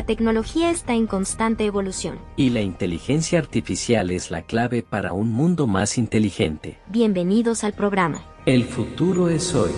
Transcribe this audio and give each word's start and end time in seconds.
la 0.00 0.06
tecnología 0.06 0.70
está 0.70 0.94
en 0.94 1.06
constante 1.06 1.66
evolución. 1.66 2.18
Y 2.34 2.48
la 2.48 2.62
inteligencia 2.62 3.38
artificial 3.38 4.10
es 4.10 4.30
la 4.30 4.40
clave 4.40 4.82
para 4.82 5.12
un 5.12 5.30
mundo 5.30 5.66
más 5.66 5.98
inteligente. 5.98 6.78
Bienvenidos 6.86 7.64
al 7.64 7.74
programa. 7.74 8.24
El 8.46 8.64
futuro 8.64 9.28
es 9.28 9.54
hoy. 9.54 9.72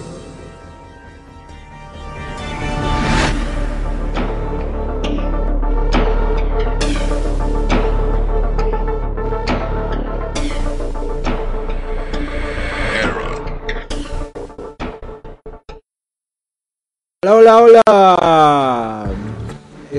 Hola, 17.24 17.58
hola, 17.58 17.82
hola. 17.88 18.21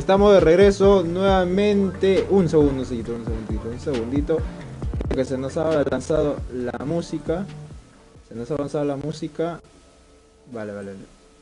Estamos 0.04 0.34
de 0.34 0.42
regreso 0.42 1.02
nuevamente. 1.02 2.28
Un 2.30 2.50
segundo, 2.50 2.82
un 2.82 2.86
segundito, 2.86 3.16
un 3.16 3.24
segundito, 3.24 3.70
un 3.70 3.80
segundito. 3.80 4.38
Que 5.16 5.24
se 5.24 5.38
nos 5.38 5.56
ha 5.56 5.82
lanzado 5.90 6.36
la 6.54 6.78
música. 6.86 7.46
Se 8.28 8.36
nos 8.36 8.52
ha 8.52 8.56
avanzado 8.56 8.84
la 8.84 8.98
música. 8.98 9.62
Vale, 10.52 10.74
vale. 10.74 10.92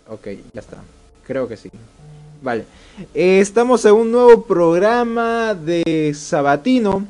Ok, 0.07 0.27
ya 0.53 0.59
está. 0.59 0.77
Creo 1.25 1.47
que 1.47 1.57
sí. 1.57 1.71
Vale. 2.43 2.65
Eh, 3.15 3.39
estamos 3.39 3.84
en 3.85 3.93
un 3.93 4.11
nuevo 4.11 4.43
programa 4.43 5.55
de 5.55 6.13
Sabatino. 6.15 7.07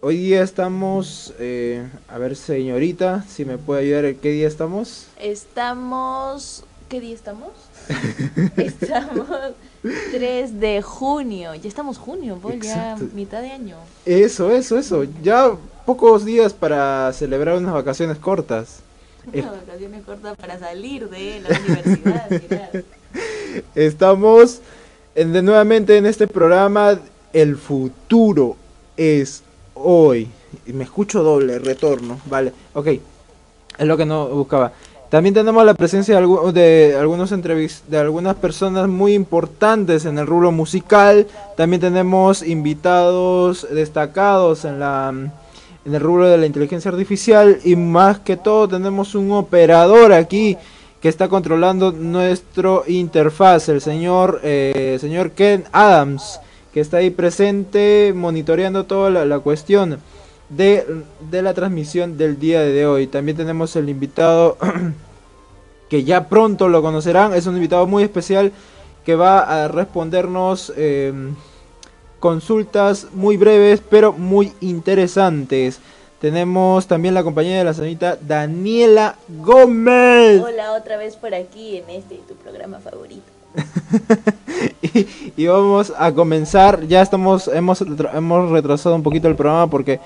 Hoy 0.00 0.16
día 0.16 0.44
estamos, 0.44 1.34
eh, 1.40 1.88
a 2.06 2.18
ver 2.18 2.36
señorita, 2.36 3.24
si 3.28 3.44
me 3.44 3.58
puede 3.58 3.80
ayudar, 3.80 4.14
¿qué 4.14 4.30
día 4.30 4.46
estamos? 4.46 5.08
Estamos, 5.20 6.62
¿qué 6.88 7.00
día 7.00 7.16
estamos? 7.16 7.50
estamos 8.56 9.26
3 9.82 10.60
de 10.60 10.80
junio, 10.82 11.54
ya 11.54 11.68
estamos 11.68 11.98
junio, 11.98 12.38
ya 12.60 12.96
mitad 13.14 13.40
de 13.42 13.50
año. 13.50 13.76
Eso, 14.06 14.50
eso, 14.52 14.78
eso. 14.78 15.04
Ya 15.22 15.50
pocos 15.84 16.24
días 16.24 16.52
para 16.52 17.12
celebrar 17.12 17.56
unas 17.58 17.72
vacaciones 17.74 18.18
cortas. 18.18 18.80
Eh. 19.32 19.40
Una 19.42 19.52
vacaciones 19.52 20.02
cortas 20.04 20.36
para 20.36 20.58
salir 20.58 21.08
de 21.08 21.40
la 21.40 21.58
universidad, 21.58 22.30
mirar. 22.50 22.84
Estamos 23.74 24.60
en- 25.14 25.32
de 25.32 25.42
nuevamente 25.42 25.96
en 25.96 26.06
este 26.06 26.26
programa 26.26 26.98
El 27.32 27.56
futuro 27.56 28.56
es 28.96 29.42
hoy. 29.74 30.28
Me 30.66 30.84
escucho 30.84 31.22
doble, 31.22 31.58
retorno. 31.58 32.20
Vale, 32.26 32.52
ok. 32.74 32.86
Es 33.78 33.86
lo 33.86 33.96
que 33.96 34.04
no 34.04 34.28
buscaba. 34.28 34.72
También 35.12 35.34
tenemos 35.34 35.62
la 35.66 35.74
presencia 35.74 36.18
de, 36.18 36.52
de 36.54 36.96
algunos 36.98 37.28
de 37.28 37.98
algunas 37.98 38.34
personas 38.36 38.88
muy 38.88 39.12
importantes 39.12 40.06
en 40.06 40.16
el 40.16 40.26
rubro 40.26 40.52
musical. 40.52 41.26
También 41.54 41.82
tenemos 41.82 42.42
invitados 42.42 43.66
destacados 43.70 44.64
en 44.64 44.80
la 44.80 45.12
en 45.84 45.94
el 45.94 46.00
rubro 46.00 46.30
de 46.30 46.38
la 46.38 46.46
inteligencia 46.46 46.90
artificial 46.90 47.58
y 47.62 47.76
más 47.76 48.20
que 48.20 48.38
todo 48.38 48.66
tenemos 48.66 49.14
un 49.14 49.32
operador 49.32 50.14
aquí 50.14 50.56
que 51.02 51.10
está 51.10 51.28
controlando 51.28 51.92
nuestro 51.92 52.84
interfaz, 52.86 53.68
el 53.68 53.82
señor 53.82 54.40
eh, 54.42 54.96
señor 54.98 55.32
Ken 55.32 55.64
Adams, 55.72 56.40
que 56.72 56.80
está 56.80 56.96
ahí 56.96 57.10
presente 57.10 58.14
monitoreando 58.16 58.86
toda 58.86 59.10
la, 59.10 59.26
la 59.26 59.40
cuestión 59.40 59.98
de, 60.56 61.04
de 61.30 61.42
la 61.42 61.54
transmisión 61.54 62.16
del 62.16 62.38
día 62.38 62.60
de 62.60 62.86
hoy. 62.86 63.06
También 63.06 63.36
tenemos 63.36 63.74
el 63.76 63.88
invitado 63.88 64.56
que 65.88 66.04
ya 66.04 66.28
pronto 66.28 66.68
lo 66.68 66.82
conocerán, 66.82 67.34
es 67.34 67.46
un 67.46 67.56
invitado 67.56 67.86
muy 67.86 68.02
especial 68.02 68.52
que 69.04 69.14
va 69.14 69.64
a 69.64 69.68
respondernos 69.68 70.72
eh, 70.76 71.12
consultas 72.20 73.08
muy 73.12 73.36
breves 73.36 73.82
pero 73.88 74.12
muy 74.12 74.52
interesantes. 74.60 75.80
Tenemos 76.20 76.86
también 76.86 77.14
la 77.14 77.24
compañía 77.24 77.58
de 77.58 77.64
la 77.64 77.74
señorita 77.74 78.16
Daniela 78.16 79.16
Gómez. 79.28 80.40
Hola, 80.40 80.72
otra 80.74 80.96
vez 80.96 81.16
por 81.16 81.34
aquí 81.34 81.78
en 81.78 81.90
este 81.90 82.20
tu 82.28 82.34
programa 82.34 82.78
favorito. 82.78 83.24
y, 84.82 85.08
y 85.36 85.46
vamos 85.48 85.92
a 85.98 86.12
comenzar. 86.12 86.86
Ya 86.86 87.02
estamos, 87.02 87.48
hemos, 87.48 87.80
hemos 87.80 88.50
retrasado 88.50 88.94
un 88.94 89.02
poquito 89.02 89.26
el 89.26 89.34
programa 89.34 89.66
porque 89.66 89.98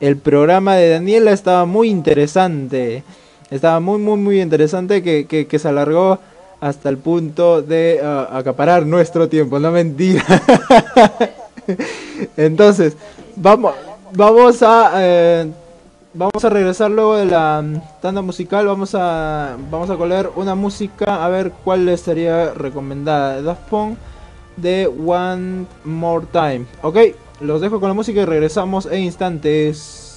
el 0.00 0.16
programa 0.16 0.76
de 0.76 0.90
Daniela 0.90 1.32
estaba 1.32 1.64
muy 1.64 1.88
interesante. 1.88 3.02
Estaba 3.50 3.80
muy, 3.80 3.98
muy, 3.98 4.18
muy 4.18 4.40
interesante 4.40 5.02
que, 5.02 5.26
que, 5.26 5.58
se 5.58 5.68
alargó 5.68 6.18
hasta 6.60 6.88
el 6.88 6.98
punto 6.98 7.62
de 7.62 8.00
ah, 8.02 8.28
acaparar 8.32 8.86
nuestro 8.86 9.28
tiempo. 9.28 9.58
No 9.58 9.70
mentira. 9.70 10.24
Entonces, 12.36 12.96
vamos, 13.36 13.74
vamos 14.12 14.62
a... 14.62 14.92
eh, 14.96 15.52
Vamos 16.14 16.42
a 16.42 16.48
regresar 16.48 16.90
luego 16.90 17.16
de 17.16 17.26
la 17.26 17.62
mm, 17.62 18.00
tanda 18.00 18.22
musical. 18.22 18.66
Vamos 18.66 18.94
a 18.94 19.56
vamos 19.70 19.88
a 19.88 19.96
coler 19.96 20.30
una 20.36 20.54
música 20.54 21.24
a 21.24 21.28
ver 21.28 21.52
cuál 21.62 21.86
les 21.86 22.00
sería 22.00 22.54
recomendada. 22.54 23.40
Daft 23.40 23.68
Punk 23.68 23.98
de 24.56 24.88
One 24.88 25.66
More 25.84 26.26
Time. 26.32 26.66
Ok, 26.82 26.98
los 27.40 27.60
dejo 27.60 27.80
con 27.80 27.88
la 27.88 27.94
música 27.94 28.22
y 28.22 28.24
regresamos 28.24 28.86
en 28.86 29.02
instantes. 29.02 30.07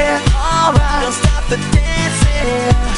Alright. 0.00 1.02
Don't 1.02 1.12
stop 1.12 1.48
the 1.48 1.56
dancing. 1.72 2.97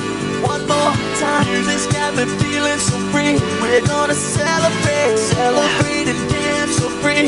More 0.71 0.95
time. 1.19 1.45
Music's 1.51 1.87
got 1.91 2.15
me 2.15 2.23
feeling 2.39 2.79
so 2.79 2.95
free. 3.11 3.35
We're 3.61 3.85
gonna 3.85 4.13
celebrate, 4.15 5.17
celebrate 5.17 6.07
and 6.07 6.21
dance 6.31 6.77
so 6.79 6.87
free. 7.03 7.27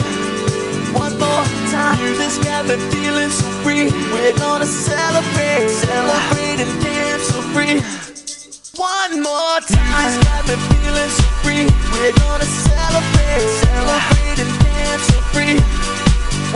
One 0.95 1.19
more 1.19 1.43
time. 1.67 1.99
Music's 1.99 2.37
got 2.39 2.65
me 2.67 2.75
feeling 2.91 3.29
so 3.29 3.47
free. 3.63 3.91
We're 4.13 4.37
gonna 4.37 4.65
celebrate, 4.65 5.67
celebrate 5.69 6.59
and 6.63 6.73
dance 6.83 7.23
so 7.31 7.41
free. 7.51 7.83
One 8.79 9.21
more 9.21 9.59
time. 9.67 9.91
Music's 9.91 10.23
got 10.23 10.47
me 10.47 10.55
feeling 10.71 11.11
so 11.19 11.27
free. 11.43 11.65
We're 11.91 12.15
gonna 12.23 12.47
celebrate, 12.47 13.43
celebrate 13.59 14.39
and 14.39 14.53
dance 14.63 15.03
so 15.11 15.19
free. 15.35 15.55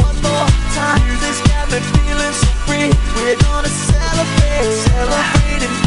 One 0.07 0.17
more 0.23 0.47
time. 0.79 1.03
Music's 1.03 1.41
got 1.51 1.67
me 1.67 1.79
feeling 1.91 2.35
so 2.41 2.49
free. 2.65 2.87
We're 3.17 3.39
gonna 3.43 3.71
celebrate, 3.91 4.71
celebrate 4.87 5.63
and 5.67 5.86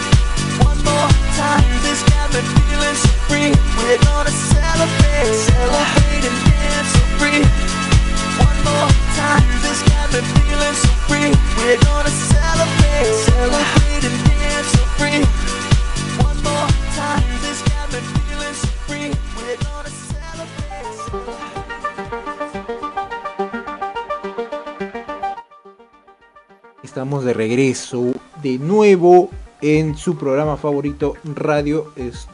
Estamos 26.91 27.23
de 27.23 27.33
regreso 27.33 28.13
de 28.43 28.57
nuevo 28.57 29.29
en 29.61 29.95
su 29.95 30.17
programa 30.17 30.57
favorito 30.57 31.15
Radio 31.23 31.91
es 31.95 32.27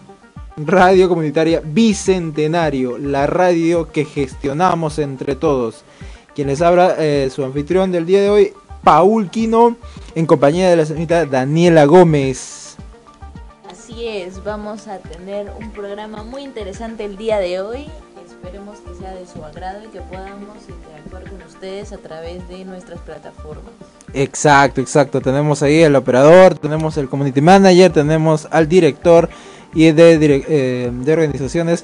Radio 0.57 1.07
Comunitaria 1.07 1.61
Bicentenario, 1.63 2.97
la 2.97 3.27
radio 3.27 3.91
que 3.91 4.05
gestionamos 4.05 4.97
entre 4.97 5.35
todos. 5.35 5.83
Quien 6.33 6.47
les 6.47 6.61
habla 6.61 6.95
eh, 6.97 7.29
su 7.31 7.43
anfitrión 7.43 7.91
del 7.91 8.05
día 8.05 8.21
de 8.21 8.29
hoy, 8.29 8.53
Paul 8.83 9.29
Quino, 9.29 9.75
en 10.15 10.25
compañía 10.25 10.69
de 10.69 10.77
la 10.77 10.85
señorita 10.85 11.25
Daniela 11.25 11.85
Gómez. 11.85 12.75
Así 13.69 14.07
es, 14.07 14.43
vamos 14.43 14.87
a 14.87 14.99
tener 14.99 15.51
un 15.59 15.71
programa 15.71 16.23
muy 16.23 16.43
interesante 16.43 17.05
el 17.05 17.17
día 17.17 17.37
de 17.39 17.59
hoy. 17.59 17.85
Esperemos 18.43 18.79
que 18.79 18.93
sea 18.95 19.11
de 19.13 19.25
su 19.25 19.43
agrado 19.43 19.83
y 19.83 19.87
que 19.87 19.99
podamos 20.01 20.57
interactuar 20.69 21.23
con 21.23 21.41
ustedes 21.41 21.91
a 21.91 21.97
través 21.97 22.47
de 22.47 22.65
nuestras 22.65 22.99
plataformas. 23.01 23.65
Exacto, 24.13 24.79
exacto. 24.79 25.21
Tenemos 25.21 25.63
ahí 25.63 25.81
el 25.81 25.95
operador, 25.95 26.55
tenemos 26.55 26.97
el 26.97 27.09
community 27.09 27.41
manager, 27.41 27.91
tenemos 27.91 28.47
al 28.51 28.67
director 28.67 29.29
y 29.73 29.91
de, 29.91 30.45
eh, 30.47 30.91
de 30.91 31.13
organizaciones 31.13 31.83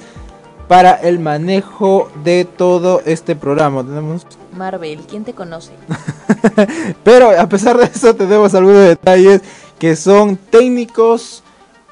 para 0.68 0.94
el 0.94 1.18
manejo 1.18 2.10
de 2.22 2.44
todo 2.44 3.02
este 3.04 3.36
programa. 3.36 3.82
Tenemos, 3.84 4.26
Marvel, 4.56 5.00
¿quién 5.08 5.24
te 5.24 5.34
conoce? 5.34 5.72
pero 7.04 7.30
a 7.38 7.48
pesar 7.48 7.76
de 7.76 7.84
eso 7.84 8.14
tenemos 8.14 8.54
algunos 8.54 8.86
detalles 8.88 9.42
que 9.78 9.96
son 9.96 10.36
técnicos 10.36 11.43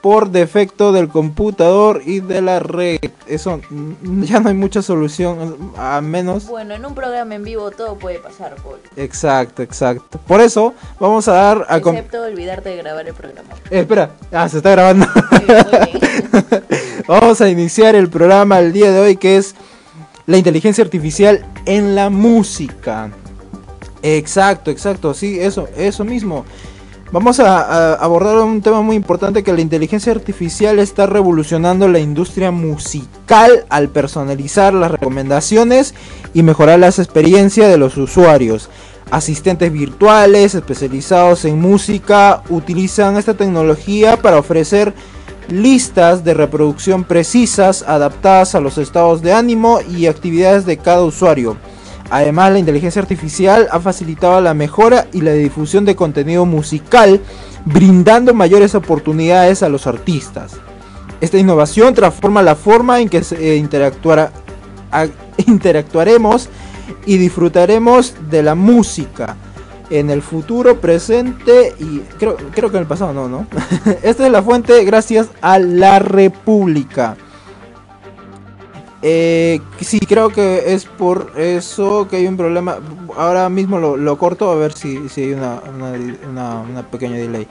por 0.02 0.30
defecto 0.30 0.92
del 0.92 1.08
computador 1.08 2.02
y 2.04 2.20
de 2.20 2.42
la 2.42 2.58
red. 2.58 2.98
Eso 3.26 3.60
mm, 3.70 4.24
ya 4.24 4.40
no 4.40 4.48
hay 4.48 4.54
mucha 4.54 4.82
solución, 4.82 5.72
a 5.78 6.00
menos 6.00 6.46
Bueno, 6.46 6.74
en 6.74 6.84
un 6.84 6.94
programa 6.94 7.36
en 7.36 7.44
vivo 7.44 7.70
todo 7.70 7.96
puede 7.96 8.18
pasar, 8.18 8.56
Paul. 8.56 8.80
Exacto, 8.96 9.62
exacto. 9.62 10.18
Por 10.26 10.40
eso 10.40 10.74
vamos 10.98 11.28
a 11.28 11.32
dar 11.34 11.66
a... 11.68 11.76
Excepto 11.76 12.22
olvidarte 12.22 12.70
de 12.70 12.76
grabar 12.78 13.06
el 13.06 13.14
programa. 13.14 13.48
Eh, 13.70 13.80
espera, 13.80 14.10
ah, 14.32 14.48
se 14.48 14.58
está 14.58 14.72
grabando. 14.72 15.06
Muy 15.30 15.46
bien. 15.46 16.00
vamos 17.06 17.40
a 17.40 17.48
iniciar 17.48 17.94
el 17.94 18.10
programa 18.10 18.58
el 18.58 18.72
día 18.72 18.90
de 18.90 19.00
hoy 19.00 19.16
que 19.16 19.36
es 19.36 19.54
la 20.26 20.36
inteligencia 20.36 20.82
artificial 20.82 21.46
en 21.64 21.94
la 21.94 22.10
música. 22.10 23.10
Exacto, 24.02 24.72
exacto, 24.72 25.14
sí, 25.14 25.38
eso, 25.38 25.68
eso 25.76 26.04
mismo. 26.04 26.44
Vamos 27.12 27.40
a, 27.40 27.92
abordar 27.92 28.38
un 28.38 28.62
tema 28.62 28.80
muy 28.80 28.96
importante 28.96 29.42
que 29.42 29.52
la 29.52 29.60
inteligencia 29.60 30.12
artificial 30.12 30.78
está 30.78 31.04
revolucionando 31.04 31.86
la 31.86 31.98
industria 31.98 32.50
musical 32.50 33.66
al 33.68 33.90
personalizar 33.90 34.72
las 34.72 34.90
recomendaciones 34.90 35.94
y 36.32 36.42
mejorar 36.42 36.78
las 36.78 36.98
experiencias 36.98 37.68
de 37.68 37.76
los 37.76 37.98
usuarios. 37.98 38.70
Asistentes 39.10 39.70
virtuales 39.70 40.54
especializados 40.54 41.44
en 41.44 41.60
música 41.60 42.44
utilizan 42.48 43.18
esta 43.18 43.34
tecnología 43.34 44.16
para 44.16 44.38
ofrecer 44.38 44.94
listas 45.50 46.24
de 46.24 46.32
reproducción 46.32 47.04
precisas 47.04 47.82
adaptadas 47.82 48.54
a 48.54 48.60
los 48.60 48.78
estados 48.78 49.20
de 49.20 49.34
ánimo 49.34 49.80
y 49.82 50.06
actividades 50.06 50.64
de 50.64 50.78
cada 50.78 51.02
usuario. 51.02 51.58
Además, 52.12 52.52
la 52.52 52.58
inteligencia 52.58 53.00
artificial 53.00 53.68
ha 53.72 53.80
facilitado 53.80 54.38
la 54.42 54.52
mejora 54.52 55.06
y 55.14 55.22
la 55.22 55.32
difusión 55.32 55.86
de 55.86 55.96
contenido 55.96 56.44
musical, 56.44 57.20
brindando 57.64 58.34
mayores 58.34 58.74
oportunidades 58.74 59.62
a 59.62 59.70
los 59.70 59.86
artistas. 59.86 60.52
Esta 61.22 61.38
innovación 61.38 61.94
transforma 61.94 62.42
la 62.42 62.54
forma 62.54 63.00
en 63.00 63.08
que 63.08 63.24
se, 63.24 63.36
eh, 63.56 63.66
a- 64.90 65.06
interactuaremos 65.46 66.50
y 67.06 67.16
disfrutaremos 67.16 68.14
de 68.28 68.42
la 68.42 68.54
música. 68.54 69.36
en 69.90 70.08
el 70.10 70.22
futuro, 70.22 70.80
presente 70.80 71.74
y 71.78 72.00
creo, 72.18 72.36
creo 72.54 72.70
que 72.70 72.76
en 72.78 72.82
el 72.82 72.88
pasado 72.88 73.12
no, 73.12 73.28
¿no? 73.28 73.46
Esta 74.02 74.24
es 74.26 74.32
la 74.32 74.42
fuente 74.42 74.82
gracias 74.84 75.28
a 75.42 75.58
la 75.58 75.98
República. 75.98 77.14
Eh, 79.04 79.60
sí, 79.80 79.98
creo 79.98 80.30
que 80.30 80.72
es 80.74 80.84
por 80.84 81.32
eso 81.36 82.06
que 82.08 82.16
hay 82.16 82.26
un 82.28 82.36
problema. 82.36 82.78
Ahora 83.16 83.48
mismo 83.48 83.78
lo, 83.78 84.16
corto 84.18 84.50
a 84.50 84.54
ver 84.54 84.72
si, 84.72 85.08
si 85.08 85.22
hay 85.22 85.32
una, 85.32 85.60
una, 86.30 86.60
una- 86.60 86.82
pequeña 86.90 87.16
delay. 87.16 87.48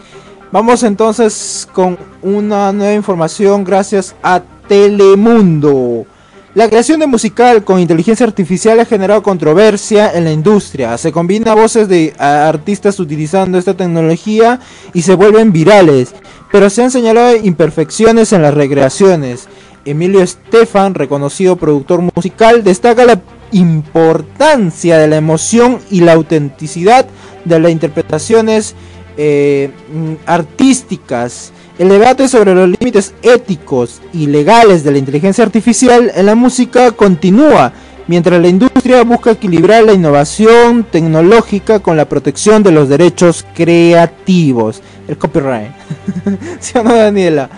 Vamos 0.51 0.83
entonces 0.83 1.67
con 1.73 1.97
una 2.21 2.71
nueva 2.71 2.93
información 2.93 3.63
gracias 3.63 4.15
a 4.23 4.41
Telemundo. 4.67 6.05
La 6.53 6.67
creación 6.67 6.99
de 6.99 7.07
musical 7.07 7.63
con 7.63 7.79
inteligencia 7.79 8.25
artificial 8.25 8.77
ha 8.81 8.85
generado 8.85 9.23
controversia 9.23 10.11
en 10.13 10.25
la 10.25 10.33
industria. 10.33 10.97
Se 10.97 11.13
combina 11.13 11.53
voces 11.55 11.87
de 11.87 12.13
artistas 12.17 12.99
utilizando 12.99 13.57
esta 13.57 13.73
tecnología 13.73 14.59
y 14.93 15.01
se 15.01 15.15
vuelven 15.15 15.53
virales. 15.53 16.13
Pero 16.51 16.69
se 16.69 16.83
han 16.83 16.91
señalado 16.91 17.37
imperfecciones 17.37 18.33
en 18.33 18.41
las 18.41 18.53
recreaciones. 18.53 19.47
Emilio 19.85 20.21
Estefan, 20.21 20.93
reconocido 20.93 21.55
productor 21.55 22.01
musical, 22.15 22.63
destaca 22.63 23.05
la 23.05 23.21
importancia 23.51 24.97
de 24.97 25.07
la 25.07 25.17
emoción 25.17 25.79
y 25.89 26.01
la 26.01 26.13
autenticidad 26.13 27.05
de 27.45 27.59
las 27.59 27.71
interpretaciones 27.71 28.75
eh, 29.17 29.71
mm, 29.93 30.13
artísticas. 30.25 31.51
El 31.77 31.89
debate 31.89 32.27
sobre 32.27 32.53
los 32.53 32.69
límites 32.69 33.13
éticos 33.23 34.01
y 34.13 34.27
legales 34.27 34.83
de 34.83 34.91
la 34.91 34.99
inteligencia 34.99 35.43
artificial 35.43 36.11
en 36.13 36.25
la 36.27 36.35
música 36.35 36.91
continúa, 36.91 37.73
mientras 38.07 38.41
la 38.41 38.47
industria 38.47 39.03
busca 39.03 39.31
equilibrar 39.31 39.83
la 39.83 39.93
innovación 39.93 40.83
tecnológica 40.83 41.79
con 41.79 41.97
la 41.97 42.07
protección 42.07 42.61
de 42.61 42.71
los 42.71 42.87
derechos 42.87 43.45
creativos, 43.55 44.81
el 45.07 45.17
copyright. 45.17 45.71
¿Sí 46.59 46.77
o 46.77 46.83
no, 46.83 46.95
Daniela? 46.95 47.49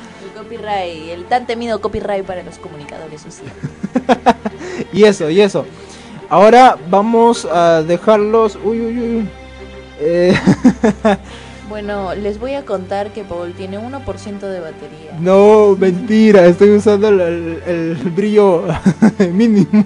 El 0.54 0.60
copyright, 0.60 1.10
el 1.10 1.26
tan 1.26 1.48
temido 1.48 1.82
copyright 1.82 2.26
para 2.26 2.44
los 2.44 2.58
comunicadores 2.60 3.22
sociales. 3.22 3.54
Y 4.94 5.04
eso, 5.06 5.30
y 5.30 5.42
eso. 5.42 5.66
Ahora 6.30 6.78
vamos 6.90 7.46
a 7.46 7.82
dejarlos... 7.82 8.58
Uy, 8.64 8.80
uy, 8.82 9.00
uy. 9.00 9.30
Eh, 10.00 10.34
Bueno, 11.70 12.14
les 12.14 12.40
voy 12.40 12.54
a 12.54 12.66
contar 12.66 13.12
que 13.14 13.24
Paul 13.24 13.54
tiene 13.54 13.80
1% 13.80 14.40
de 14.40 14.60
batería. 14.60 15.18
no, 15.20 15.76
mentira, 15.80 16.46
estoy 16.46 16.70
usando 16.72 17.08
el, 17.08 17.20
el- 17.22 17.64
el 17.66 17.96
brillo 18.12 18.66
mínimo. 19.32 19.84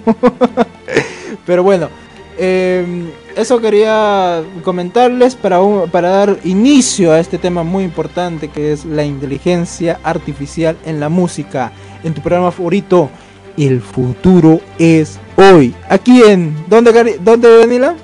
Pero 1.46 1.62
bueno, 1.62 1.88
eh, 2.36 3.10
eso 3.38 3.60
quería 3.60 4.42
comentarles 4.62 5.34
para, 5.34 5.60
un- 5.60 5.88
para 5.90 6.10
dar 6.10 6.36
inicio 6.44 7.12
a 7.12 7.20
este 7.20 7.38
tema 7.38 7.62
muy 7.62 7.84
importante 7.84 8.48
que 8.48 8.72
es 8.72 8.84
la 8.84 9.04
inteligencia 9.04 9.98
artificial 10.02 10.76
en 10.84 11.00
la 11.00 11.08
música. 11.08 11.72
En 12.04 12.14
tu 12.14 12.20
programa 12.20 12.50
favorito, 12.52 13.10
El 13.56 13.80
futuro 13.80 14.60
es 14.78 15.18
hoy. 15.36 15.74
Aquí 15.88 16.22
en... 16.22 16.54
¿Dónde, 16.68 16.92
Cari- 16.92 17.16
dónde 17.18 17.58
Daniela? 17.58 17.96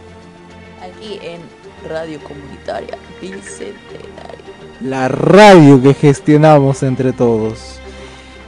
Aquí 0.83 1.19
en 1.23 1.41
Radio 1.89 2.19
Comunitaria 2.25 2.97
Bicentenario. 3.21 4.45
la 4.81 5.07
radio 5.09 5.81
que 5.83 5.95
gestionamos 5.95 6.83
entre 6.83 7.13
todos. 7.13 7.79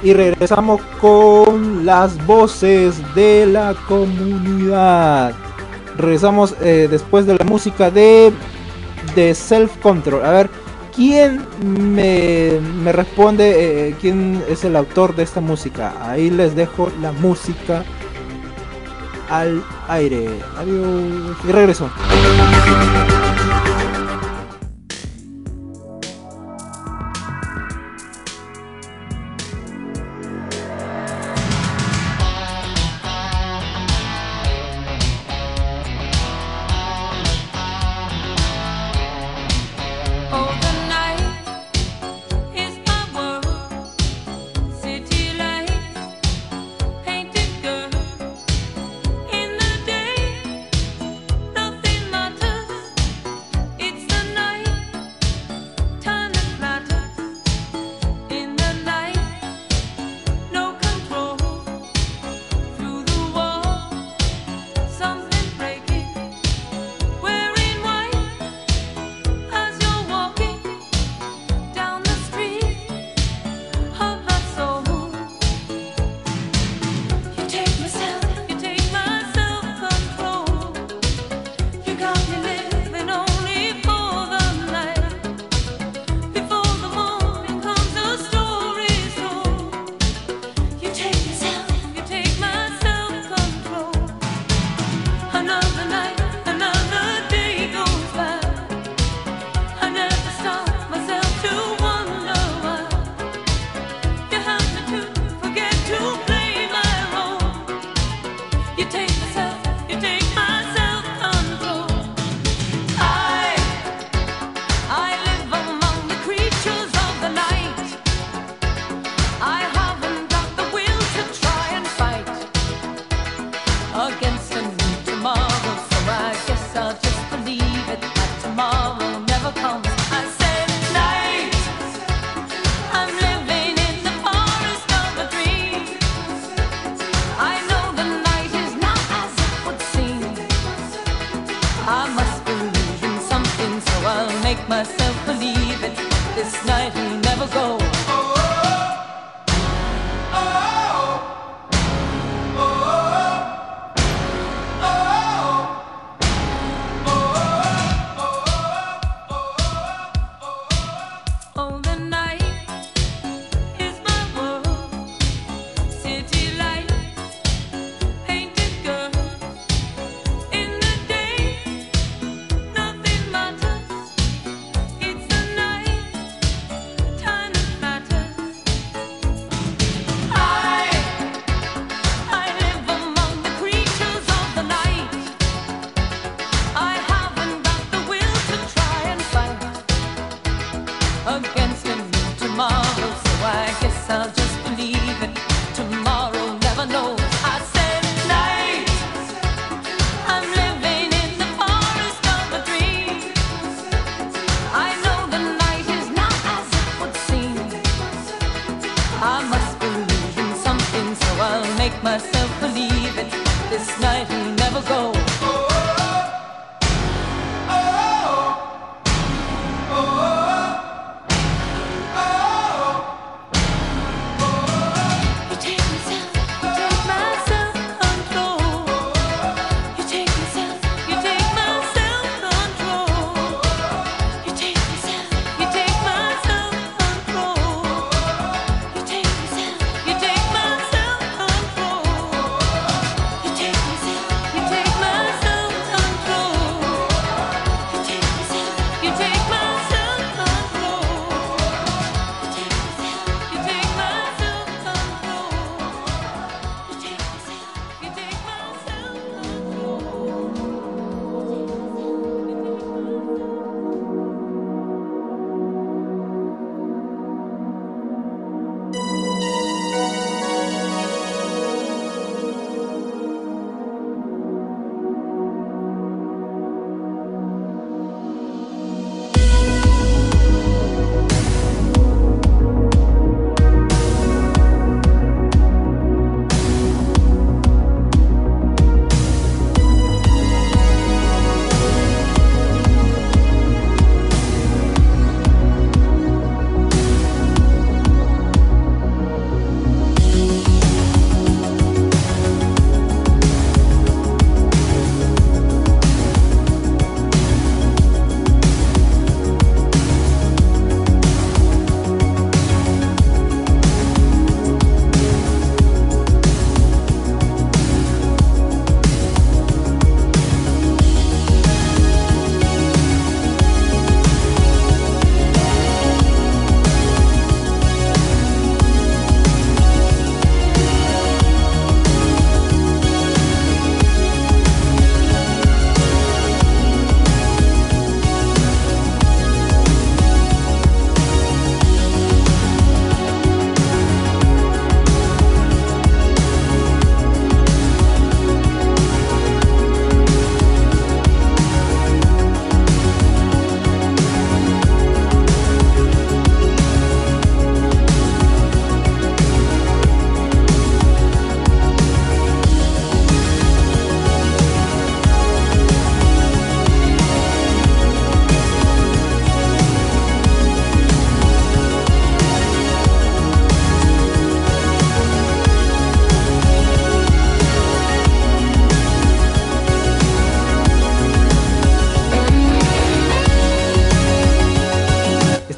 y 0.02 0.14
regresamos 0.14 0.82
con 1.00 1.86
las 1.86 2.26
voces 2.26 2.96
de 3.16 3.46
la 3.46 3.76
comunidad. 3.88 5.34
Regresamos 5.98 6.56
eh, 6.62 6.88
después 6.90 7.26
de 7.26 7.36
la 7.36 7.46
música 7.46 7.92
de, 7.92 8.34
de 9.16 9.36
Self 9.36 9.78
Control. 9.78 10.26
A 10.26 10.32
ver, 10.32 10.50
¿quién 10.96 11.46
me, 11.64 12.60
me 12.84 12.92
responde? 12.92 13.90
eh, 13.90 13.96
¿Quién 14.02 14.44
es 14.50 14.64
el 14.64 14.76
autor 14.76 15.16
de 15.16 15.24
esta 15.24 15.42
música? 15.42 15.94
Ahí 16.02 16.32
les 16.32 16.56
dejo 16.56 16.92
la 17.02 17.12
música 17.12 17.84
al 19.30 19.64
aire. 19.88 20.28
Adiós. 20.58 21.38
Y 21.48 21.52
regreso. 21.52 21.90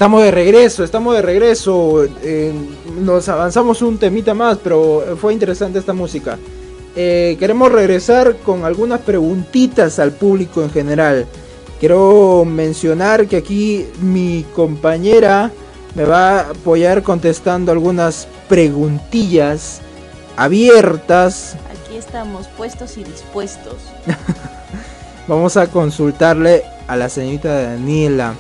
Estamos 0.05 0.23
de 0.23 0.29
regreso, 0.29 0.83
estamos 0.83 1.15
de 1.15 1.21
regreso. 1.23 2.05
eh, 2.21 2.53
nos 3.01 3.27
avanzamos 3.27 3.81
un 3.81 3.97
temita 3.97 4.35
más, 4.35 4.59
pero 4.63 5.17
fue 5.19 5.33
interesante 5.33 5.79
esta 5.79 5.93
música. 5.93 6.37
Eh, 6.95 7.35
queremos 7.39 7.71
regresar 7.71 8.35
con 8.45 8.65
algunas 8.65 9.01
preguntitas 9.01 9.97
al 9.97 10.11
público 10.11 10.61
en 10.61 10.69
general. 10.69 11.25
Quiero 11.79 12.45
mencionar 12.45 13.25
que 13.25 13.37
aquí 13.37 13.87
mi 13.99 14.45
compañera 14.53 15.51
me 15.95 16.03
va 16.03 16.37
a 16.37 16.49
apoyar 16.51 17.01
contestando 17.01 17.71
algunas 17.71 18.27
preguntillas 18.47 19.81
abiertas. 20.37 21.57
Aquí 21.81 21.97
estamos 21.97 22.45
puestos 22.49 22.95
y 22.97 23.03
dispuestos. 23.03 23.77
Vamos 25.27 25.57
a 25.57 25.65
consultarle 25.65 26.61
a 26.87 26.95
la 26.95 27.09
señorita 27.09 27.71
Daniela. 27.71 28.35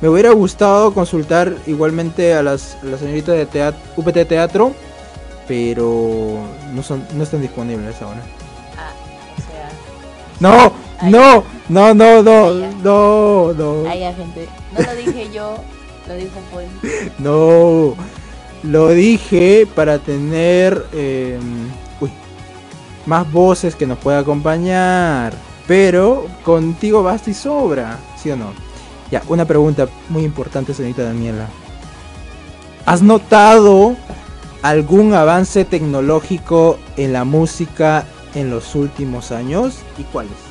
Me 0.00 0.08
hubiera 0.08 0.30
gustado 0.32 0.94
consultar 0.94 1.54
igualmente 1.66 2.32
a 2.34 2.42
las, 2.42 2.76
a 2.82 2.86
la 2.86 2.98
señorita 2.98 3.32
de 3.32 3.46
teat- 3.48 3.74
UPT 3.96 4.28
Teatro, 4.28 4.72
pero 5.48 6.38
no, 6.72 6.82
son, 6.82 7.04
no 7.14 7.22
están 7.24 7.40
disponibles 7.42 8.00
ahora. 8.02 8.22
Ah, 8.76 8.92
o 9.36 9.40
sea, 9.50 9.68
No, 10.40 10.72
no, 11.10 11.44
no, 11.68 11.94
no, 11.94 12.22
no, 12.22 12.46
Ay, 12.48 12.76
no, 12.82 13.52
no, 13.54 13.88
hay 13.90 14.00
gente. 14.14 14.48
No 14.72 14.80
lo 14.84 14.94
dije 14.94 15.30
yo, 15.32 15.56
lo 16.06 16.14
dijo 16.14 16.38
pues. 16.52 16.68
no. 17.18 17.94
Lo 18.64 18.88
dije 18.88 19.66
para 19.72 19.98
tener 19.98 20.84
eh, 20.92 21.38
uy, 22.00 22.10
más 23.06 23.30
voces 23.32 23.74
que 23.76 23.86
nos 23.86 23.98
pueda 23.98 24.18
acompañar. 24.18 25.32
pero 25.68 26.26
contigo 26.44 27.02
basta 27.02 27.30
y 27.30 27.34
sobra, 27.34 27.98
¿sí 28.20 28.30
o 28.32 28.36
no? 28.36 28.52
Ya, 29.10 29.22
una 29.28 29.44
pregunta 29.44 29.88
muy 30.08 30.24
importante, 30.24 30.74
señorita 30.74 31.02
Daniela. 31.02 31.48
¿Has 32.84 33.02
notado 33.02 33.96
algún 34.62 35.14
avance 35.14 35.64
tecnológico 35.64 36.78
en 36.96 37.12
la 37.12 37.24
música 37.24 38.04
en 38.34 38.50
los 38.50 38.74
últimos 38.74 39.32
años? 39.32 39.78
¿Y 39.98 40.02
cuáles? 40.04 40.48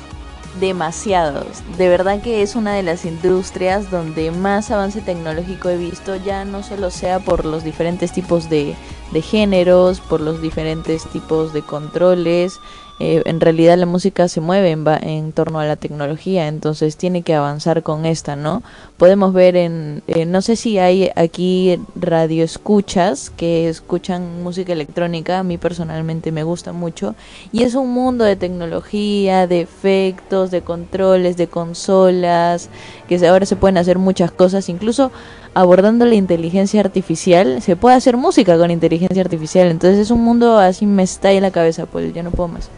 demasiados. 0.60 1.62
De 1.76 1.88
verdad 1.88 2.20
que 2.20 2.42
es 2.42 2.56
una 2.56 2.74
de 2.74 2.82
las 2.82 3.04
industrias 3.04 3.90
donde 3.90 4.30
más 4.30 4.70
avance 4.70 5.00
tecnológico 5.00 5.68
he 5.68 5.76
visto, 5.76 6.16
ya 6.16 6.44
no 6.44 6.62
solo 6.62 6.90
sea 6.90 7.20
por 7.20 7.44
los 7.44 7.64
diferentes 7.64 8.12
tipos 8.12 8.48
de, 8.50 8.74
de 9.12 9.22
géneros, 9.22 10.00
por 10.00 10.20
los 10.20 10.40
diferentes 10.42 11.04
tipos 11.04 11.52
de 11.52 11.62
controles. 11.62 12.60
Eh, 13.00 13.22
en 13.26 13.40
realidad 13.40 13.78
la 13.78 13.86
música 13.86 14.26
se 14.26 14.40
mueve 14.40 14.72
en, 14.72 14.84
en 15.02 15.32
torno 15.32 15.60
a 15.60 15.64
la 15.64 15.76
tecnología, 15.76 16.48
entonces 16.48 16.96
tiene 16.96 17.22
que 17.22 17.34
avanzar 17.34 17.82
con 17.84 18.06
esta, 18.06 18.34
¿no? 18.34 18.62
Podemos 18.96 19.32
ver 19.32 19.56
en, 19.56 20.02
eh, 20.08 20.26
no 20.26 20.42
sé 20.42 20.56
si 20.56 20.78
hay 20.78 21.10
aquí 21.14 21.78
radio 21.94 22.42
escuchas 22.42 23.30
que 23.30 23.68
escuchan 23.68 24.42
música 24.42 24.72
electrónica, 24.72 25.38
a 25.38 25.42
mí 25.44 25.58
personalmente 25.58 26.32
me 26.32 26.42
gusta 26.42 26.72
mucho, 26.72 27.14
y 27.52 27.62
es 27.62 27.76
un 27.76 27.92
mundo 27.92 28.24
de 28.24 28.34
tecnología, 28.34 29.46
de 29.46 29.60
efectos, 29.60 30.50
de 30.50 30.62
controles, 30.62 31.36
de 31.36 31.46
consolas, 31.46 32.68
que 33.08 33.24
ahora 33.28 33.46
se 33.46 33.56
pueden 33.56 33.78
hacer 33.78 33.98
muchas 33.98 34.32
cosas, 34.32 34.68
incluso 34.68 35.12
abordando 35.54 36.04
la 36.04 36.14
inteligencia 36.14 36.80
artificial, 36.80 37.62
se 37.62 37.76
puede 37.76 37.96
hacer 37.96 38.16
música 38.16 38.58
con 38.58 38.70
inteligencia 38.70 39.22
artificial, 39.22 39.68
entonces 39.68 40.00
es 40.00 40.10
un 40.10 40.22
mundo 40.22 40.58
así 40.58 40.84
me 40.86 41.04
está 41.04 41.30
en 41.32 41.42
la 41.42 41.52
cabeza, 41.52 41.86
pues 41.86 42.12
yo 42.12 42.22
no 42.24 42.30
puedo 42.32 42.48
más. 42.48 42.70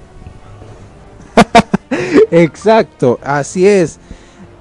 Exacto, 2.30 3.18
así 3.22 3.66
es. 3.66 3.98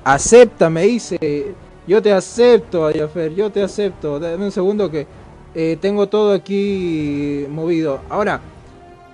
Acepta, 0.04 0.70
me 0.70 0.84
dice. 0.84 1.54
Yo 1.88 2.02
te 2.02 2.12
acepto, 2.12 2.86
Ayafer, 2.86 3.34
yo 3.34 3.52
te 3.52 3.64
acepto. 3.64 4.20
Dame 4.20 4.46
un 4.46 4.52
segundo 4.52 4.90
que 4.90 5.08
eh, 5.56 5.78
tengo 5.80 6.08
todo 6.08 6.34
aquí 6.34 7.46
movido. 7.50 8.02
Ahora, 8.10 8.42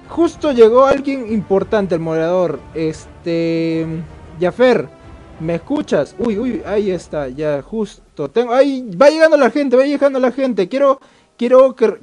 justo 0.10 0.52
llegó 0.52 0.86
alguien 0.86 1.32
importante, 1.32 1.96
el 1.96 2.02
moderador. 2.02 2.60
Este. 2.74 3.86
Yafer, 4.40 4.90
¿me 5.40 5.56
escuchas? 5.56 6.16
Uy, 6.20 6.38
uy, 6.38 6.62
ahí 6.66 6.92
está, 6.92 7.30
ya, 7.30 7.62
justo. 7.62 8.30
Tengo, 8.30 8.54
ahí 8.54 8.90
va 9.02 9.10
llegando 9.10 9.38
la 9.38 9.50
gente, 9.50 9.78
va 9.78 9.86
llegando 9.86 10.20
la 10.20 10.32
gente. 10.32 10.68
Quiero, 10.68 11.00
quiero 11.38 11.76
que, 11.76 12.00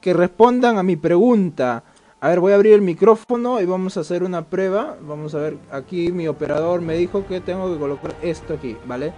que 0.00 0.12
respondan 0.12 0.78
a 0.78 0.82
mi 0.82 0.96
pregunta. 0.96 1.84
A 2.26 2.30
ver, 2.30 2.40
voy 2.40 2.50
a 2.50 2.56
abrir 2.56 2.72
el 2.72 2.82
micrófono 2.82 3.60
y 3.60 3.66
vamos 3.66 3.96
a 3.96 4.00
hacer 4.00 4.24
una 4.24 4.44
prueba. 4.46 4.96
Vamos 5.00 5.32
a 5.36 5.38
ver, 5.38 5.58
aquí 5.70 6.10
mi 6.10 6.26
operador 6.26 6.80
me 6.80 6.96
dijo 6.96 7.24
que 7.24 7.40
tengo 7.40 7.72
que 7.72 7.78
colocar 7.78 8.16
esto 8.20 8.54
aquí, 8.54 8.76
¿vale? 8.84 9.12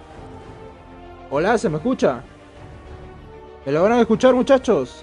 Hola, 1.31 1.57
¿se 1.57 1.69
me 1.69 1.77
escucha? 1.77 2.21
¿Me 3.65 3.71
logran 3.71 3.97
escuchar, 3.97 4.35
muchachos? 4.35 5.01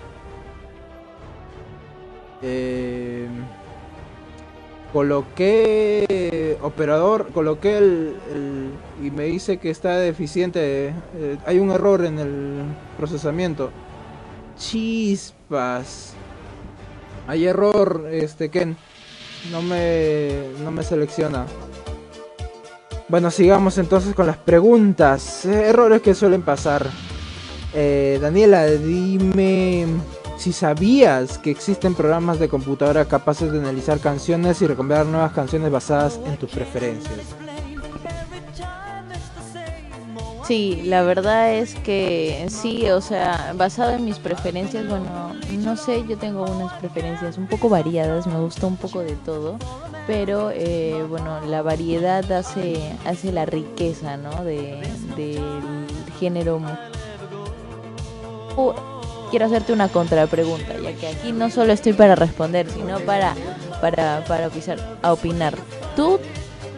Eh, 2.43 3.27
coloqué 4.93 6.57
operador, 6.63 7.33
coloqué 7.33 7.79
el, 7.79 8.17
el- 8.33 9.05
y 9.05 9.11
me 9.11 9.25
dice 9.25 9.59
que 9.59 9.71
está 9.71 9.97
deficiente. 9.97 10.95
eh, 11.17 11.39
hay 11.45 11.59
un 11.59 11.73
error 11.73 12.05
en 12.05 12.21
el 12.21 12.63
procesamiento. 12.99 13.73
Chispas. 14.57 16.15
Hay 17.27 17.47
error, 17.47 18.09
este 18.11 18.51
Ken. 18.51 18.77
No 19.51 19.63
me 19.63 20.51
no 20.63 20.71
me 20.71 20.83
selecciona. 20.83 21.47
Bueno, 23.09 23.31
sigamos 23.31 23.79
entonces 23.79 24.15
con 24.15 24.27
las 24.27 24.37
preguntas. 24.37 25.45
Errores 25.45 26.03
que 26.03 26.15
suelen 26.15 26.43
pasar. 26.43 26.87
Eh, 27.73 28.19
Daniela, 28.21 28.67
dime 28.67 29.87
si 30.37 30.53
sabías 30.53 31.39
que 31.39 31.51
existen 31.51 31.95
programas 31.95 32.39
de 32.39 32.49
computadora 32.49 33.07
capaces 33.07 33.53
de 33.53 33.59
analizar 33.59 34.01
canciones 34.01 34.61
y 34.63 34.67
recomendar 34.67 35.07
nuevas 35.07 35.33
canciones 35.33 35.71
basadas 35.71 36.21
en 36.27 36.37
tus 36.37 36.51
preferencias. 36.51 37.46
Sí, 40.47 40.81
la 40.85 41.03
verdad 41.03 41.53
es 41.55 41.75
que 41.75 42.47
sí, 42.49 42.89
o 42.91 43.01
sea, 43.01 43.53
basado 43.57 43.95
en 43.95 44.05
mis 44.05 44.21
preferencias, 44.21 44.89
bueno, 44.89 45.35
no 45.59 45.77
sé, 45.77 46.05
yo 46.07 46.17
tengo 46.17 46.45
unas 46.45 46.73
preferencias 46.75 47.37
un 47.37 47.49
poco 47.49 47.69
variadas, 47.69 48.29
me 48.29 48.39
gusta 48.39 48.69
un 48.69 48.77
poco 48.77 49.01
de 49.01 49.17
todo, 49.17 49.57
pero 50.07 50.53
eh, 50.53 51.05
bueno, 51.09 51.41
la 51.47 51.63
variedad 51.63 52.31
hace, 52.31 52.81
hace 53.05 53.33
la 53.33 53.45
riqueza, 53.45 54.17
¿no? 54.19 54.45
De, 54.45 54.81
del 55.17 55.87
género. 56.21 56.61
Uh, 58.57 58.73
quiero 59.31 59.47
hacerte 59.47 59.73
una 59.73 59.89
contrapregunta, 59.89 60.79
ya 60.81 60.93
que 60.93 61.09
aquí 61.09 61.33
no 61.33 61.51
solo 61.51 61.73
estoy 61.73 61.93
para 61.93 62.15
responder, 62.15 62.71
sino 62.71 63.01
para, 63.01 63.35
para, 63.81 64.25
para 64.29 64.49
opinar. 65.11 65.57
¿Tú 65.97 66.21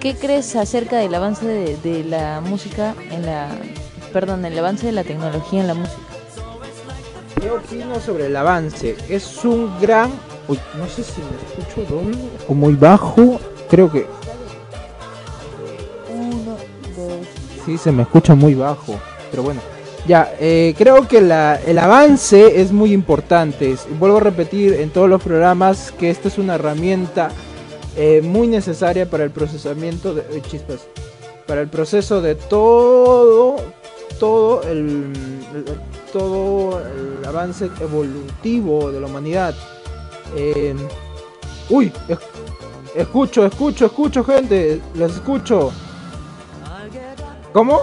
¿Qué 0.00 0.14
crees 0.14 0.54
acerca 0.54 0.98
del 0.98 1.14
avance 1.14 1.44
de, 1.44 1.76
de 1.78 2.04
la 2.04 2.40
música 2.40 2.94
en 3.10 3.26
la... 3.26 3.48
Perdón, 4.12 4.44
el 4.44 4.56
avance 4.58 4.86
de 4.86 4.92
la 4.92 5.02
tecnología 5.04 5.60
en 5.60 5.66
la 5.66 5.74
música? 5.74 5.98
¿Qué 7.40 7.50
opino 7.50 7.98
sobre 8.00 8.26
el 8.26 8.36
avance? 8.36 8.96
Es 9.08 9.44
un 9.44 9.70
gran... 9.80 10.10
Uy, 10.46 10.58
no 10.78 10.86
sé 10.86 11.02
si 11.02 11.20
me 11.20 11.62
escucho 11.62 11.94
doble 11.94 12.16
o 12.46 12.54
muy 12.54 12.74
bajo. 12.74 13.40
Creo 13.68 13.90
que... 13.90 14.06
Uno, 16.14 16.56
dos... 16.96 17.26
Sí, 17.66 17.76
se 17.76 17.90
me 17.90 18.02
escucha 18.02 18.34
muy 18.36 18.54
bajo. 18.54 18.94
Pero 19.30 19.42
bueno. 19.42 19.60
Ya, 20.06 20.32
eh, 20.40 20.74
creo 20.78 21.06
que 21.06 21.20
la- 21.20 21.60
el 21.66 21.76
avance 21.78 22.62
es 22.62 22.72
muy 22.72 22.92
importante. 22.92 23.76
Vuelvo 23.98 24.18
a 24.18 24.20
repetir 24.20 24.74
en 24.74 24.90
todos 24.90 25.08
los 25.08 25.22
programas 25.22 25.92
que 25.92 26.08
esta 26.08 26.28
es 26.28 26.38
una 26.38 26.54
herramienta 26.54 27.30
eh, 27.98 28.22
muy 28.22 28.46
necesaria 28.46 29.10
para 29.10 29.24
el 29.24 29.30
procesamiento 29.30 30.14
de 30.14 30.22
eh, 30.22 30.42
chispas. 30.48 30.86
Para 31.46 31.60
el 31.60 31.68
proceso 31.68 32.20
de 32.22 32.34
todo, 32.34 33.56
todo 34.20 34.62
el, 34.62 35.12
todo 36.12 36.80
el 36.80 37.24
avance 37.26 37.70
evolutivo 37.80 38.90
de 38.92 39.00
la 39.00 39.06
humanidad. 39.06 39.54
Eh, 40.36 40.74
uy, 41.70 41.92
es- 42.08 42.18
escucho, 42.94 43.44
escucho, 43.46 43.86
escucho, 43.86 44.24
gente, 44.24 44.80
los 44.94 45.14
escucho. 45.14 45.72
¿Cómo? 47.52 47.80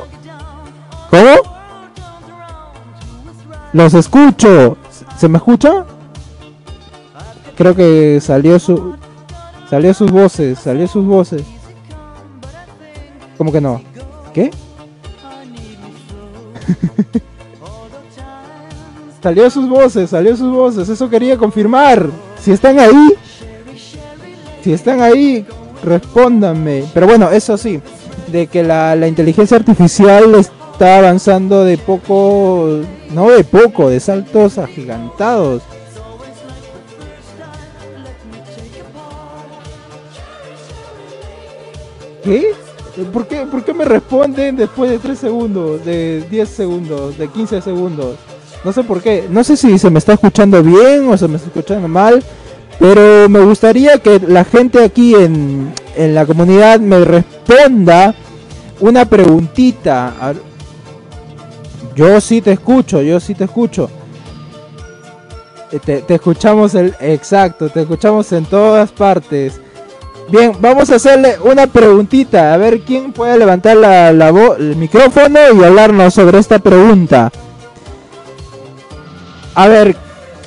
¿Cómo? 1.09 1.55
Los 3.73 3.93
escucho. 3.93 4.77
¿Se 5.17 5.27
me 5.27 5.37
escucha? 5.37 5.85
Creo 7.57 7.73
que 7.75 8.19
salió 8.21 8.59
su 8.59 8.95
salió 9.69 9.93
sus 9.93 10.11
voces, 10.11 10.59
salió 10.59 10.87
sus 10.87 11.05
voces. 11.05 11.43
¿Cómo 13.37 13.51
que 13.51 13.61
no? 13.61 13.81
¿Qué? 14.33 14.51
salió 19.21 19.49
sus 19.49 19.67
voces, 19.67 20.09
salió 20.09 20.37
sus 20.37 20.51
voces, 20.51 20.89
eso 20.89 21.09
quería 21.09 21.37
confirmar. 21.37 22.09
Si 22.39 22.51
están 22.51 22.79
ahí, 22.79 23.13
si 24.63 24.73
están 24.73 25.01
ahí, 25.01 25.45
respóndanme. 25.83 26.85
Pero 26.93 27.07
bueno, 27.07 27.29
eso 27.31 27.57
sí, 27.57 27.81
de 28.31 28.47
que 28.47 28.63
la, 28.63 28.95
la 28.95 29.07
inteligencia 29.07 29.57
artificial 29.57 30.35
está 30.35 30.97
avanzando 30.97 31.63
de 31.63 31.77
poco, 31.77 32.81
no 33.11 33.31
de 33.31 33.43
poco, 33.43 33.89
de 33.89 33.99
saltos 33.99 34.57
agigantados. 34.57 35.63
¿Qué? 42.25 42.53
¿Por 43.13 43.27
qué, 43.27 43.45
¿Por 43.45 43.63
qué 43.63 43.73
me 43.73 43.85
responden 43.85 44.55
después 44.57 44.89
de 44.91 44.99
3 44.99 45.17
segundos, 45.19 45.85
de 45.85 46.25
10 46.29 46.49
segundos, 46.49 47.17
de 47.17 47.27
15 47.27 47.61
segundos? 47.61 48.17
No 48.63 48.73
sé 48.73 48.83
por 48.83 49.01
qué. 49.01 49.27
No 49.29 49.43
sé 49.43 49.55
si 49.55 49.77
se 49.77 49.89
me 49.91 49.99
está 49.99 50.13
escuchando 50.13 50.63
bien 50.63 51.07
o 51.09 51.17
se 51.17 51.27
me 51.27 51.35
está 51.35 51.47
escuchando 51.47 51.87
mal. 51.87 52.23
Pero 52.79 53.29
me 53.29 53.39
gustaría 53.39 53.99
que 53.99 54.19
la 54.19 54.43
gente 54.43 54.83
aquí 54.83 55.15
en, 55.15 55.73
en 55.95 56.15
la 56.15 56.25
comunidad 56.25 56.79
me 56.79 56.99
responda 57.05 58.13
una 58.81 59.05
preguntita. 59.05 60.13
Yo 61.95 62.19
sí 62.19 62.41
te 62.41 62.53
escucho, 62.53 63.01
yo 63.01 63.19
sí 63.19 63.35
te 63.35 63.45
escucho. 63.45 63.89
Eh, 65.71 65.79
Te, 65.79 66.01
te 66.01 66.15
escuchamos 66.15 66.75
el 66.75 66.95
exacto, 66.99 67.69
te 67.69 67.81
escuchamos 67.81 68.31
en 68.33 68.45
todas 68.45 68.91
partes. 68.91 69.61
Bien, 70.27 70.53
vamos 70.59 70.89
a 70.89 70.95
hacerle 70.95 71.37
una 71.43 71.67
preguntita. 71.67 72.53
A 72.53 72.57
ver 72.57 72.81
quién 72.81 73.13
puede 73.13 73.37
levantar 73.37 73.77
la, 73.77 74.11
la 74.11 74.29
el 74.57 74.75
micrófono 74.75 75.39
y 75.53 75.63
hablarnos 75.63 76.13
sobre 76.13 76.39
esta 76.39 76.59
pregunta. 76.59 77.31
A 79.53 79.67
ver, 79.67 79.95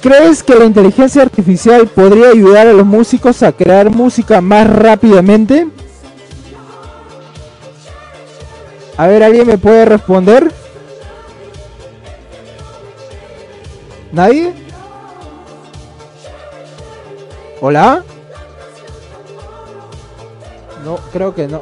¿crees 0.02 0.42
que 0.42 0.56
la 0.56 0.64
inteligencia 0.64 1.22
artificial 1.22 1.86
podría 1.86 2.30
ayudar 2.30 2.66
a 2.66 2.72
los 2.72 2.84
músicos 2.84 3.42
a 3.42 3.52
crear 3.52 3.90
música 3.90 4.40
más 4.40 4.68
rápidamente? 4.68 5.68
A 8.96 9.06
ver, 9.06 9.22
¿alguien 9.22 9.46
me 9.46 9.58
puede 9.58 9.84
responder? 9.84 10.52
¿Nadie? 14.10 14.52
¿Hola? 17.60 18.04
No, 20.88 20.96
creo 21.12 21.34
que 21.34 21.46
no. 21.46 21.60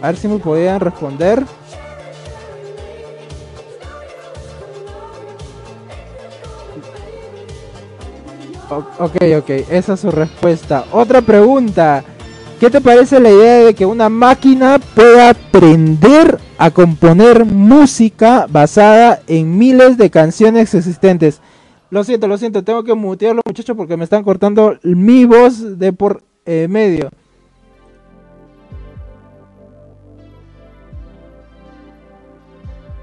A 0.00 0.06
ver 0.06 0.16
si 0.16 0.28
me 0.28 0.38
podían 0.38 0.78
responder. 0.78 1.42
O- 8.70 8.84
ok, 9.04 9.16
ok, 9.38 9.50
esa 9.68 9.94
es 9.94 10.00
su 10.00 10.12
respuesta. 10.12 10.84
Otra 10.92 11.22
pregunta. 11.22 12.04
¿Qué 12.60 12.70
te 12.70 12.80
parece 12.80 13.18
la 13.18 13.30
idea 13.30 13.64
de 13.64 13.74
que 13.74 13.84
una 13.84 14.08
máquina 14.08 14.78
pueda 14.94 15.30
aprender 15.30 16.38
a 16.56 16.70
componer 16.70 17.44
música 17.44 18.46
basada 18.48 19.22
en 19.26 19.58
miles 19.58 19.98
de 19.98 20.08
canciones 20.08 20.72
existentes? 20.72 21.40
Lo 21.90 22.04
siento, 22.04 22.28
lo 22.28 22.38
siento, 22.38 22.62
tengo 22.62 22.84
que 22.84 22.94
mutearlo 22.94 23.42
muchachos 23.44 23.76
porque 23.76 23.96
me 23.96 24.04
están 24.04 24.22
cortando 24.22 24.78
mi 24.84 25.24
voz 25.24 25.80
de 25.80 25.92
por 25.92 26.22
eh, 26.46 26.68
medio. 26.70 27.10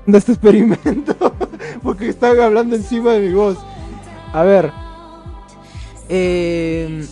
Este 0.07 0.33
experimento 0.33 1.15
porque 1.83 2.09
están 2.09 2.39
hablando 2.39 2.75
encima 2.75 3.13
de 3.13 3.27
mi 3.27 3.33
voz. 3.33 3.57
A 4.33 4.43
ver, 4.43 4.71
eh, 6.09 7.05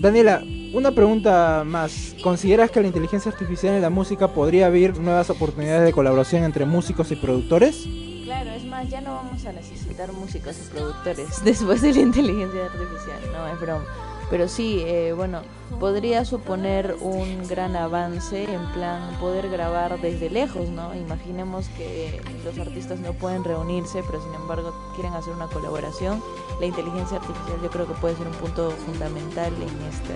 Daniela, 0.00 0.42
una 0.74 0.92
pregunta 0.92 1.62
más. 1.64 2.16
¿Consideras 2.22 2.70
que 2.70 2.80
la 2.80 2.88
inteligencia 2.88 3.30
artificial 3.30 3.74
en 3.74 3.82
la 3.82 3.90
música 3.90 4.28
podría 4.28 4.66
abrir 4.66 4.98
nuevas 4.98 5.30
oportunidades 5.30 5.84
de 5.84 5.92
colaboración 5.92 6.42
entre 6.42 6.64
músicos 6.64 7.12
y 7.12 7.16
productores? 7.16 7.86
Claro, 8.24 8.50
es 8.50 8.64
más, 8.64 8.88
ya 8.88 9.00
no 9.00 9.14
vamos 9.14 9.44
a 9.46 9.52
necesitar 9.52 10.12
músicos 10.12 10.56
y 10.58 10.70
productores 10.74 11.28
después 11.44 11.82
de 11.82 11.92
la 11.92 12.00
inteligencia 12.00 12.64
artificial, 12.64 13.20
no, 13.32 13.46
es 13.46 13.60
broma. 13.60 13.84
Pero 14.30 14.48
sí, 14.48 14.82
eh, 14.86 15.12
bueno, 15.14 15.42
podría 15.78 16.24
suponer 16.24 16.96
un 17.00 17.46
gran 17.46 17.76
avance 17.76 18.44
en 18.44 18.66
plan 18.72 19.18
poder 19.20 19.50
grabar 19.50 20.00
desde 20.00 20.30
lejos, 20.30 20.68
¿no? 20.70 20.94
Imaginemos 20.94 21.68
que 21.76 22.20
los 22.44 22.58
artistas 22.58 23.00
no 23.00 23.12
pueden 23.12 23.44
reunirse, 23.44 24.02
pero 24.06 24.22
sin 24.22 24.34
embargo 24.34 24.74
quieren 24.94 25.12
hacer 25.12 25.34
una 25.34 25.46
colaboración. 25.46 26.22
La 26.60 26.66
inteligencia 26.66 27.18
artificial 27.18 27.60
yo 27.62 27.70
creo 27.70 27.86
que 27.86 27.94
puede 27.94 28.16
ser 28.16 28.26
un 28.26 28.34
punto 28.34 28.70
fundamental 28.70 29.52
en 29.54 29.82
esta, 29.88 30.14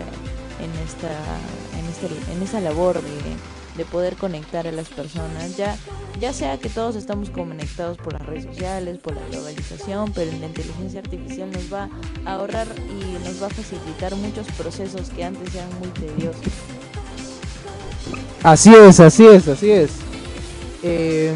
en 0.62 0.70
esta, 0.84 1.10
en 1.78 1.86
este, 1.86 2.32
en 2.32 2.42
esa 2.42 2.60
labor 2.60 3.00
de, 3.02 3.57
de 3.78 3.84
poder 3.84 4.16
conectar 4.16 4.66
a 4.66 4.72
las 4.72 4.88
personas. 4.88 5.56
Ya, 5.56 5.76
ya 6.20 6.32
sea 6.32 6.58
que 6.58 6.68
todos 6.68 6.96
estamos 6.96 7.30
conectados 7.30 7.96
por 7.96 8.12
las 8.12 8.26
redes 8.26 8.44
sociales, 8.44 8.98
por 8.98 9.14
la 9.14 9.22
globalización, 9.30 10.12
pero 10.12 10.30
la 10.38 10.46
inteligencia 10.46 11.00
artificial 11.00 11.50
nos 11.50 11.72
va 11.72 11.88
a 12.26 12.34
ahorrar 12.34 12.66
y 12.90 13.24
nos 13.24 13.40
va 13.40 13.46
a 13.46 13.50
facilitar 13.50 14.14
muchos 14.16 14.46
procesos 14.58 15.10
que 15.10 15.24
antes 15.24 15.54
eran 15.54 15.70
muy 15.78 15.88
tediosos. 15.88 16.42
Así 18.42 18.74
es, 18.74 19.00
así 19.00 19.26
es, 19.26 19.48
así 19.48 19.70
es. 19.70 19.90
Em, 20.82 21.34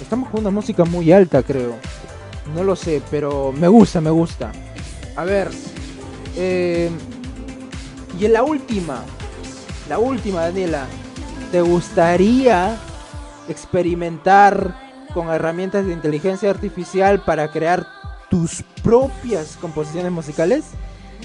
estamos 0.00 0.28
con 0.30 0.40
una 0.40 0.50
música 0.50 0.84
muy 0.84 1.12
alta, 1.12 1.42
creo. 1.42 1.76
No 2.54 2.64
lo 2.64 2.76
sé, 2.76 3.00
pero 3.10 3.52
me 3.52 3.68
gusta, 3.68 4.00
me 4.00 4.10
gusta. 4.10 4.52
A 5.16 5.24
ver. 5.24 5.50
em, 6.36 6.92
y 8.18 8.26
en 8.26 8.32
la 8.32 8.42
última, 8.42 9.04
la 9.88 9.98
última, 9.98 10.42
Daniela. 10.42 10.86
¿Te 11.52 11.60
gustaría 11.60 12.76
experimentar 13.48 14.74
con 15.12 15.28
herramientas 15.28 15.86
de 15.86 15.92
inteligencia 15.92 16.50
artificial 16.50 17.22
para 17.22 17.50
crear 17.50 17.86
tus 18.28 18.62
propias 18.82 19.56
composiciones 19.60 20.10
musicales? 20.10 20.64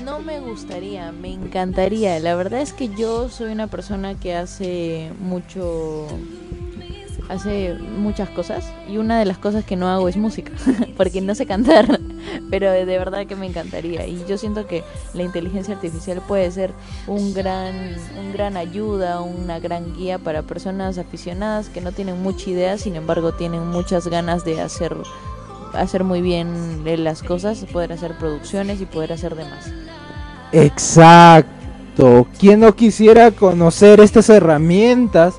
No 0.03 0.19
me 0.19 0.39
gustaría, 0.39 1.11
me 1.11 1.33
encantaría. 1.33 2.19
La 2.19 2.35
verdad 2.35 2.61
es 2.61 2.73
que 2.73 2.89
yo 2.89 3.29
soy 3.29 3.51
una 3.51 3.67
persona 3.67 4.15
que 4.15 4.35
hace 4.35 5.11
mucho 5.19 6.07
hace 7.29 7.75
muchas 7.75 8.27
cosas 8.29 8.73
y 8.89 8.97
una 8.97 9.19
de 9.19 9.25
las 9.25 9.37
cosas 9.37 9.63
que 9.63 9.75
no 9.75 9.87
hago 9.87 10.09
es 10.09 10.17
música, 10.17 10.51
porque 10.97 11.21
no 11.21 11.35
sé 11.35 11.45
cantar, 11.45 11.99
pero 12.49 12.71
de 12.71 12.85
verdad 12.85 13.27
que 13.27 13.35
me 13.35 13.45
encantaría 13.45 14.05
y 14.07 14.25
yo 14.27 14.37
siento 14.37 14.67
que 14.67 14.83
la 15.13 15.23
inteligencia 15.23 15.75
artificial 15.75 16.21
puede 16.27 16.51
ser 16.51 16.73
un 17.07 17.33
gran 17.33 17.95
un 18.19 18.33
gran 18.33 18.57
ayuda, 18.57 19.21
una 19.21 19.59
gran 19.59 19.95
guía 19.95 20.17
para 20.17 20.41
personas 20.41 20.97
aficionadas 20.97 21.69
que 21.69 21.81
no 21.81 21.91
tienen 21.91 22.21
mucha 22.21 22.49
idea, 22.49 22.77
sin 22.77 22.95
embargo 22.95 23.33
tienen 23.33 23.67
muchas 23.67 24.07
ganas 24.07 24.43
de 24.43 24.59
hacer 24.59 24.97
hacer 25.73 26.03
muy 26.03 26.21
bien 26.21 26.83
las 27.03 27.21
cosas, 27.21 27.63
poder 27.71 27.93
hacer 27.93 28.17
producciones 28.17 28.81
y 28.81 28.85
poder 28.87 29.13
hacer 29.13 29.35
demás. 29.35 29.71
Exacto. 30.51 32.27
¿Quién 32.39 32.61
no 32.61 32.75
quisiera 32.75 33.29
conocer 33.29 33.99
estas 33.99 34.29
herramientas 34.29 35.35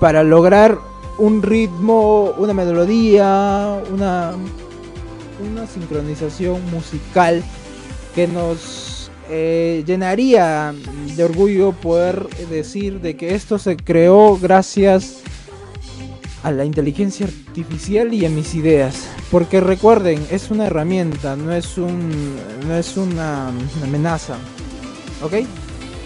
para 0.00 0.24
lograr 0.24 0.89
un 1.20 1.42
ritmo, 1.42 2.32
una 2.38 2.54
melodía, 2.54 3.82
una, 3.92 4.32
una 5.52 5.66
sincronización 5.66 6.58
musical 6.70 7.42
que 8.14 8.26
nos 8.26 9.10
eh, 9.28 9.84
llenaría 9.86 10.74
de 11.14 11.24
orgullo 11.24 11.72
poder 11.72 12.26
decir 12.48 13.00
de 13.00 13.16
que 13.16 13.34
esto 13.34 13.58
se 13.58 13.76
creó 13.76 14.38
gracias 14.38 15.18
a 16.42 16.50
la 16.52 16.64
inteligencia 16.64 17.26
artificial 17.26 18.14
y 18.14 18.24
a 18.24 18.30
mis 18.30 18.54
ideas. 18.54 19.06
Porque 19.30 19.60
recuerden, 19.60 20.26
es 20.30 20.50
una 20.50 20.66
herramienta, 20.66 21.36
no 21.36 21.52
es 21.52 21.76
un 21.76 22.34
no 22.66 22.74
es 22.74 22.96
una 22.96 23.48
amenaza. 23.84 24.36
¿Ok? 25.22 25.34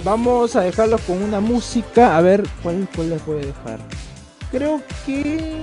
Vamos 0.03 0.57
a 0.57 0.63
dejarlo 0.63 0.99
con 1.07 1.23
una 1.23 1.41
música. 1.41 2.17
A 2.17 2.21
ver, 2.21 2.45
¿cuál, 2.65 2.89
cuál 2.95 3.11
les 3.11 3.25
voy 3.25 3.37
a 3.37 3.47
dejar? 3.47 3.79
Creo 4.55 4.81
que 5.05 5.61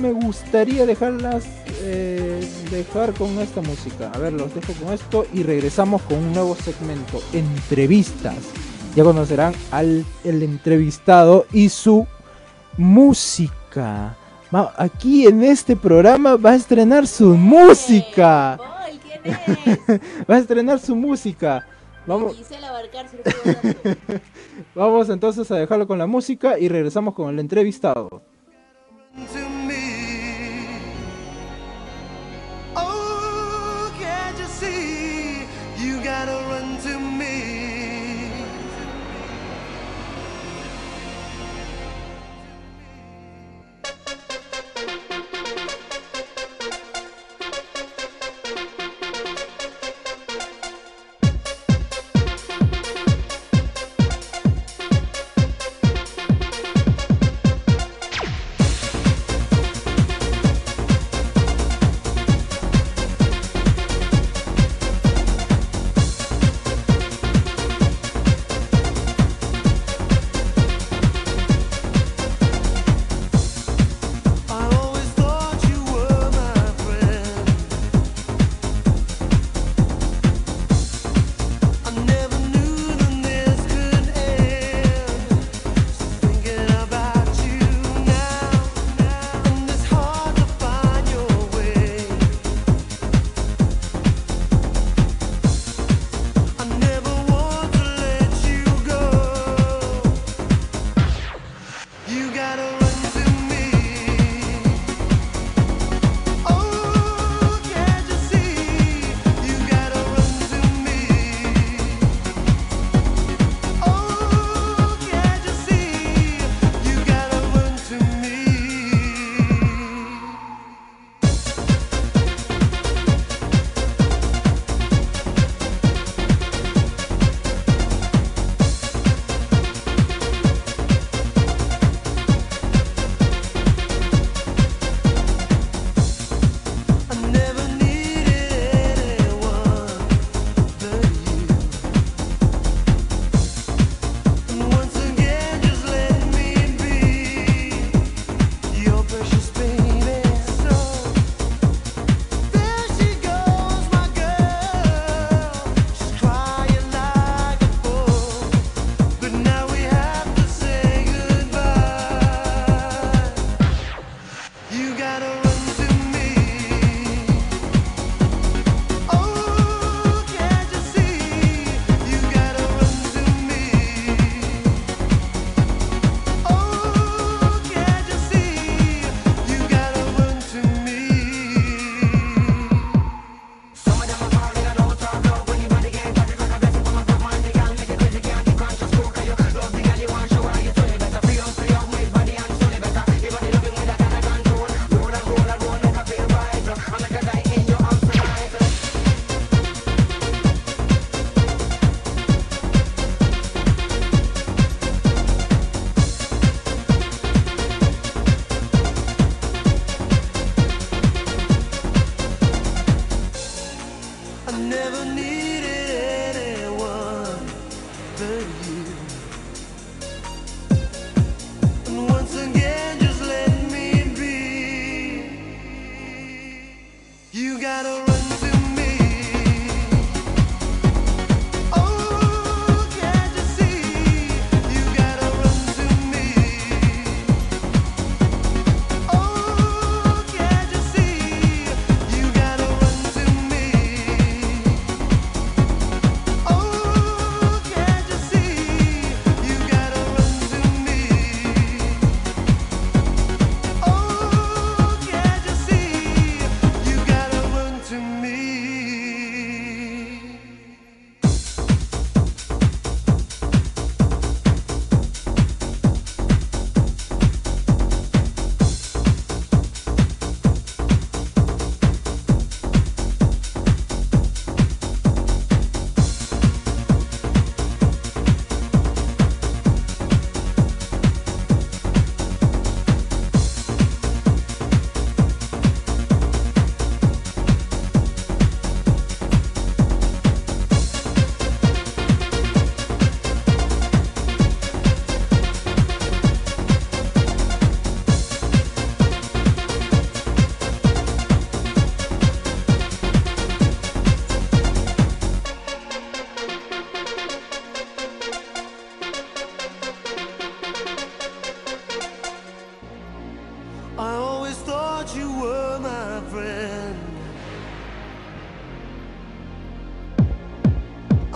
me 0.00 0.12
gustaría 0.12 0.86
dejarlas 0.86 1.44
eh, 1.82 2.40
dejar 2.70 3.12
con 3.14 3.36
esta 3.40 3.60
música. 3.62 4.12
A 4.14 4.18
ver, 4.18 4.32
los 4.32 4.54
dejo 4.54 4.74
con 4.74 4.92
esto 4.92 5.26
y 5.34 5.42
regresamos 5.42 6.02
con 6.02 6.18
un 6.18 6.32
nuevo 6.32 6.54
segmento, 6.54 7.20
entrevistas. 7.32 8.36
Ya 8.94 9.02
conocerán 9.02 9.54
al 9.72 10.04
el 10.22 10.44
entrevistado 10.44 11.46
y 11.52 11.68
su 11.68 12.06
música. 12.76 14.16
Aquí 14.76 15.26
en 15.26 15.42
este 15.42 15.74
programa 15.74 16.36
va 16.36 16.50
a 16.50 16.54
estrenar 16.54 17.08
su 17.08 17.36
música. 17.36 18.56
Va 20.30 20.36
a 20.36 20.38
estrenar 20.38 20.78
su 20.78 20.94
música. 20.94 21.66
Vamos, 22.06 22.36
vamos 24.78 25.08
entonces 25.10 25.50
a 25.50 25.56
dejarlo 25.56 25.86
con 25.86 25.98
la 25.98 26.06
música 26.06 26.58
y 26.58 26.68
regresamos 26.68 27.14
con 27.14 27.28
el 27.30 27.40
entrevistado. 27.40 28.22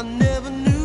I 0.03 0.05
never 0.05 0.51
knew 0.51 0.82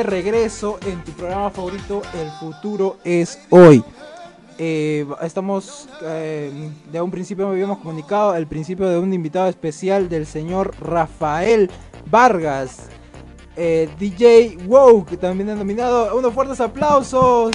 de 0.00 0.04
regreso 0.04 0.78
en 0.86 1.04
tu 1.04 1.12
programa 1.12 1.50
favorito, 1.50 2.00
El 2.14 2.30
futuro 2.30 2.96
es 3.04 3.38
hoy. 3.50 3.84
Eh, 4.56 5.06
estamos, 5.20 5.90
eh, 6.02 6.70
de 6.90 7.00
un 7.02 7.10
principio 7.10 7.48
habíamos 7.48 7.78
comunicado 7.78 8.34
el 8.34 8.46
principio 8.46 8.88
de 8.88 8.98
un 8.98 9.12
invitado 9.12 9.48
especial 9.48 10.08
del 10.08 10.24
señor 10.24 10.74
Rafael 10.80 11.70
Vargas, 12.06 12.88
eh, 13.56 13.90
DJ 13.98 14.56
Wow, 14.66 15.04
que 15.04 15.18
también 15.18 15.50
ha 15.50 15.54
nominado. 15.54 16.16
Unos 16.16 16.32
fuertes 16.32 16.60
aplausos. 16.60 17.50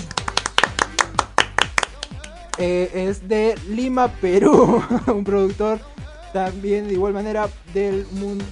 Es 2.60 3.28
de 3.28 3.56
Lima, 3.70 4.08
Perú, 4.08 4.84
un 5.08 5.24
productor 5.24 5.80
también 6.32 6.88
de 6.88 6.94
igual 6.94 7.14
manera 7.14 7.50
del 7.74 8.06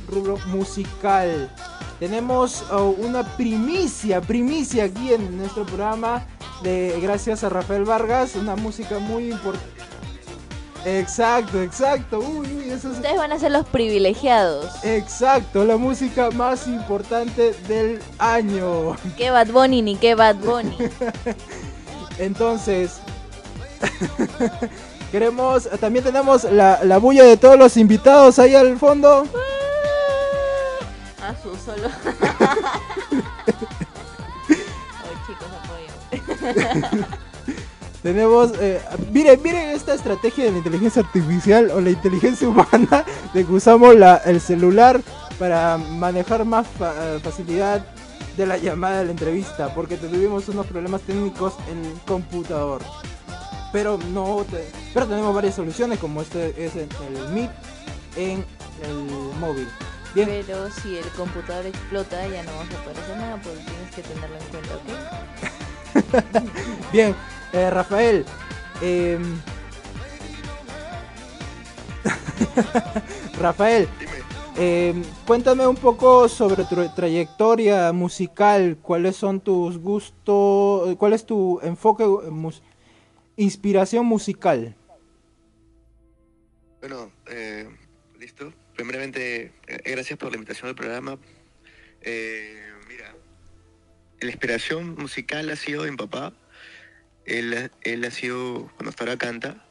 rubro 0.07 0.37
musical. 0.47 1.51
Tenemos 1.99 2.63
oh, 2.71 2.95
una 2.97 3.23
primicia, 3.37 4.21
primicia 4.21 4.85
aquí 4.85 5.13
en 5.13 5.37
nuestro 5.37 5.65
programa 5.65 6.25
de 6.61 6.99
gracias 7.01 7.43
a 7.43 7.49
Rafael 7.49 7.85
Vargas, 7.85 8.35
una 8.35 8.55
música 8.55 8.99
muy 8.99 9.31
importante. 9.31 9.83
Exacto, 10.85 11.61
exacto. 11.61 12.19
Uy, 12.19 12.47
uy, 12.57 12.69
eso 12.69 12.91
es 12.91 12.97
Ustedes 12.97 13.17
van 13.17 13.31
a 13.31 13.39
ser 13.39 13.51
los 13.51 13.65
privilegiados. 13.67 14.83
exacto, 14.83 15.63
la 15.63 15.77
música 15.77 16.29
más 16.31 16.67
importante 16.67 17.53
del 17.67 17.99
año. 18.17 18.95
¿Qué 19.17 19.31
Bad 19.31 19.47
Bunny 19.47 19.81
ni 19.81 19.95
qué 19.95 20.15
Bad 20.15 20.35
Bunny? 20.37 20.77
Entonces, 22.19 22.99
queremos, 25.11 25.69
también 25.79 26.03
tenemos 26.03 26.43
la, 26.43 26.83
la 26.83 26.97
bulla 26.97 27.23
de 27.23 27.37
todos 27.37 27.57
los 27.57 27.77
invitados 27.77 28.37
ahí 28.39 28.53
al 28.55 28.77
fondo. 28.77 29.25
A 31.33 31.41
su 31.41 31.55
solo. 31.57 31.89
Ay, 34.99 35.15
chicos, 35.27 35.47
apoyo. 35.63 37.05
Tenemos, 38.03 38.51
eh, 38.59 38.81
miren, 39.11 39.41
miren 39.41 39.69
esta 39.69 39.93
estrategia 39.93 40.43
de 40.45 40.51
la 40.51 40.57
inteligencia 40.57 41.01
artificial 41.01 41.71
o 41.71 41.79
la 41.81 41.89
inteligencia 41.91 42.47
humana 42.49 43.05
de 43.33 43.45
que 43.45 43.51
usamos 43.53 43.95
la- 43.95 44.17
el 44.25 44.41
celular 44.41 45.01
para 45.39 45.77
manejar 45.77 46.43
más 46.45 46.67
fa- 46.67 46.93
eh, 46.97 47.19
facilidad 47.23 47.85
de 48.35 48.45
la 48.45 48.57
llamada 48.57 48.99
de 48.99 49.05
la 49.05 49.11
entrevista, 49.11 49.73
porque 49.73 49.95
tuvimos 49.95 50.49
unos 50.49 50.65
problemas 50.67 51.01
técnicos 51.01 51.53
en 51.71 51.85
el 51.85 51.93
computador. 52.05 52.81
Pero 53.71 53.97
no, 54.11 54.43
te- 54.49 54.69
pero 54.93 55.07
tenemos 55.07 55.33
varias 55.33 55.55
soluciones 55.55 55.97
como 55.99 56.21
este 56.21 56.49
es 56.65 56.75
el, 56.75 56.89
el 57.15 57.29
Meet 57.33 57.51
en 58.17 58.45
el 58.83 58.95
móvil. 59.39 59.67
Bien, 60.13 60.27
Pero 60.29 60.69
si 60.69 60.97
el 60.97 61.07
computador 61.09 61.65
explota, 61.65 62.27
ya 62.27 62.43
no 62.43 62.51
vamos 62.51 62.73
a 62.75 62.83
poder 62.83 62.97
hacer 62.99 63.17
nada, 63.17 63.41
pues 63.41 63.55
tienes 63.65 63.91
que 63.95 64.01
tenerlo 64.03 64.37
en 64.37 64.43
cuenta, 64.49 64.75
¿ok? 64.75 66.51
Bien, 66.93 67.15
eh, 67.51 67.69
Rafael. 67.71 68.25
em, 68.81 69.41
Rafael, 73.39 73.87
em, 74.57 75.03
cuéntame 75.25 75.65
un 75.67 75.75
poco 75.75 76.27
sobre 76.29 76.63
tu 76.65 76.75
trayectoria 76.89 77.91
musical. 77.93 78.77
¿Cuáles 78.81 79.15
son 79.15 79.39
tus 79.41 79.77
gustos? 79.79 80.95
¿Cuál 80.97 81.13
es 81.13 81.25
tu 81.25 81.59
enfoque, 81.63 82.05
mus- 82.05 82.61
inspiración 83.37 84.05
musical? 84.05 84.75
Bueno, 86.81 87.11
eh. 87.27 87.67
Primeramente, 88.83 89.53
eh, 89.67 89.91
gracias 89.91 90.19
por 90.19 90.31
la 90.31 90.35
invitación 90.35 90.67
al 90.67 90.75
programa. 90.75 91.17
Eh, 92.01 92.69
mira, 92.89 93.15
la 94.19 94.27
inspiración 94.27 94.95
musical 94.95 95.49
ha 95.51 95.55
sido 95.55 95.83
de 95.83 95.91
mi 95.91 95.95
papá. 95.95 96.33
Él, 97.23 97.71
ha 98.05 98.11
sido, 98.11 98.69
cuando 98.75 98.89
hasta 98.89 99.05
ahora 99.05 99.17
canta. 99.17 99.65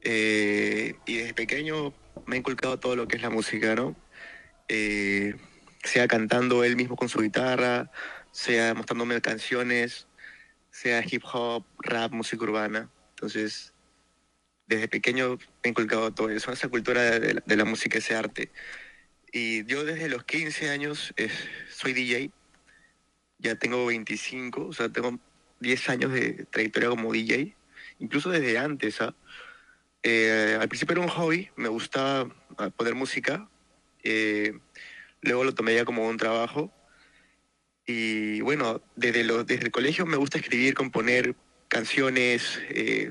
Eh, 0.00 0.94
y 1.04 1.18
desde 1.18 1.34
pequeño 1.34 1.92
me 2.24 2.36
ha 2.36 2.38
inculcado 2.38 2.80
todo 2.80 2.96
lo 2.96 3.06
que 3.06 3.16
es 3.16 3.22
la 3.22 3.28
música, 3.28 3.74
¿no? 3.74 3.94
Sea 4.68 6.08
cantando 6.08 6.64
él 6.64 6.76
mismo 6.76 6.96
con 6.96 7.10
su 7.10 7.20
guitarra, 7.20 7.90
sea 8.32 8.72
mostrándome 8.72 9.20
canciones, 9.20 10.08
sea 10.70 11.04
hip 11.06 11.24
hop, 11.30 11.66
rap, 11.80 12.10
música 12.10 12.42
urbana. 12.42 12.88
Entonces, 13.10 13.73
desde 14.66 14.88
pequeño 14.88 15.36
me 15.36 15.38
he 15.64 15.68
inculcado 15.68 16.12
todo 16.12 16.30
eso, 16.30 16.52
esa 16.52 16.68
cultura 16.68 17.18
de 17.18 17.56
la, 17.56 17.64
música, 17.64 17.98
ese 17.98 18.14
arte. 18.14 18.50
Y 19.32 19.64
yo 19.66 19.84
desde 19.84 20.08
los 20.08 20.24
15 20.24 20.70
años 20.70 21.12
eh, 21.16 21.30
soy 21.70 21.92
DJ, 21.92 22.30
ya 23.38 23.56
tengo 23.56 23.84
25, 23.86 24.66
o 24.66 24.72
sea, 24.72 24.88
tengo 24.88 25.18
10 25.60 25.88
años 25.88 26.12
de 26.12 26.46
trayectoria 26.46 26.88
como 26.88 27.12
DJ, 27.12 27.54
incluso 27.98 28.30
desde 28.30 28.58
antes. 28.58 29.00
¿ah? 29.00 29.14
Eh, 30.02 30.56
al 30.60 30.68
principio 30.68 30.92
era 30.92 31.02
un 31.02 31.08
hobby, 31.08 31.50
me 31.56 31.68
gustaba 31.68 32.34
ah, 32.58 32.70
poner 32.70 32.94
música, 32.94 33.48
eh, 34.02 34.52
luego 35.20 35.44
lo 35.44 35.54
tomé 35.54 35.74
ya 35.74 35.84
como 35.84 36.06
un 36.06 36.16
trabajo. 36.16 36.72
Y 37.86 38.40
bueno, 38.40 38.82
desde, 38.96 39.24
lo- 39.24 39.44
desde 39.44 39.64
el 39.64 39.70
colegio 39.70 40.06
me 40.06 40.16
gusta 40.16 40.38
escribir, 40.38 40.74
componer 40.74 41.34
canciones, 41.68 42.60
eh, 42.70 43.10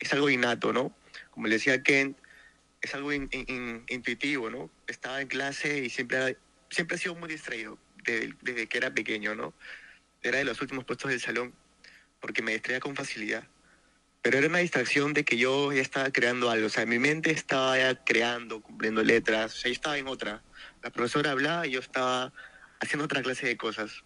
es 0.00 0.12
algo 0.12 0.28
innato, 0.30 0.72
¿no? 0.72 0.94
Como 1.30 1.46
le 1.46 1.54
decía 1.54 1.82
Ken, 1.82 2.16
es 2.80 2.94
algo 2.94 3.12
in- 3.12 3.28
in- 3.32 3.44
in- 3.48 3.84
intuitivo, 3.88 4.50
¿no? 4.50 4.70
Estaba 4.86 5.20
en 5.20 5.28
clase 5.28 5.78
y 5.84 5.90
siempre, 5.90 6.36
siempre 6.70 6.96
he 6.96 7.00
sido 7.00 7.14
muy 7.14 7.28
distraído 7.28 7.78
desde, 8.04 8.34
desde 8.40 8.66
que 8.66 8.78
era 8.78 8.92
pequeño, 8.92 9.34
¿no? 9.34 9.54
Era 10.22 10.38
de 10.38 10.44
los 10.44 10.60
últimos 10.60 10.84
puestos 10.84 11.10
del 11.10 11.20
salón 11.20 11.54
porque 12.20 12.42
me 12.42 12.52
distraía 12.52 12.80
con 12.80 12.96
facilidad. 12.96 13.44
Pero 14.22 14.36
era 14.38 14.48
una 14.48 14.58
distracción 14.58 15.14
de 15.14 15.24
que 15.24 15.38
yo 15.38 15.72
ya 15.72 15.80
estaba 15.80 16.10
creando 16.10 16.50
algo, 16.50 16.66
o 16.66 16.70
sea, 16.70 16.84
mi 16.84 16.98
mente 16.98 17.30
estaba 17.30 17.78
ya 17.78 17.94
creando, 18.04 18.60
cumpliendo 18.60 19.02
letras, 19.02 19.54
o 19.54 19.56
sea, 19.58 19.68
yo 19.70 19.72
estaba 19.74 19.96
en 19.96 20.08
otra. 20.08 20.42
La 20.82 20.90
profesora 20.90 21.30
hablaba 21.30 21.66
y 21.66 21.70
yo 21.70 21.80
estaba 21.80 22.30
haciendo 22.80 23.04
otra 23.06 23.22
clase 23.22 23.46
de 23.46 23.56
cosas. 23.56 24.04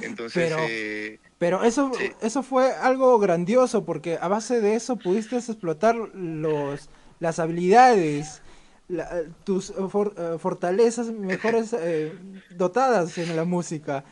Entonces, 0.00 0.48
Pero- 0.50 0.66
eh, 0.68 1.20
Pero 1.44 1.62
eso, 1.62 1.90
Sí. 1.98 2.04
eso 2.22 2.42
fue 2.42 2.72
algo 2.72 3.18
grandioso 3.18 3.84
porque 3.84 4.16
a 4.18 4.28
base 4.28 4.62
de 4.62 4.76
eso 4.76 4.96
pudiste 4.96 5.36
explotar 5.36 5.94
los, 5.94 6.88
las 7.20 7.38
habilidades, 7.38 8.40
la- 8.88 9.24
tus 9.44 9.68
eh, 9.68 9.74
for- 9.90 10.14
eh, 10.16 10.38
fortalezas 10.38 11.08
mejores 11.12 11.74
eh, 11.78 12.14
dotadas 12.56 13.18
en 13.18 13.36
la 13.36 13.44
música. 13.44 14.04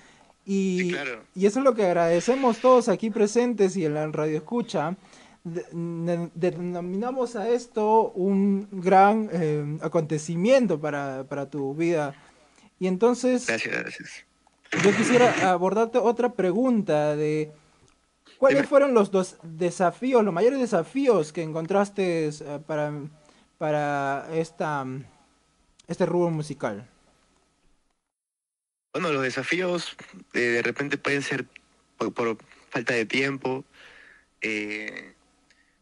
Y, 0.44 0.78
Sí, 0.80 0.90
claro. 0.90 1.22
y 1.34 1.46
eso 1.46 1.60
es 1.60 1.64
lo 1.64 1.74
que 1.74 1.86
agradecemos 1.86 2.58
todos 2.58 2.90
aquí 2.90 3.08
presentes 3.08 3.78
y 3.78 3.86
en 3.86 3.94
la 3.94 4.06
radio 4.08 4.36
escucha. 4.36 4.94
De- 5.42 5.64
de- 5.72 6.30
denominamos 6.50 7.34
a 7.34 7.48
esto 7.48 8.10
un 8.10 8.68
gran 8.72 9.30
eh, 9.32 9.78
acontecimiento 9.80 10.78
para, 10.78 11.24
para 11.24 11.48
tu 11.48 11.74
vida. 11.74 12.14
Y 12.78 12.88
entonces... 12.88 13.46
gracias, 13.46 13.74
gracias. 13.74 14.10
Yo 14.80 14.96
quisiera 14.96 15.52
abordarte 15.52 15.98
otra 15.98 16.32
pregunta 16.32 17.14
de 17.14 17.52
cuáles 18.38 18.66
fueron 18.66 18.94
los 18.94 19.10
dos 19.10 19.36
desafíos, 19.42 20.24
los 20.24 20.32
mayores 20.32 20.58
desafíos 20.58 21.32
que 21.32 21.42
encontraste 21.42 22.28
eh, 22.28 22.60
para, 22.66 22.92
para 23.58 24.28
esta 24.32 24.86
este 25.86 26.06
rubro 26.06 26.30
musical. 26.30 26.88
Bueno, 28.94 29.12
los 29.12 29.22
desafíos 29.22 29.94
eh, 30.32 30.40
de 30.40 30.62
repente 30.62 30.96
pueden 30.96 31.22
ser 31.22 31.46
por, 31.98 32.12
por 32.14 32.38
falta 32.70 32.94
de 32.94 33.04
tiempo. 33.04 33.64
eh, 34.40 35.14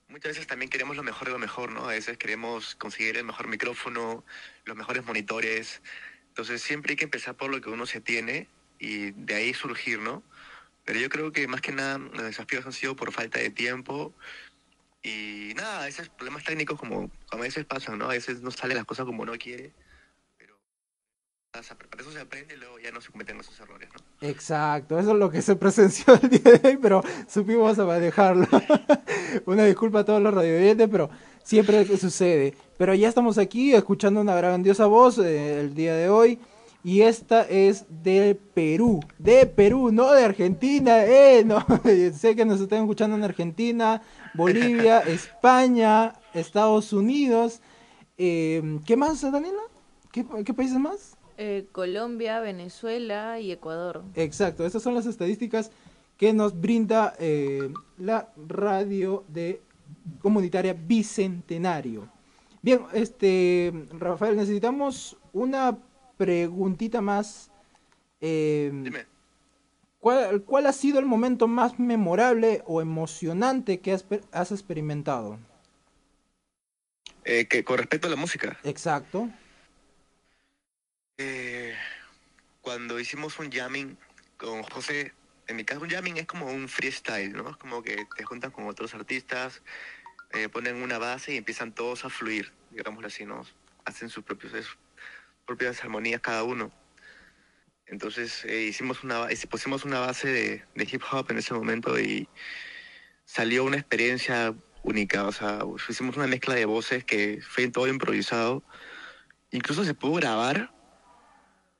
muchas 0.09 0.32
veces 0.32 0.47
también 0.49 0.68
queremos 0.68 0.97
lo 0.97 1.05
mejor 1.05 1.28
de 1.28 1.32
lo 1.32 1.38
mejor, 1.38 1.70
¿no? 1.70 1.84
A 1.84 1.93
veces 1.93 2.18
queremos 2.18 2.74
conseguir 2.74 3.16
el 3.16 3.24
mejor 3.24 3.47
micrófono, 3.47 4.24
los 4.64 4.76
mejores 4.76 5.05
monitores. 5.05 5.80
Entonces 6.28 6.61
siempre 6.61 6.93
hay 6.93 6.97
que 6.97 7.05
empezar 7.05 7.36
por 7.36 7.51
lo 7.51 7.61
que 7.61 7.70
uno 7.70 7.86
se 7.86 8.01
tiene 8.01 8.49
y 8.80 9.12
de 9.12 9.34
ahí 9.34 9.54
surgir, 9.54 10.00
¿no? 10.00 10.24
Pero 10.84 10.98
yo 10.98 11.08
creo 11.08 11.30
que 11.30 11.46
más 11.46 11.60
que 11.60 11.70
nada 11.70 11.98
los 11.98 12.22
desafíos 12.22 12.66
han 12.66 12.72
sido 12.72 12.96
por 12.96 13.12
falta 13.12 13.38
de 13.38 13.50
tiempo 13.50 14.14
y 15.02 15.52
nada, 15.54 15.84
veces 15.84 16.08
problemas 16.08 16.44
técnicos 16.44 16.78
como, 16.78 17.10
como 17.28 17.42
a 17.42 17.46
veces 17.46 17.64
pasan, 17.66 17.98
¿no? 17.98 18.06
A 18.06 18.14
veces 18.14 18.40
no 18.40 18.50
salen 18.50 18.78
las 18.78 18.86
cosas 18.86 19.06
como 19.06 19.22
uno 19.22 19.32
quiere, 19.38 19.72
pero 20.36 20.58
para 21.52 21.62
eso 22.02 22.10
se 22.10 22.20
aprende 22.20 22.54
y 22.54 22.56
luego 22.56 22.78
ya 22.78 22.90
no 22.90 23.00
se 23.00 23.12
cometen 23.12 23.38
esos 23.38 23.60
errores, 23.60 23.88
¿no? 23.94 24.26
Exacto, 24.26 24.98
eso 24.98 25.12
es 25.12 25.18
lo 25.18 25.30
que 25.30 25.42
se 25.42 25.56
presenció 25.56 26.18
el 26.22 26.30
día 26.30 26.58
de 26.58 26.68
hoy, 26.68 26.78
pero 26.78 27.02
supimos 27.28 27.76
manejarlo. 27.78 28.48
una 29.46 29.64
disculpa 29.64 30.00
a 30.00 30.04
todos 30.04 30.22
los 30.22 30.32
radioyentes, 30.32 30.88
pero 30.90 31.10
siempre 31.44 31.84
sucede. 31.96 32.54
Pero 32.78 32.94
ya 32.94 33.08
estamos 33.08 33.38
aquí 33.38 33.74
escuchando 33.74 34.20
una 34.20 34.34
grandiosa 34.34 34.86
voz 34.86 35.18
eh, 35.18 35.60
el 35.60 35.74
día 35.74 35.94
de 35.94 36.08
hoy. 36.08 36.38
Y 36.82 37.02
esta 37.02 37.42
es 37.42 37.84
de 38.02 38.34
Perú, 38.54 39.00
de 39.18 39.46
Perú, 39.46 39.92
no 39.92 40.12
de 40.12 40.24
Argentina, 40.24 41.04
eh, 41.04 41.44
no, 41.44 41.64
sé 42.14 42.34
que 42.34 42.44
nos 42.44 42.60
están 42.60 42.80
escuchando 42.80 43.16
en 43.16 43.24
Argentina, 43.24 44.02
Bolivia, 44.34 45.00
España, 45.06 46.14
Estados 46.32 46.92
Unidos, 46.92 47.60
eh, 48.16 48.80
¿qué 48.86 48.96
más, 48.96 49.20
Daniela? 49.22 49.62
¿Qué, 50.12 50.26
qué 50.44 50.54
países 50.54 50.78
más? 50.78 51.16
Eh, 51.42 51.68
Colombia, 51.72 52.38
Venezuela 52.40 53.40
y 53.40 53.50
Ecuador. 53.50 54.04
Exacto, 54.14 54.66
estas 54.66 54.82
son 54.82 54.94
las 54.94 55.06
estadísticas 55.06 55.70
que 56.18 56.34
nos 56.34 56.60
brinda 56.60 57.14
eh, 57.18 57.72
la 57.96 58.30
radio 58.46 59.24
de 59.26 59.62
comunitaria 60.20 60.74
Bicentenario. 60.74 62.10
Bien, 62.60 62.82
este 62.92 63.72
Rafael, 63.98 64.36
necesitamos 64.36 65.16
una 65.32 65.78
preguntita 66.24 67.00
más. 67.00 67.50
Eh, 68.20 68.70
Dime. 68.74 69.06
¿cuál, 70.00 70.42
cuál 70.42 70.66
ha 70.66 70.72
sido 70.74 70.98
el 70.98 71.06
momento 71.06 71.48
más 71.48 71.78
memorable 71.78 72.62
o 72.66 72.82
emocionante 72.82 73.80
que 73.80 73.92
has, 73.92 74.02
pe- 74.02 74.20
has 74.32 74.52
experimentado? 74.52 75.38
Eh, 77.24 77.46
que 77.46 77.64
con 77.64 77.78
respecto 77.78 78.06
a 78.06 78.10
la 78.10 78.16
música, 78.16 78.58
Exacto. 78.64 79.30
eh, 81.16 81.74
cuando 82.60 83.00
hicimos 83.00 83.38
un 83.38 83.50
jamming 83.50 83.96
con 84.36 84.62
José, 84.62 85.14
en 85.46 85.56
mi 85.56 85.64
caso 85.64 85.80
un 85.80 85.88
jamming 85.88 86.18
es 86.18 86.26
como 86.26 86.46
un 86.52 86.68
freestyle, 86.68 87.32
¿no? 87.32 87.48
Es 87.48 87.56
como 87.56 87.82
que 87.82 88.06
te 88.14 88.24
juntan 88.24 88.50
con 88.50 88.66
otros 88.66 88.94
artistas, 88.94 89.62
eh, 90.32 90.50
ponen 90.50 90.82
una 90.82 90.98
base 90.98 91.32
y 91.32 91.38
empiezan 91.38 91.74
todos 91.74 92.04
a 92.04 92.10
fluir, 92.10 92.52
digámoslo 92.70 93.06
así, 93.06 93.24
¿no? 93.24 93.42
Hacen 93.86 94.10
sus 94.10 94.22
propios, 94.22 94.52
sus 94.52 94.78
propias 95.51 95.82
armonías 95.82 96.20
cada 96.20 96.44
uno. 96.44 96.70
Entonces 97.86 98.44
eh, 98.44 98.62
hicimos 98.62 99.03
una, 99.03 99.18
ba- 99.18 99.28
pusimos 99.51 99.84
una 99.84 99.98
base 99.98 100.28
de, 100.28 100.84
hip 100.84 101.03
hop 101.11 101.26
en 101.30 101.38
ese 101.38 101.53
momento 101.55 101.98
y 101.98 102.28
salió 103.24 103.64
una 103.64 103.76
experiencia 103.76 104.55
única, 104.84 105.26
o 105.26 105.32
sea, 105.32 105.64
hicimos 105.88 106.16
una 106.16 106.28
mezcla 106.28 106.55
de 106.55 106.66
voces 106.66 107.05
que 107.05 107.40
fue 107.42 107.66
todo 107.66 107.88
improvisado. 107.88 108.62
Incluso 109.51 109.82
se 109.82 109.94
pudo 109.94 110.12
grabar, 110.14 110.72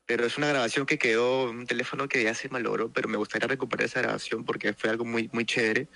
pero 0.07 0.27
es 0.27 0.37
una 0.37 0.49
grabación 0.49 0.85
que 0.85 0.99
quedó 0.99 1.49
un 1.49 1.65
teléfono 1.65 2.09
que 2.09 2.25
ya 2.25 2.35
se 2.35 2.49
malogró, 2.49 2.93
pero 2.93 3.09
me 3.09 3.19
gustaría 3.19 3.47
recuperar 3.47 3.87
esa 3.87 4.01
grabación 4.01 4.45
porque 4.45 4.73
fue 4.73 4.91
algo 4.91 5.05
muy, 5.05 5.31
muy 5.33 5.45
chévere. 5.45 5.89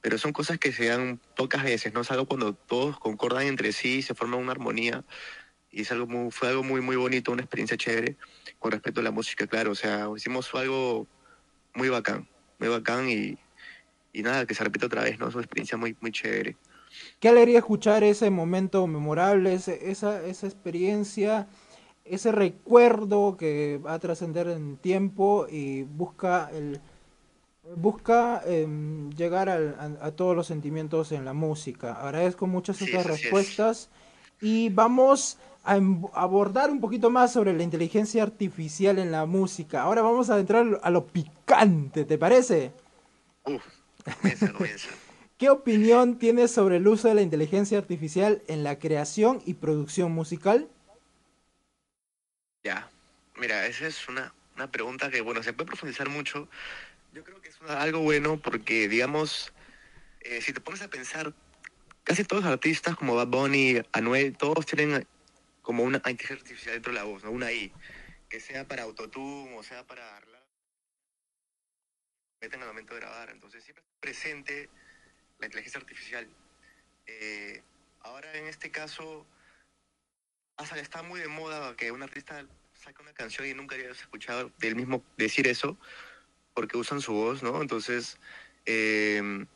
Pero 0.00 0.16
son 0.16 0.32
cosas 0.32 0.58
que 0.58 0.72
se 0.72 0.86
dan 0.86 1.20
pocas 1.36 1.62
veces, 1.62 1.92
¿no? 1.92 2.00
Es 2.00 2.10
algo 2.10 2.24
cuando 2.24 2.54
todos 2.54 2.98
concordan 2.98 3.42
entre 3.46 3.72
sí, 3.72 4.00
se 4.00 4.14
forma 4.14 4.38
una 4.38 4.52
armonía 4.52 5.04
y 5.70 5.82
es 5.82 5.92
algo 5.92 6.06
muy, 6.06 6.30
fue 6.30 6.48
algo 6.48 6.62
muy, 6.62 6.80
muy 6.80 6.96
bonito, 6.96 7.32
una 7.32 7.42
experiencia 7.42 7.76
chévere 7.76 8.16
con 8.58 8.72
respecto 8.72 9.00
a 9.00 9.04
la 9.04 9.10
música, 9.10 9.46
claro. 9.46 9.72
O 9.72 9.74
sea, 9.74 10.08
hicimos 10.16 10.52
algo 10.54 11.06
muy 11.74 11.88
bacán, 11.88 12.28
muy 12.58 12.68
bacán 12.68 13.08
y, 13.08 13.38
y 14.12 14.22
nada, 14.22 14.46
que 14.46 14.54
se 14.54 14.64
repita 14.64 14.86
otra 14.86 15.04
vez, 15.04 15.18
¿no? 15.18 15.28
Es 15.28 15.34
una 15.34 15.44
experiencia 15.44 15.78
muy, 15.78 15.96
muy 16.00 16.12
chévere. 16.12 16.56
¿Qué 17.20 17.28
alegría 17.28 17.58
escuchar 17.58 18.02
ese 18.02 18.30
momento 18.30 18.86
memorable, 18.86 19.54
ese- 19.54 19.90
esa, 19.90 20.24
esa 20.26 20.46
experiencia, 20.46 21.46
ese 22.04 22.32
recuerdo 22.32 23.36
que 23.36 23.78
va 23.84 23.94
a 23.94 23.98
trascender 24.00 24.48
en 24.48 24.76
tiempo 24.76 25.46
y 25.48 25.82
busca 25.84 26.50
el 26.52 26.80
busca 27.76 28.42
em, 28.46 29.10
llegar 29.10 29.48
al- 29.48 29.76
a, 29.78 30.06
a 30.06 30.10
todos 30.12 30.34
los 30.34 30.46
sentimientos 30.46 31.12
en 31.12 31.24
la 31.24 31.32
música? 31.32 31.92
Agradezco 31.92 32.46
muchas 32.46 32.78
Sí, 32.78 32.84
estas 32.86 33.06
así 33.06 33.28
es. 33.28 33.30
Y 34.40 34.68
vamos 34.70 35.38
a 35.64 35.76
em- 35.76 36.02
abordar 36.14 36.70
un 36.70 36.80
poquito 36.80 37.10
más 37.10 37.32
sobre 37.32 37.52
la 37.52 37.62
inteligencia 37.62 38.22
artificial 38.22 38.98
en 38.98 39.12
la 39.12 39.26
música. 39.26 39.82
Ahora 39.82 40.02
vamos 40.02 40.30
a 40.30 40.38
entrar 40.38 40.80
a 40.82 40.90
lo 40.90 41.06
picante, 41.06 42.04
¿te 42.04 42.18
parece? 42.18 42.72
Uf. 43.44 43.62
¿Qué 45.38 45.48
opinión 45.50 46.18
tienes 46.18 46.50
sobre 46.50 46.76
el 46.76 46.86
uso 46.88 47.08
de 47.08 47.14
la 47.14 47.22
inteligencia 47.22 47.78
artificial 47.78 48.42
en 48.46 48.62
la 48.64 48.78
creación 48.78 49.40
y 49.46 49.54
producción 49.54 50.12
musical? 50.12 50.68
Ya, 52.62 52.90
mira, 53.36 53.66
esa 53.66 53.86
es 53.86 54.06
una, 54.08 54.34
una 54.56 54.70
pregunta 54.70 55.10
que, 55.10 55.22
bueno, 55.22 55.42
se 55.42 55.52
puede 55.54 55.68
profundizar 55.68 56.08
mucho. 56.10 56.48
Yo 57.14 57.24
creo 57.24 57.40
que 57.40 57.48
es 57.48 57.60
una- 57.60 57.80
algo 57.80 58.00
bueno 58.00 58.38
porque, 58.38 58.86
digamos, 58.88 59.52
eh, 60.20 60.42
si 60.42 60.52
te 60.52 60.60
pones 60.60 60.82
a 60.82 60.88
pensar, 60.88 61.32
casi 62.04 62.24
todos 62.24 62.44
los 62.44 62.52
artistas 62.52 62.96
como 62.96 63.14
Bad 63.14 63.28
Bunny, 63.28 63.82
Anuel, 63.92 64.36
todos 64.36 64.66
tienen 64.66 65.06
como 65.62 65.84
una 65.84 65.98
inteligencia 65.98 66.36
artificial 66.36 66.74
dentro 66.74 66.92
de 66.92 66.98
la 66.98 67.04
voz, 67.04 67.24
¿no? 67.24 67.30
Una 67.30 67.52
I, 67.52 67.72
que 68.28 68.40
sea 68.40 68.66
para 68.66 68.84
autotune 68.84 69.56
o 69.56 69.62
sea 69.62 69.86
para 69.86 70.16
arreglar, 70.16 70.42
meten 72.40 72.62
al 72.62 72.68
momento 72.68 72.94
de 72.94 73.00
grabar. 73.00 73.30
Entonces 73.30 73.62
siempre 73.62 73.82
está 73.82 74.00
presente 74.00 74.68
la 75.38 75.46
inteligencia 75.46 75.80
artificial. 75.80 76.28
Eh, 77.06 77.62
ahora 78.00 78.32
en 78.36 78.46
este 78.46 78.70
caso, 78.70 79.26
hasta 80.56 80.78
está 80.78 81.02
muy 81.02 81.20
de 81.20 81.28
moda 81.28 81.76
que 81.76 81.90
un 81.90 82.02
artista 82.02 82.46
saca 82.74 83.02
una 83.02 83.12
canción 83.12 83.46
y 83.46 83.54
nunca 83.54 83.74
habías 83.74 84.00
escuchado 84.00 84.50
del 84.58 84.74
mismo 84.74 85.04
decir 85.16 85.46
eso, 85.46 85.78
porque 86.54 86.76
usan 86.76 87.00
su 87.00 87.12
voz, 87.12 87.42
¿no? 87.42 87.60
Entonces, 87.60 88.18
eh, 88.64 89.46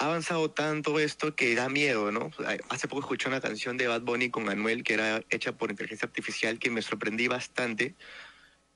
ha 0.00 0.06
avanzado 0.06 0.50
tanto 0.50 0.98
esto 0.98 1.36
que 1.36 1.54
da 1.54 1.68
miedo, 1.68 2.10
¿no? 2.10 2.30
Hace 2.70 2.88
poco 2.88 3.02
escuché 3.02 3.28
una 3.28 3.42
canción 3.42 3.76
de 3.76 3.86
Bad 3.86 4.00
Bunny 4.00 4.30
con 4.30 4.48
Anuel 4.48 4.82
que 4.82 4.94
era 4.94 5.22
hecha 5.28 5.52
por 5.52 5.70
inteligencia 5.70 6.06
artificial 6.06 6.58
que 6.58 6.70
me 6.70 6.80
sorprendí 6.80 7.28
bastante, 7.28 7.94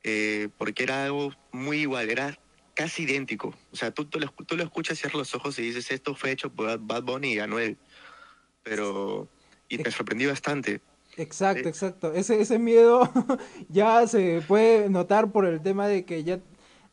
eh, 0.02 0.50
porque 0.58 0.82
era 0.82 1.06
algo 1.06 1.32
muy 1.50 1.78
igual, 1.78 2.10
era 2.10 2.38
casi 2.74 3.04
idéntico. 3.04 3.54
O 3.72 3.76
sea, 3.76 3.90
tú, 3.90 4.04
tú, 4.04 4.20
lo, 4.20 4.28
tú 4.46 4.54
lo 4.54 4.64
escuchas, 4.64 4.98
cierras 4.98 5.16
los 5.16 5.34
ojos 5.34 5.58
y 5.58 5.62
dices, 5.62 5.90
esto 5.90 6.14
fue 6.14 6.30
hecho 6.30 6.52
por 6.52 6.78
Bad 6.78 7.02
Bunny 7.02 7.32
y 7.32 7.38
Anuel. 7.38 7.78
Pero, 8.62 9.26
y 9.70 9.78
me 9.78 9.90
sorprendí 9.90 10.26
bastante. 10.26 10.82
Exacto, 11.16 11.62
Sí. 11.62 11.68
exacto. 11.70 12.12
Ese, 12.12 12.38
ese 12.38 12.58
miedo 12.58 13.10
ya 13.70 14.06
se 14.06 14.42
puede 14.46 14.90
notar 14.90 15.32
por 15.32 15.46
el 15.46 15.62
tema 15.62 15.88
de 15.88 16.04
que 16.04 16.22
ya, 16.22 16.40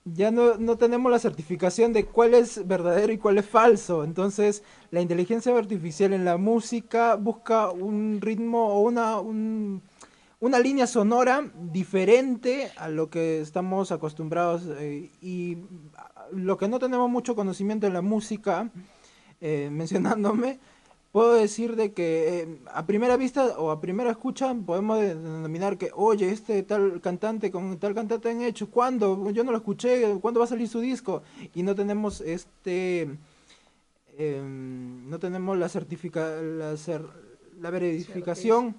ya 0.06 0.32
no, 0.32 0.58
no 0.58 0.78
tenemos 0.78 1.12
la 1.12 1.20
certificación 1.20 1.94
de 1.94 2.06
cuál 2.06 2.34
es 2.34 2.68
verdadero 2.68 3.14
y 3.14 3.18
cuál 3.18 3.38
es 3.38 3.46
falso. 3.46 4.04
Entonces, 4.04 4.64
la 4.90 5.02
inteligencia 5.02 5.56
artificial 5.56 6.14
en 6.14 6.26
la 6.26 6.38
música 6.38 7.16
busca 7.16 7.70
un 7.72 8.20
ritmo 8.22 8.68
o 8.74 8.80
una, 8.82 9.20
un- 9.20 9.82
una 10.40 10.58
línea 10.60 10.88
sonora 10.88 11.52
diferente 11.72 12.72
a 12.78 12.90
lo 12.90 13.10
que 13.12 13.42
estamos 13.42 13.92
acostumbrados 13.92 14.64
eh, 14.80 15.12
y 15.22 15.58
lo 16.32 16.58
que 16.58 16.68
no 16.68 16.80
tenemos 16.80 17.10
mucho 17.10 17.36
conocimiento 17.36 17.86
en 17.88 17.94
la 17.94 18.02
música, 18.02 18.72
eh, 19.40 19.70
mencionándome, 19.72 20.60
puedo 21.12 21.34
decir 21.34 21.76
de 21.76 21.92
que 21.94 22.40
eh, 22.42 22.58
a 22.74 22.86
primera 22.86 23.18
vista 23.18 23.60
o 23.60 23.70
a 23.72 23.82
primera 23.82 24.12
escucha 24.12 24.54
podemos 24.66 25.00
de- 25.00 25.16
denominar 25.16 25.78
que, 25.78 25.92
oye, 25.94 26.30
este 26.32 26.64
tal 26.64 27.02
cantante 27.02 27.52
con 27.52 27.78
tal 27.80 27.94
cantante 27.94 28.30
han 28.30 28.42
hecho, 28.42 28.70
¿cuándo? 28.70 29.30
Yo 29.32 29.44
no 29.44 29.52
lo 29.52 29.58
escuché, 29.58 30.18
¿cuándo 30.22 30.40
va 30.40 30.46
a 30.46 30.50
salir 30.50 30.68
su 30.70 30.80
disco? 30.80 31.22
Y 31.54 31.64
no 31.64 31.76
tenemos 31.76 32.22
este, 32.22 33.10
em, 34.18 35.10
no 35.10 35.20
tenemos 35.20 35.58
la 35.58 35.70
certifica, 35.70 36.42
la, 36.42 36.74
cer- 36.74 37.10
la 37.60 37.70
verificación, 37.70 38.76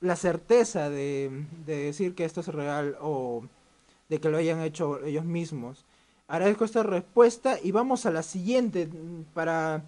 la 0.00 0.16
certeza 0.16 0.90
de, 0.90 1.44
de 1.66 1.76
decir 1.86 2.14
que 2.14 2.24
esto 2.24 2.40
es 2.40 2.48
real 2.48 2.96
o 3.00 3.42
de 4.08 4.20
que 4.20 4.28
lo 4.28 4.36
hayan 4.38 4.60
hecho 4.60 5.02
ellos 5.04 5.24
mismos. 5.24 5.84
Agradezco 6.28 6.64
esta 6.64 6.82
respuesta 6.82 7.58
y 7.62 7.70
vamos 7.72 8.06
a 8.06 8.10
la 8.10 8.22
siguiente 8.22 8.88
para 9.34 9.84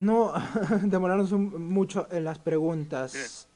no 0.00 0.32
demorarnos 0.82 1.32
mucho 1.32 2.08
en 2.10 2.24
las 2.24 2.38
preguntas. 2.38 3.48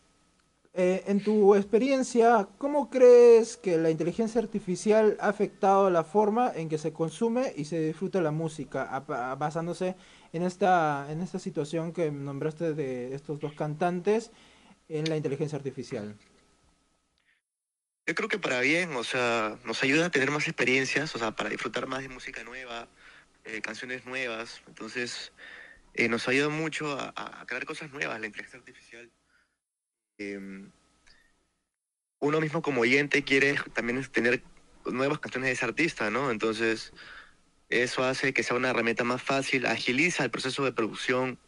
Eh, 0.75 1.05
en 1.07 1.23
tu 1.23 1.55
experiencia, 1.55 2.49
¿cómo 2.57 2.89
crees 2.89 3.59
que 3.59 3.77
la 3.77 3.91
inteligencia 3.91 4.41
artificial 4.41 5.19
ha 5.21 5.29
afectado 5.29 5.91
la 5.91 6.03
forma 6.03 6.51
en 6.55 6.71
que 6.71 6.79
se 6.79 6.95
consume 6.95 7.53
y 7.57 7.67
se 7.67 7.79
disfruta 7.79 8.23
la 8.23 8.31
música, 8.31 9.05
basándose 9.39 9.97
en 10.33 10.43
esta, 10.43 11.07
en 11.11 11.21
esta 11.21 11.39
situación 11.39 11.93
que 11.93 12.11
nombraste 12.11 12.73
de 12.73 13.15
estos 13.15 13.39
dos 13.39 13.53
cantantes 13.53 14.31
en 14.89 15.11
la 15.11 15.17
inteligencia 15.19 15.59
artificial? 15.59 16.17
Yo 18.07 18.15
creo 18.15 18.29
que 18.29 18.39
para 18.39 18.61
bien, 18.61 18.97
o 18.97 19.05
sea, 19.05 19.59
nos 19.65 19.83
ayuda 19.83 20.07
a 20.07 20.11
tener 20.11 20.31
más 20.31 20.49
experiencias, 20.49 21.15
o 21.15 21.19
sea, 21.19 21.33
para 21.33 21.51
disfrutar 21.51 21.87
más 21.87 22.01
de 22.01 22.09
música 22.09 22.43
nueva, 22.45 22.89
eh, 23.45 23.61
canciones 23.61 24.07
nuevas. 24.07 24.63
Entonces, 24.67 25.33
eh, 25.95 26.09
nos 26.09 26.29
ayuda 26.29 26.49
mucho 26.49 26.99
a, 26.99 27.45
crear 27.47 27.65
cosas 27.65 27.93
nuevas, 27.93 28.21
la 28.21 28.27
inteligencia 28.27 28.59
artificial. 28.59 29.11
Eh, 30.19 30.69
uno 32.21 32.41
mismo 32.41 32.63
como 32.63 32.83
oyente 32.83 33.25
quiere 33.25 33.57
también 33.75 34.05
tener 34.07 34.43
nuevas 34.87 35.19
canciones 35.19 35.49
de 35.49 35.53
ese 35.53 35.65
artista, 35.65 36.11
¿no? 36.11 36.31
Entonces, 36.31 36.93
eso 37.69 38.05
hace 38.05 38.33
que 38.33 38.43
sea 38.43 38.57
una 38.57 38.71
herramienta 38.71 39.05
más 39.05 39.23
fácil, 39.23 39.67
agiliza 39.67 40.25
el 40.25 40.31
proceso 40.31 40.65
de 40.65 40.73
producción. 40.73 41.39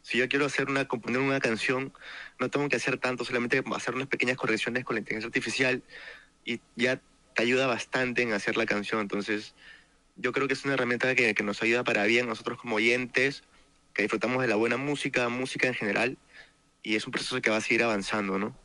Si 0.00 0.18
yo 0.18 0.28
quiero 0.28 0.46
hacer 0.46 0.68
una, 0.68 0.88
componer 0.88 1.20
una 1.20 1.38
canción, 1.38 1.92
no 2.40 2.50
tengo 2.50 2.68
que 2.68 2.76
hacer 2.76 2.98
tanto, 2.98 3.24
solamente 3.24 3.62
hacer 3.74 3.94
unas 3.94 4.08
pequeñas 4.08 4.36
correcciones 4.36 4.84
con 4.84 4.96
la 4.96 5.00
inteligencia 5.00 5.26
artificial 5.26 5.82
y 6.44 6.60
ya 6.76 7.00
te 7.34 7.42
ayuda 7.42 7.66
bastante 7.66 8.22
en 8.22 8.32
hacer 8.32 8.56
la 8.56 8.64
canción. 8.64 9.00
Entonces, 9.00 9.54
yo 10.16 10.32
creo 10.32 10.48
que 10.48 10.54
es 10.54 10.64
una 10.64 10.74
herramienta 10.74 11.14
que, 11.14 11.34
que 11.34 11.42
nos 11.42 11.62
ayuda 11.62 11.84
para 11.84 12.04
bien 12.04 12.26
nosotros 12.26 12.58
como 12.58 12.76
oyentes, 12.76 13.44
que 13.94 14.02
disfrutamos 14.02 14.42
de 14.42 14.48
la 14.48 14.56
buena 14.56 14.76
música, 14.76 15.28
música 15.28 15.68
en 15.68 15.74
general, 15.74 16.18
y 16.82 16.96
es 16.96 17.06
un 17.06 17.12
proceso 17.12 17.40
que 17.40 17.50
va 17.50 17.58
a 17.58 17.60
seguir 17.60 17.82
avanzando, 17.84 18.38
¿no? 18.38 18.56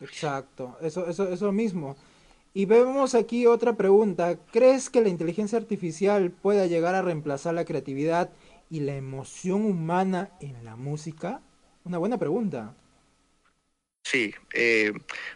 Exacto, 0.00 0.76
eso, 0.80 1.06
eso, 1.08 1.32
eso 1.32 1.52
mismo. 1.52 1.96
Y 2.54 2.66
vemos 2.66 3.14
aquí 3.14 3.46
otra 3.46 3.76
pregunta. 3.76 4.38
¿Crees 4.50 4.90
que 4.90 5.00
la 5.00 5.08
inteligencia 5.08 5.58
artificial 5.58 6.30
pueda 6.30 6.66
llegar 6.66 6.94
a 6.94 7.02
reemplazar 7.02 7.54
la 7.54 7.64
creatividad 7.64 8.30
y 8.68 8.80
la 8.80 8.94
emoción 8.96 9.64
humana 9.64 10.30
en 10.40 10.64
la 10.64 10.76
música? 10.76 11.40
Una 11.84 11.98
buena 11.98 12.18
pregunta. 12.18 12.74
Sí, 14.04 14.34
eh, 14.52 14.92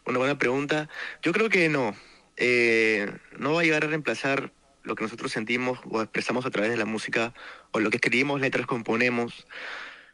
una 0.06 0.18
buena 0.18 0.38
pregunta. 0.38 0.88
Yo 1.22 1.32
creo 1.32 1.48
que 1.48 1.68
no. 1.68 1.94
Eh, 2.36 3.10
no 3.38 3.54
va 3.54 3.60
a 3.60 3.64
llegar 3.64 3.84
a 3.84 3.88
reemplazar 3.88 4.52
lo 4.86 4.94
que 4.94 5.04
nosotros 5.04 5.32
sentimos 5.32 5.80
o 5.90 6.00
expresamos 6.00 6.46
a 6.46 6.50
través 6.50 6.70
de 6.70 6.76
la 6.76 6.84
música 6.84 7.34
o 7.72 7.80
lo 7.80 7.90
que 7.90 7.96
escribimos, 7.96 8.40
letras, 8.40 8.66
componemos. 8.66 9.46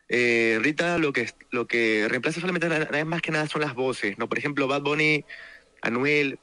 Eh, 0.09 0.55
ahorita 0.57 0.99
lo 0.99 1.13
que, 1.13 1.31
lo 1.51 1.67
que 1.67 2.07
reemplaza 2.09 2.41
solamente 2.41 2.69
na- 2.69 2.89
na- 2.91 3.05
más 3.05 3.23
que 3.23 3.31
nada 3.31 3.47
son 3.47 3.61
las 3.61 3.75
voces, 3.75 4.19
¿no? 4.19 4.29
Por 4.29 4.39
ejemplo, 4.39 4.67
Bad 4.67 4.83
Bunny, 4.83 5.25
Anuel, 5.83 6.39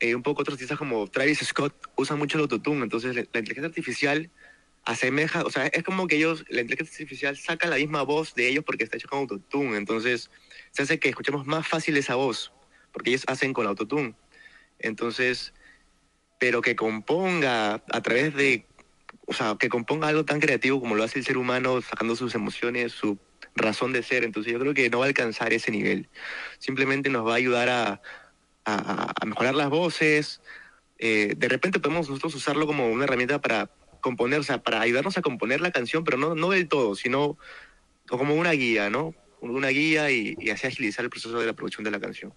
eh, 0.00 0.14
un 0.14 0.22
poco 0.22 0.42
otros 0.42 0.54
artistas 0.54 0.78
como 0.78 1.08
Travis 1.08 1.40
Scott 1.40 1.74
usan 1.96 2.18
mucho 2.18 2.38
el 2.38 2.42
autotune, 2.42 2.82
entonces 2.82 3.14
la, 3.14 3.22
inteligencia 3.22 3.66
artificial 3.66 4.30
asemeja, 4.84 5.42
o 5.44 5.50
sea, 5.50 5.66
es 5.66 5.82
como 5.82 6.06
que 6.06 6.16
ellos, 6.16 6.44
la 6.48 6.60
inteligencia 6.62 6.94
artificial 6.94 7.36
saca 7.36 7.68
la 7.68 7.76
misma 7.76 8.02
voz 8.02 8.34
de 8.34 8.48
ellos 8.48 8.64
porque 8.64 8.84
está 8.84 8.96
hecho 8.96 9.08
con 9.08 9.20
autotune, 9.20 9.76
entonces 9.76 10.30
se 10.70 10.82
hace 10.82 10.98
que 10.98 11.08
escuchemos 11.08 11.46
más 11.46 11.66
fácil 11.66 11.96
esa 11.96 12.14
voz, 12.14 12.52
porque 12.92 13.10
ellos 13.10 13.24
hacen 13.26 13.52
con 13.52 13.66
autotune. 13.66 14.14
Entonces, 14.78 15.52
pero 16.38 16.62
que 16.62 16.76
componga 16.76 17.74
a 17.90 18.02
través 18.02 18.34
de, 18.34 18.66
o 19.26 19.32
sea, 19.32 19.56
que 19.58 19.68
componga 19.68 20.08
algo 20.08 20.24
tan 20.24 20.40
creativo 20.40 20.80
como 20.80 20.94
lo 20.94 21.02
hace 21.04 21.18
el 21.18 21.24
ser 21.24 21.36
humano, 21.36 21.80
sacando 21.82 22.16
sus 22.16 22.34
emociones, 22.34 22.92
su 22.92 23.18
razón 23.54 23.92
de 23.92 24.02
ser. 24.02 24.24
Entonces 24.24 24.52
yo 24.52 24.58
creo 24.58 24.74
que 24.74 24.88
no 24.90 25.00
va 25.00 25.06
a 25.06 25.08
alcanzar 25.08 25.52
ese 25.52 25.70
nivel. 25.70 26.08
Simplemente 26.58 27.10
nos 27.10 27.26
va 27.26 27.32
a 27.32 27.36
ayudar 27.36 27.68
a, 27.68 28.00
a- 28.64 29.12
mejorar 29.26 29.54
las 29.54 29.70
voces. 29.70 30.40
Eh, 30.98 31.34
de 31.36 31.48
repente 31.48 31.80
podemos 31.80 32.08
nosotros 32.08 32.34
usarlo 32.34 32.66
como 32.66 32.88
una 32.88 33.04
herramienta 33.04 33.40
para 33.40 33.70
componer, 34.00 34.40
o 34.40 34.44
sea, 34.44 34.62
para 34.62 34.80
ayudarnos 34.80 35.18
a 35.18 35.22
componer 35.22 35.60
la 35.60 35.72
canción, 35.72 36.04
pero 36.04 36.18
no, 36.18 36.34
no 36.34 36.50
del 36.50 36.68
todo, 36.68 36.94
sino 36.94 37.36
como 38.08 38.34
una 38.34 38.52
guía, 38.52 38.90
¿no? 38.90 39.14
Una 39.40 39.68
guía 39.68 40.10
y, 40.10 40.36
y 40.38 40.50
así 40.50 40.66
agilizar 40.66 41.04
el 41.04 41.10
proceso 41.10 41.38
de 41.38 41.46
la 41.46 41.52
producción 41.52 41.84
de 41.84 41.90
la 41.90 42.00
canción. 42.00 42.32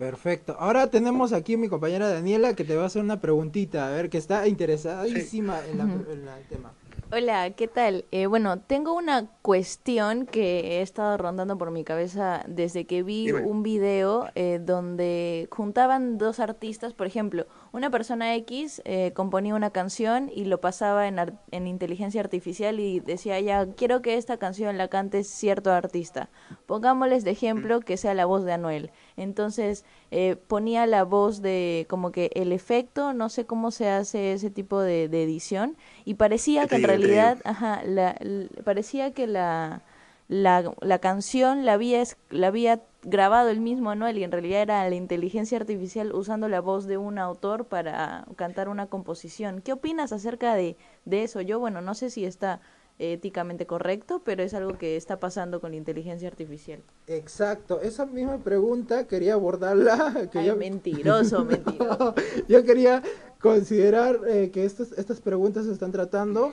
Perfecto. 0.00 0.56
Ahora 0.58 0.86
tenemos 0.86 1.34
aquí 1.34 1.54
a 1.54 1.58
mi 1.58 1.68
compañera 1.68 2.08
Daniela 2.08 2.54
que 2.54 2.64
te 2.64 2.74
va 2.74 2.84
a 2.84 2.86
hacer 2.86 3.02
una 3.02 3.20
preguntita, 3.20 3.86
a 3.86 3.90
ver, 3.90 4.08
que 4.08 4.16
está 4.16 4.48
interesadísima 4.48 5.60
en, 5.70 5.76
la- 5.76 5.84
en 5.84 6.24
la- 6.24 6.38
el 6.38 6.44
tema. 6.46 6.72
Hola, 7.12 7.50
¿qué 7.50 7.66
tal? 7.66 8.04
Eh, 8.12 8.26
bueno, 8.26 8.60
tengo 8.60 8.94
una 8.94 9.26
cuestión 9.42 10.26
que 10.26 10.78
he 10.78 10.82
estado 10.82 11.16
rondando 11.16 11.58
por 11.58 11.72
mi 11.72 11.82
cabeza 11.82 12.44
desde 12.46 12.86
que 12.86 13.02
vi 13.02 13.26
Dime. 13.26 13.40
un 13.42 13.64
video 13.64 14.28
eh, 14.36 14.60
donde 14.64 15.48
juntaban 15.50 16.18
dos 16.18 16.38
artistas, 16.38 16.94
por 16.94 17.08
ejemplo, 17.08 17.46
una 17.72 17.90
persona 17.90 18.36
X 18.36 18.80
eh, 18.84 19.10
componía 19.12 19.56
una 19.56 19.70
canción 19.70 20.30
y 20.32 20.44
lo 20.44 20.60
pasaba 20.60 21.08
en, 21.08 21.18
ar- 21.18 21.42
en 21.50 21.66
inteligencia 21.66 22.20
artificial 22.20 22.78
y 22.78 23.00
decía, 23.00 23.40
ya, 23.40 23.66
quiero 23.74 24.02
que 24.02 24.14
esta 24.16 24.36
canción 24.36 24.78
la 24.78 24.86
cante 24.86 25.24
cierto 25.24 25.72
artista. 25.72 26.30
Pongámosles 26.66 27.24
de 27.24 27.32
ejemplo 27.32 27.80
que 27.80 27.96
sea 27.96 28.14
la 28.14 28.24
voz 28.24 28.44
de 28.44 28.52
Anuel. 28.52 28.92
Entonces 29.20 29.84
eh, 30.10 30.36
ponía 30.46 30.86
la 30.86 31.04
voz 31.04 31.42
de 31.42 31.86
como 31.90 32.10
que 32.10 32.30
el 32.34 32.52
efecto, 32.52 33.12
no 33.12 33.28
sé 33.28 33.44
cómo 33.44 33.70
se 33.70 33.88
hace 33.88 34.32
ese 34.32 34.50
tipo 34.50 34.80
de, 34.80 35.08
de 35.08 35.22
edición, 35.22 35.76
y 36.04 36.14
parecía 36.14 36.66
que 36.66 36.76
en 36.76 36.84
realidad, 36.84 37.38
ajá, 37.44 37.82
la, 37.84 38.16
parecía 38.64 39.12
que 39.12 39.26
la, 39.26 39.82
la, 40.28 40.72
la 40.80 40.98
canción 41.00 41.66
la 41.66 41.74
había, 41.74 42.02
la 42.30 42.46
había 42.46 42.80
grabado 43.02 43.50
el 43.50 43.60
mismo 43.60 43.90
Anuel 43.90 44.16
y 44.16 44.24
en 44.24 44.32
realidad 44.32 44.62
era 44.62 44.88
la 44.88 44.94
inteligencia 44.94 45.58
artificial 45.58 46.14
usando 46.14 46.48
la 46.48 46.60
voz 46.60 46.86
de 46.86 46.96
un 46.96 47.18
autor 47.18 47.66
para 47.66 48.26
cantar 48.36 48.68
una 48.68 48.86
composición. 48.86 49.60
¿Qué 49.60 49.72
opinas 49.72 50.12
acerca 50.12 50.54
de, 50.54 50.76
de 51.04 51.24
eso? 51.24 51.40
Yo, 51.42 51.58
bueno, 51.58 51.82
no 51.82 51.94
sé 51.94 52.08
si 52.08 52.24
está 52.24 52.60
éticamente 53.00 53.66
correcto, 53.66 54.22
pero 54.24 54.42
es 54.42 54.54
algo 54.54 54.76
que 54.78 54.96
está 54.96 55.18
pasando 55.18 55.60
con 55.60 55.70
la 55.72 55.76
inteligencia 55.76 56.28
artificial. 56.28 56.82
Exacto, 57.06 57.80
esa 57.80 58.06
misma 58.06 58.38
pregunta 58.38 59.06
quería 59.06 59.34
abordarla. 59.34 60.28
que 60.30 60.40
Ay, 60.40 60.46
yo- 60.46 60.56
mentiroso, 60.56 61.44
mentiroso. 61.46 62.14
Yo 62.48 62.64
quería 62.64 63.02
considerar 63.40 64.20
eh, 64.28 64.50
que 64.52 64.64
estas, 64.64 64.92
estas 64.92 65.20
preguntas 65.20 65.64
se 65.66 65.72
están 65.72 65.92
tratando. 65.92 66.52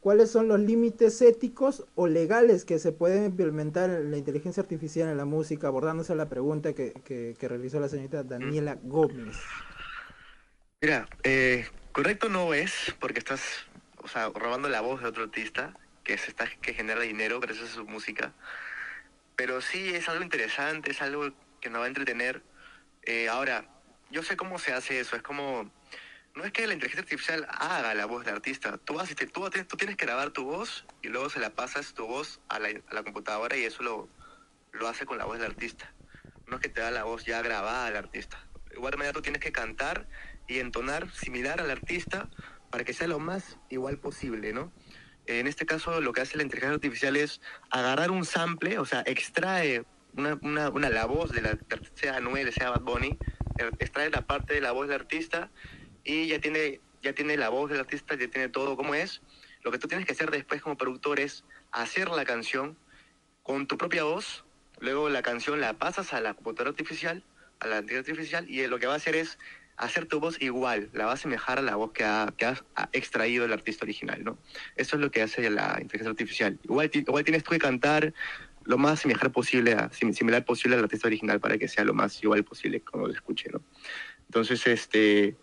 ¿Cuáles 0.00 0.30
son 0.30 0.46
los 0.46 0.60
límites 0.60 1.20
éticos 1.22 1.84
o 1.96 2.06
legales 2.06 2.64
que 2.64 2.78
se 2.78 2.92
pueden 2.92 3.24
implementar 3.24 3.90
en 3.90 4.12
la 4.12 4.16
inteligencia 4.16 4.62
artificial 4.62 5.08
en 5.08 5.16
la 5.16 5.24
música? 5.24 5.66
Abordándose 5.66 6.14
la 6.14 6.28
pregunta 6.28 6.72
que, 6.72 6.92
que, 7.04 7.34
que 7.36 7.48
realizó 7.48 7.80
la 7.80 7.88
señorita 7.88 8.22
Daniela 8.22 8.78
Gómez. 8.84 9.36
Mira, 10.80 11.08
eh, 11.24 11.66
correcto 11.90 12.28
no 12.28 12.54
es 12.54 12.94
porque 13.00 13.18
estás, 13.18 13.40
o 14.02 14.06
sea, 14.06 14.28
robando 14.30 14.68
la 14.68 14.80
voz 14.80 15.02
de 15.02 15.08
otro 15.08 15.24
artista 15.24 15.74
que 16.08 16.16
se 16.16 16.30
está 16.30 16.46
que 16.46 16.72
genera 16.72 17.02
dinero 17.02 17.38
gracias 17.38 17.68
a 17.68 17.74
su 17.74 17.84
música. 17.84 18.32
Pero 19.36 19.60
sí 19.60 19.94
es 19.94 20.08
algo 20.08 20.24
interesante, 20.24 20.90
es 20.90 21.02
algo 21.02 21.30
que 21.60 21.68
nos 21.68 21.82
va 21.82 21.84
a 21.84 21.88
entretener. 21.88 22.42
Eh, 23.02 23.28
ahora, 23.28 23.68
yo 24.10 24.22
sé 24.22 24.34
cómo 24.34 24.58
se 24.58 24.72
hace 24.72 25.00
eso, 25.00 25.16
es 25.16 25.22
como 25.22 25.70
no 26.34 26.44
es 26.44 26.52
que 26.52 26.66
la 26.66 26.72
inteligencia 26.72 27.02
artificial 27.02 27.46
haga 27.50 27.92
la 27.94 28.06
voz 28.06 28.24
del 28.24 28.36
artista. 28.36 28.78
Tú 28.78 28.94
vas 28.94 29.14
tú, 29.14 29.50
tú 29.50 29.76
tienes 29.76 29.96
que 29.96 30.06
grabar 30.06 30.30
tu 30.30 30.44
voz 30.44 30.86
y 31.02 31.08
luego 31.08 31.28
se 31.28 31.40
la 31.40 31.50
pasas 31.50 31.92
tu 31.92 32.06
voz 32.06 32.40
a 32.48 32.58
la, 32.58 32.68
a 32.68 32.94
la 32.94 33.02
computadora 33.02 33.56
y 33.58 33.64
eso 33.64 33.82
lo, 33.82 34.08
lo 34.72 34.88
hace 34.88 35.04
con 35.04 35.18
la 35.18 35.26
voz 35.26 35.38
del 35.38 35.50
artista. 35.50 35.92
No 36.46 36.56
es 36.56 36.62
que 36.62 36.70
te 36.70 36.80
da 36.80 36.90
la 36.90 37.04
voz 37.04 37.26
ya 37.26 37.42
grabada 37.42 37.86
al 37.86 37.96
artista. 37.96 38.38
De 38.70 38.76
igual 38.76 38.96
manera 38.96 39.12
tú 39.12 39.20
tienes 39.20 39.42
que 39.42 39.52
cantar 39.52 40.08
y 40.46 40.60
entonar 40.60 41.10
similar 41.10 41.60
al 41.60 41.70
artista 41.70 42.30
para 42.70 42.84
que 42.84 42.94
sea 42.94 43.08
lo 43.08 43.18
más 43.18 43.58
igual 43.68 43.98
posible, 43.98 44.54
¿no? 44.54 44.72
En 45.28 45.46
este 45.46 45.66
caso 45.66 46.00
lo 46.00 46.12
que 46.14 46.22
hace 46.22 46.38
la 46.38 46.42
inteligencia 46.42 46.74
artificial 46.74 47.14
es 47.14 47.42
agarrar 47.70 48.10
un 48.10 48.24
sample, 48.24 48.78
o 48.78 48.86
sea, 48.86 49.02
extrae 49.06 49.84
una, 50.14 50.38
una, 50.42 50.70
una 50.70 50.88
la 50.88 51.04
voz 51.04 51.32
de 51.32 51.42
la 51.42 51.58
sea 51.94 52.16
Anuel, 52.16 52.50
sea 52.50 52.70
Bad 52.70 52.80
Bunny, 52.80 53.18
eh, 53.58 53.70
extrae 53.78 54.08
la 54.08 54.26
parte 54.26 54.54
de 54.54 54.62
la 54.62 54.72
voz 54.72 54.88
del 54.88 55.00
artista 55.00 55.50
y 56.02 56.28
ya 56.28 56.40
tiene, 56.40 56.80
ya 57.02 57.12
tiene 57.12 57.36
la 57.36 57.50
voz 57.50 57.70
del 57.70 57.80
artista, 57.80 58.14
ya 58.14 58.28
tiene 58.28 58.48
todo 58.48 58.74
como 58.74 58.94
es. 58.94 59.20
Lo 59.62 59.70
que 59.70 59.78
tú 59.78 59.86
tienes 59.86 60.06
que 60.06 60.12
hacer 60.12 60.30
después 60.30 60.62
como 60.62 60.78
productor 60.78 61.20
es 61.20 61.44
hacer 61.72 62.08
la 62.08 62.24
canción 62.24 62.78
con 63.42 63.66
tu 63.66 63.76
propia 63.76 64.04
voz, 64.04 64.46
luego 64.78 65.10
la 65.10 65.20
canción 65.20 65.60
la 65.60 65.74
pasas 65.74 66.14
a 66.14 66.22
la 66.22 66.32
computadora 66.32 66.70
artificial, 66.70 67.22
a 67.60 67.66
la 67.66 67.80
inteligencia 67.80 68.12
artificial, 68.12 68.48
y 68.48 68.66
lo 68.66 68.78
que 68.78 68.86
va 68.86 68.94
a 68.94 68.96
hacer 68.96 69.14
es 69.14 69.38
hacer 69.78 70.06
tu 70.06 70.20
voz 70.20 70.40
igual, 70.42 70.90
la 70.92 71.04
va 71.06 71.12
a 71.12 71.14
asemejar 71.14 71.58
a 71.58 71.62
la 71.62 71.76
voz 71.76 71.92
que 71.92 72.04
ha, 72.04 72.32
que 72.36 72.44
has 72.44 72.64
ha 72.74 72.88
extraído 72.92 73.44
el 73.44 73.52
artista 73.52 73.84
original, 73.84 74.24
¿no? 74.24 74.38
Eso 74.76 74.96
es 74.96 75.02
lo 75.02 75.10
que 75.10 75.22
hace 75.22 75.48
la 75.50 75.78
inteligencia 75.80 76.10
artificial. 76.10 76.58
Igual, 76.64 76.90
igual 76.92 77.24
tienes 77.24 77.44
tú 77.44 77.50
que 77.52 77.58
cantar 77.58 78.12
lo 78.64 78.76
más 78.76 79.00
similar 79.00 79.30
posible, 79.30 79.72
a, 79.72 79.90
sim- 79.92 80.12
similar 80.12 80.44
posible 80.44 80.76
al 80.76 80.82
artista 80.82 81.06
original 81.06 81.40
para 81.40 81.56
que 81.56 81.68
sea 81.68 81.84
lo 81.84 81.94
más 81.94 82.22
igual 82.22 82.44
posible 82.44 82.80
cuando 82.80 83.08
lo 83.08 83.14
escuche, 83.14 83.48
¿no? 83.52 83.62
Entonces, 84.26 84.66
este, 84.66 85.36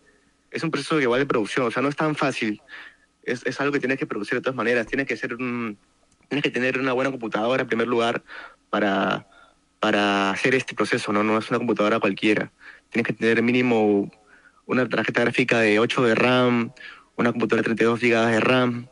es 0.52 0.64
un 0.64 0.70
proceso 0.70 1.00
igual 1.02 1.22
de 1.22 1.26
producción, 1.26 1.66
o 1.66 1.72
sea, 1.72 1.82
no 1.82 1.90
es 1.90 1.96
tan 1.96 2.16
fácil. 2.16 2.62
Es, 3.24 3.44
es 3.46 3.60
algo 3.60 3.74
que 3.74 3.80
tienes 3.80 3.98
que 3.98 4.06
producir 4.06 4.38
de 4.38 4.42
todas 4.42 4.56
maneras. 4.56 4.86
Tienes 4.86 5.08
que 5.08 5.18
ser 5.18 5.34
un, 5.34 5.78
tienes 6.28 6.44
que 6.44 6.52
tener 6.52 6.80
una 6.80 6.94
buena 6.94 7.10
computadora 7.10 7.64
en 7.64 7.68
primer 7.68 7.88
lugar 7.88 8.22
para, 8.70 9.28
para 9.80 10.30
hacer 10.30 10.54
este 10.54 10.76
proceso, 10.76 11.12
¿no? 11.12 11.24
No 11.24 11.38
es 11.38 11.50
una 11.50 11.58
computadora 11.58 12.00
cualquiera. 12.00 12.52
Tienes 12.92 13.08
que 13.08 13.14
tener 13.14 13.42
mínimo 13.42 14.12
una 14.66 14.88
tarjeta 14.88 15.22
gráfica 15.22 15.60
de 15.60 15.80
8 15.80 16.04
de 16.04 16.16
RAM, 16.16 16.72
una 17.16 17.32
computadora 17.32 17.62
de 17.62 17.76
32 17.76 18.00
GB 18.00 18.32
de 18.32 18.40
RAM. 18.40 18.88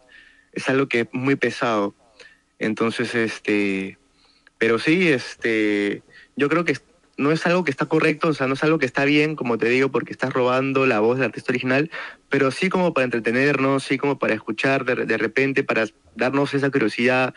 Es 0.51 0.69
algo 0.69 0.87
que 0.87 1.01
es 1.01 1.07
muy 1.11 1.35
pesado. 1.35 1.95
Entonces, 2.59 3.15
este, 3.15 3.97
pero 4.57 4.79
sí, 4.79 5.09
este, 5.09 6.03
yo 6.35 6.49
creo 6.49 6.63
que 6.63 6.77
no 7.17 7.31
es 7.31 7.45
algo 7.45 7.63
que 7.63 7.71
está 7.71 7.85
correcto, 7.85 8.29
o 8.29 8.33
sea, 8.33 8.47
no 8.47 8.53
es 8.53 8.63
algo 8.63 8.79
que 8.79 8.85
está 8.85 9.05
bien, 9.05 9.35
como 9.35 9.57
te 9.57 9.69
digo, 9.69 9.89
porque 9.89 10.11
estás 10.11 10.33
robando 10.33 10.85
la 10.85 10.99
voz 10.99 11.17
del 11.17 11.25
artista 11.25 11.51
original, 11.51 11.91
pero 12.29 12.49
sí 12.51 12.69
como 12.69 12.93
para 12.93 13.05
entretenernos, 13.05 13.83
sí 13.83 13.97
como 13.97 14.17
para 14.17 14.33
escuchar 14.33 14.85
de, 14.85 15.05
de 15.05 15.17
repente, 15.17 15.63
para 15.63 15.85
darnos 16.15 16.53
esa 16.53 16.71
curiosidad, 16.71 17.35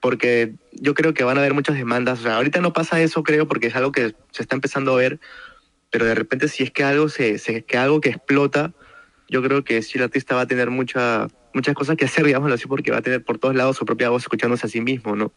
porque 0.00 0.54
yo 0.72 0.94
creo 0.94 1.12
que 1.14 1.24
van 1.24 1.36
a 1.36 1.40
haber 1.40 1.54
muchas 1.54 1.76
demandas, 1.76 2.20
o 2.20 2.22
sea, 2.22 2.36
ahorita 2.36 2.60
no 2.60 2.72
pasa 2.72 3.00
eso, 3.00 3.22
creo, 3.22 3.46
porque 3.46 3.66
es 3.66 3.76
algo 3.76 3.92
que 3.92 4.14
se 4.30 4.42
está 4.42 4.54
empezando 4.54 4.92
a 4.92 4.96
ver, 4.96 5.20
pero 5.94 6.06
de 6.06 6.16
repente 6.16 6.48
si 6.48 6.64
es 6.64 6.72
que 6.72 6.82
algo 6.82 7.08
se, 7.08 7.38
se- 7.38 7.64
que 7.64 7.78
algo 7.78 8.00
que 8.00 8.08
explota, 8.08 8.72
yo 9.28 9.40
creo 9.44 9.62
que 9.62 9.80
sí 9.80 9.96
el 9.96 10.02
artista 10.02 10.34
va 10.34 10.40
a 10.40 10.46
tener 10.48 10.68
mucha, 10.68 11.28
muchas 11.52 11.72
cosas 11.76 11.96
que 11.96 12.04
hacer, 12.04 12.24
digámoslo 12.26 12.56
así, 12.56 12.66
porque 12.66 12.90
va 12.90 12.96
a 12.96 13.02
tener 13.02 13.22
por 13.22 13.38
todos 13.38 13.54
lados 13.54 13.76
su 13.76 13.84
propia 13.84 14.08
voz 14.10 14.22
escuchándose 14.22 14.66
a 14.66 14.68
sí 14.68 14.80
mismo, 14.80 15.14
¿no? 15.14 15.32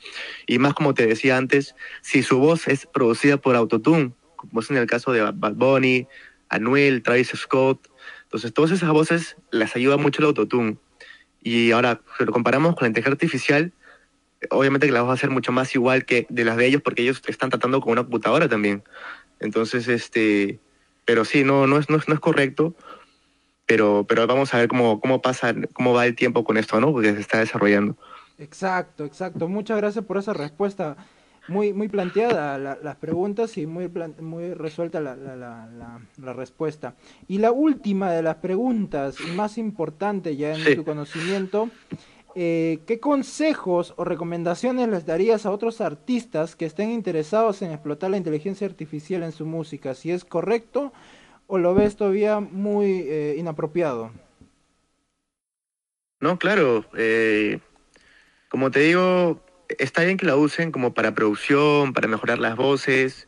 Y 0.47 0.57
más 0.57 0.73
como 0.73 0.95
te 0.95 1.05
decía 1.05 1.37
antes, 1.37 1.75
si 2.01 2.23
su 2.23 2.39
voz 2.39 2.67
es 2.67 2.87
producida 2.87 3.37
por 3.37 3.55
autotune, 3.55 4.13
como 4.35 4.61
es 4.61 4.71
en 4.71 4.77
el 4.77 4.87
caso 4.87 5.11
de 5.11 5.21
Bad 5.21 5.53
Bunny, 5.53 6.07
Anuel, 6.49 7.03
Travis 7.03 7.33
Scott, 7.35 7.87
entonces 8.23 8.51
todas 8.51 8.71
esas 8.71 8.89
voces 8.89 9.35
las 9.51 9.75
ayuda 9.75 9.97
mucho 9.97 10.23
el 10.23 10.25
autotune. 10.25 10.79
Y 11.43 11.69
ahora, 11.69 12.01
si 12.17 12.25
lo 12.25 12.31
comparamos 12.31 12.73
con 12.73 12.85
la 12.85 12.87
inteligencia 12.87 13.13
artificial, 13.13 13.73
obviamente 14.49 14.87
que 14.87 14.93
la 14.93 15.01
voz 15.01 15.09
va 15.09 15.13
a 15.13 15.17
ser 15.17 15.29
mucho 15.29 15.51
más 15.51 15.73
igual 15.75 16.05
que 16.05 16.25
de 16.29 16.45
las 16.45 16.57
de 16.57 16.65
ellos 16.65 16.81
porque 16.81 17.03
ellos 17.03 17.21
están 17.27 17.51
tratando 17.51 17.79
con 17.79 17.91
una 17.91 18.01
computadora 18.01 18.47
también. 18.49 18.83
Entonces, 19.39 19.87
este, 19.87 20.59
pero 21.05 21.25
sí, 21.25 21.43
no, 21.43 21.67
no 21.67 21.77
es, 21.77 21.89
no 21.89 21.97
es, 21.97 22.07
no 22.07 22.13
es 22.13 22.19
correcto, 22.19 22.75
pero, 23.65 24.05
pero 24.07 24.25
vamos 24.27 24.53
a 24.53 24.57
ver 24.57 24.67
cómo, 24.67 24.99
cómo 24.99 25.21
pasa, 25.21 25.53
cómo 25.73 25.93
va 25.93 26.05
el 26.05 26.15
tiempo 26.15 26.43
con 26.43 26.57
esto, 26.57 26.79
¿no? 26.79 26.91
Porque 26.91 27.13
se 27.13 27.19
está 27.21 27.39
desarrollando. 27.39 27.97
Exacto, 28.37 29.03
exacto. 29.05 29.47
Muchas 29.47 29.77
gracias 29.77 30.05
por 30.05 30.17
esa 30.17 30.33
respuesta. 30.33 30.95
Muy, 31.49 31.71
muy 31.71 31.87
planteada 31.87 32.57
la- 32.57 32.77
las 32.83 32.97
preguntas 32.97 33.57
y 33.57 33.65
muy, 33.65 33.89
muy 34.19 34.53
resuelta 34.53 34.99
la, 34.99 35.15
la- 35.15 35.35
la- 35.35 35.67
la- 35.67 36.01
la 36.21 36.33
respuesta. 36.33 36.95
Y 37.27 37.37
la 37.37 37.51
última 37.51 38.11
de 38.11 38.21
las 38.21 38.35
preguntas, 38.35 39.19
y 39.21 39.31
más 39.31 39.57
importante 39.57 40.35
ya 40.35 40.53
en 40.53 40.63
Sí. 40.65 40.75
tu 40.75 40.83
conocimiento, 40.83 41.69
eh, 42.39 42.81
¿qué 42.85 42.99
consejos 42.99 43.95
o 43.97 44.03
recomendaciones 44.03 44.87
les 44.89 45.07
darías 45.07 45.47
a 45.47 45.51
otros 45.51 45.81
artistas 45.81 46.55
que 46.55 46.65
estén 46.65 46.91
interesados 46.91 47.63
en 47.63 47.71
explotar 47.71 48.11
la 48.11 48.17
inteligencia 48.17 48.67
artificial 48.67 49.23
en 49.23 49.31
su 49.31 49.47
música? 49.47 49.95
Si 49.95 50.11
es 50.11 50.23
correcto 50.23 50.93
o 51.47 51.57
lo 51.57 51.73
ves 51.73 51.95
todavía 51.95 52.39
muy 52.39 53.05
eh, 53.07 53.37
inapropiado. 53.39 54.11
No, 56.19 56.37
claro. 56.37 56.85
eh, 56.95 57.59
como 58.49 58.69
te 58.69 58.81
digo, 58.81 59.41
está 59.79 60.03
bien 60.03 60.17
que 60.17 60.27
la 60.27 60.35
usen 60.35 60.71
como 60.71 60.93
para 60.93 61.15
producción, 61.15 61.91
para 61.91 62.07
mejorar 62.07 62.37
las 62.37 62.55
voces. 62.55 63.27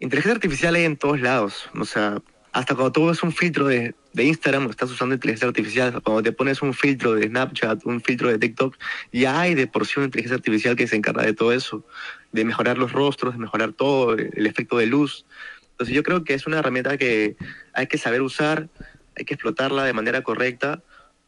Inteligencia 0.00 0.34
artificial 0.34 0.74
hay 0.74 0.84
en 0.84 0.98
todos 0.98 1.18
lados. 1.18 1.70
O 1.80 1.86
sea, 1.86 2.20
hasta 2.54 2.76
cuando 2.76 2.92
tú 2.92 3.06
ves 3.06 3.20
un 3.24 3.32
filtro 3.32 3.66
de, 3.66 3.96
de 4.12 4.24
Instagram, 4.24 4.70
estás 4.70 4.88
usando 4.88 5.16
inteligencia 5.16 5.48
artificial. 5.48 6.00
Cuando 6.02 6.22
te 6.22 6.30
pones 6.30 6.62
un 6.62 6.72
filtro 6.72 7.14
de 7.14 7.26
Snapchat, 7.26 7.84
un 7.84 8.00
filtro 8.00 8.28
de 8.28 8.38
TikTok, 8.38 8.76
ya 9.12 9.40
hay 9.40 9.56
de 9.56 9.66
por 9.66 9.86
sí 9.86 10.00
inteligencia 10.00 10.36
artificial 10.36 10.76
que 10.76 10.86
se 10.86 10.94
encarga 10.94 11.24
de 11.24 11.32
todo 11.32 11.50
eso. 11.50 11.84
De 12.30 12.44
mejorar 12.44 12.78
los 12.78 12.92
rostros, 12.92 13.34
de 13.34 13.40
mejorar 13.40 13.72
todo, 13.72 14.14
el 14.14 14.46
efecto 14.46 14.78
de 14.78 14.86
luz. 14.86 15.26
Entonces 15.72 15.96
yo 15.96 16.04
creo 16.04 16.22
que 16.22 16.34
es 16.34 16.46
una 16.46 16.60
herramienta 16.60 16.96
que 16.96 17.36
hay 17.72 17.88
que 17.88 17.98
saber 17.98 18.22
usar, 18.22 18.68
hay 19.16 19.24
que 19.24 19.34
explotarla 19.34 19.82
de 19.82 19.92
manera 19.92 20.22
correcta 20.22 20.80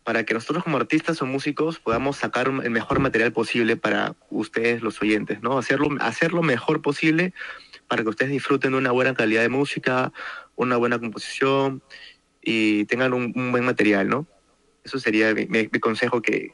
para 0.04 0.22
que 0.22 0.34
nosotros 0.34 0.62
como 0.62 0.76
artistas 0.76 1.20
o 1.22 1.26
músicos 1.26 1.80
podamos 1.80 2.18
sacar 2.18 2.46
el 2.46 2.70
mejor 2.70 3.00
material 3.00 3.32
posible 3.32 3.76
para 3.76 4.14
ustedes 4.30 4.80
los 4.80 5.02
oyentes, 5.02 5.42
¿no? 5.42 5.58
Hacerlo, 5.58 5.88
hacerlo 5.98 6.42
mejor 6.42 6.82
posible 6.82 7.34
para 7.88 8.04
que 8.04 8.10
ustedes 8.10 8.30
disfruten 8.30 8.70
de 8.70 8.78
una 8.78 8.92
buena 8.92 9.14
calidad 9.14 9.42
de 9.42 9.48
música, 9.48 10.12
una 10.56 10.76
buena 10.76 10.98
composición 10.98 11.82
y 12.42 12.84
tengan 12.86 13.12
un, 13.12 13.32
un 13.34 13.52
buen 13.52 13.64
material, 13.64 14.08
¿no? 14.08 14.26
Eso 14.84 14.98
sería 14.98 15.34
mi, 15.34 15.46
mi- 15.46 15.68
mi 15.70 15.80
consejo 15.80 16.20
que, 16.22 16.52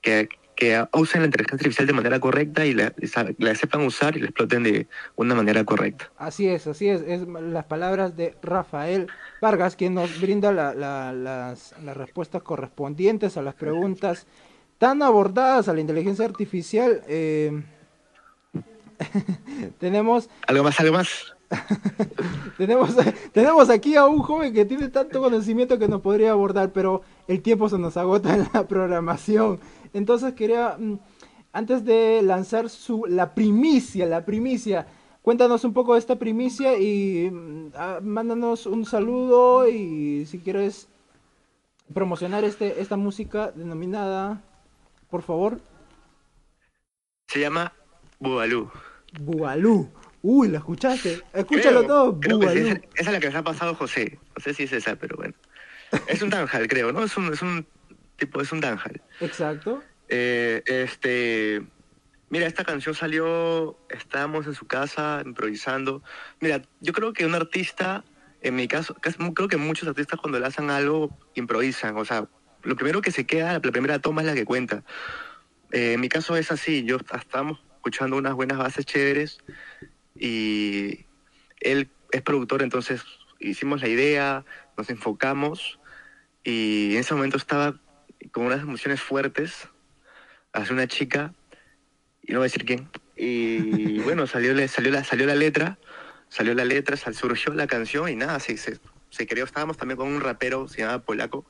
que, 0.00 0.28
que 0.56 0.82
usen 0.94 1.20
la 1.22 1.26
inteligencia 1.26 1.56
artificial 1.56 1.86
de 1.86 1.92
manera 1.92 2.18
correcta 2.20 2.64
y 2.64 2.72
la, 2.72 2.92
la 3.38 3.54
sepan 3.54 3.82
usar 3.82 4.16
y 4.16 4.20
la 4.20 4.26
exploten 4.26 4.62
de 4.62 4.86
una 5.16 5.34
manera 5.34 5.64
correcta. 5.64 6.10
Así 6.16 6.48
es, 6.48 6.66
así 6.66 6.88
es, 6.88 7.02
es 7.02 7.26
las 7.28 7.64
palabras 7.66 8.16
de 8.16 8.34
Rafael 8.42 9.08
Vargas, 9.42 9.76
quien 9.76 9.92
nos 9.94 10.18
brinda 10.20 10.52
la- 10.52 10.74
la- 10.74 11.12
las, 11.12 11.74
las 11.84 11.96
respuestas 11.96 12.42
correspondientes 12.42 13.36
a 13.36 13.42
las 13.42 13.54
preguntas 13.54 14.26
tan 14.78 15.02
abordadas 15.02 15.68
a 15.68 15.74
la 15.74 15.80
inteligencia 15.80 16.24
artificial. 16.24 17.02
eh, 17.08 17.62
tenemos, 19.78 20.30
¿Algo 20.46 20.64
más, 20.64 20.80
algo 20.80 20.94
más? 20.94 21.35
tenemos, 22.58 22.94
tenemos 23.32 23.70
aquí 23.70 23.96
a 23.96 24.06
un 24.06 24.18
joven 24.18 24.52
que 24.52 24.64
tiene 24.64 24.88
tanto 24.88 25.20
conocimiento 25.20 25.78
que 25.78 25.88
nos 25.88 26.00
podría 26.00 26.32
abordar, 26.32 26.72
pero 26.72 27.02
el 27.28 27.42
tiempo 27.42 27.68
se 27.68 27.78
nos 27.78 27.96
agota 27.96 28.34
en 28.34 28.48
la 28.52 28.66
programación. 28.66 29.60
Entonces 29.92 30.34
quería, 30.34 30.76
mm, 30.78 30.98
antes 31.52 31.84
de 31.84 32.22
lanzar 32.22 32.68
su, 32.68 33.06
la 33.06 33.34
primicia, 33.34 34.06
la 34.06 34.24
primicia, 34.24 34.86
cuéntanos 35.22 35.64
un 35.64 35.72
poco 35.72 35.94
de 35.94 36.00
esta 36.00 36.16
primicia 36.16 36.78
y 36.78 37.30
mm, 37.30 37.72
ah, 37.74 38.00
mándanos 38.02 38.66
un 38.66 38.84
saludo 38.84 39.68
y 39.68 40.26
si 40.26 40.38
quieres 40.38 40.88
promocionar 41.92 42.44
este, 42.44 42.80
esta 42.80 42.96
música 42.96 43.52
denominada, 43.52 44.42
por 45.08 45.22
favor, 45.22 45.60
Se 47.28 47.40
llama 47.40 47.72
Bubalú. 48.18 48.70
Bubalú. 49.20 49.88
Uy, 50.28 50.48
¿la 50.48 50.58
escuchaste? 50.58 51.22
Escúchalo 51.32 51.84
Creo- 51.84 51.86
todo, 51.86 52.18
creo 52.20 52.40
que 52.40 52.46
esa, 52.46 52.72
esa 52.72 52.80
es 52.96 53.12
la 53.12 53.20
que 53.20 53.26
les 53.28 53.36
ha 53.36 53.44
pasado 53.44 53.76
José. 53.76 54.18
No 54.36 54.42
sé 54.42 54.54
si 54.54 54.64
es 54.64 54.72
esa, 54.72 54.96
pero 54.96 55.16
bueno. 55.16 55.34
Es 56.08 56.20
un 56.20 56.30
danjal, 56.30 56.66
creo, 56.66 56.90
¿no? 56.90 57.04
Es 57.04 57.16
un, 57.16 57.32
es 57.32 57.42
un 57.42 57.64
tipo, 58.16 58.40
es 58.40 58.50
un 58.50 58.60
danjal. 58.60 59.00
Exacto. 59.20 59.84
Eh, 60.08 60.64
este, 60.66 61.62
mira, 62.28 62.46
esta 62.46 62.64
canción 62.64 62.96
salió, 62.96 63.78
estábamos 63.88 64.48
en 64.48 64.54
su 64.54 64.66
casa 64.66 65.22
improvisando. 65.24 66.02
Mira, 66.40 66.60
yo 66.80 66.92
creo 66.92 67.12
que 67.12 67.24
un 67.24 67.36
artista, 67.36 68.02
en 68.42 68.56
mi 68.56 68.66
caso, 68.66 68.96
creo 68.96 69.46
que 69.46 69.56
muchos 69.58 69.88
artistas 69.88 70.18
cuando 70.18 70.40
le 70.40 70.46
hacen 70.46 70.70
algo 70.70 71.16
improvisan. 71.36 71.96
O 71.98 72.04
sea, 72.04 72.26
lo 72.64 72.74
primero 72.74 73.00
que 73.00 73.12
se 73.12 73.26
queda, 73.26 73.52
la 73.52 73.60
primera 73.60 74.00
toma 74.00 74.22
es 74.22 74.26
la 74.26 74.34
que 74.34 74.44
cuenta. 74.44 74.82
Eh, 75.70 75.92
en 75.92 76.00
mi 76.00 76.08
caso 76.08 76.36
es 76.36 76.50
así, 76.50 76.82
yo 76.82 76.96
estábamos 76.96 77.60
escuchando 77.76 78.16
unas 78.16 78.34
buenas 78.34 78.58
bases 78.58 78.84
chéveres 78.84 79.38
y 80.18 81.06
él 81.60 81.90
es 82.12 82.22
productor, 82.22 82.62
entonces 82.62 83.02
hicimos 83.38 83.80
la 83.82 83.88
idea, 83.88 84.44
nos 84.76 84.90
enfocamos 84.90 85.78
y 86.44 86.92
en 86.94 87.00
ese 87.00 87.14
momento 87.14 87.36
estaba 87.36 87.80
con 88.32 88.46
unas 88.46 88.60
emociones 88.60 89.00
fuertes 89.00 89.68
hacia 90.52 90.72
una 90.74 90.86
chica 90.86 91.34
y 92.22 92.32
no 92.32 92.38
voy 92.38 92.44
a 92.46 92.50
decir 92.50 92.64
quién 92.64 92.88
y 93.16 93.98
bueno 94.04 94.26
salió 94.26 94.68
salió 94.68 94.90
la 94.92 95.04
salió 95.04 95.26
la 95.26 95.34
letra 95.34 95.78
salió 96.28 96.54
la 96.54 96.64
letra 96.64 96.96
sal- 96.96 97.14
surgió 97.14 97.52
la 97.54 97.66
canción 97.66 98.08
y 98.08 98.16
nada 98.16 98.40
se, 98.40 98.56
se, 98.56 98.78
se 99.10 99.26
creó. 99.26 99.44
Estábamos 99.44 99.76
también 99.76 99.96
con 99.96 100.08
un 100.08 100.20
rapero 100.20 100.66
se 100.68 100.78
llama 100.82 101.04
Polaco 101.04 101.46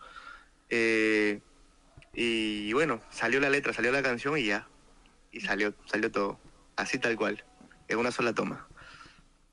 eh, 0.69 1.41
y 2.13 2.73
bueno 2.73 3.01
salió 3.11 3.41
la 3.41 3.51
letra 3.51 3.73
salió 3.73 3.93
la 3.93 4.03
canción 4.03 4.37
y 4.39 4.47
ya 4.47 4.67
y 5.31 5.41
salió 5.41 5.75
salió 5.87 6.11
todo 6.11 6.39
así 6.77 6.99
tal 6.99 7.17
cual 7.17 7.43
en 7.89 7.99
una 7.99 8.11
sola 8.11 8.33
toma 8.33 8.67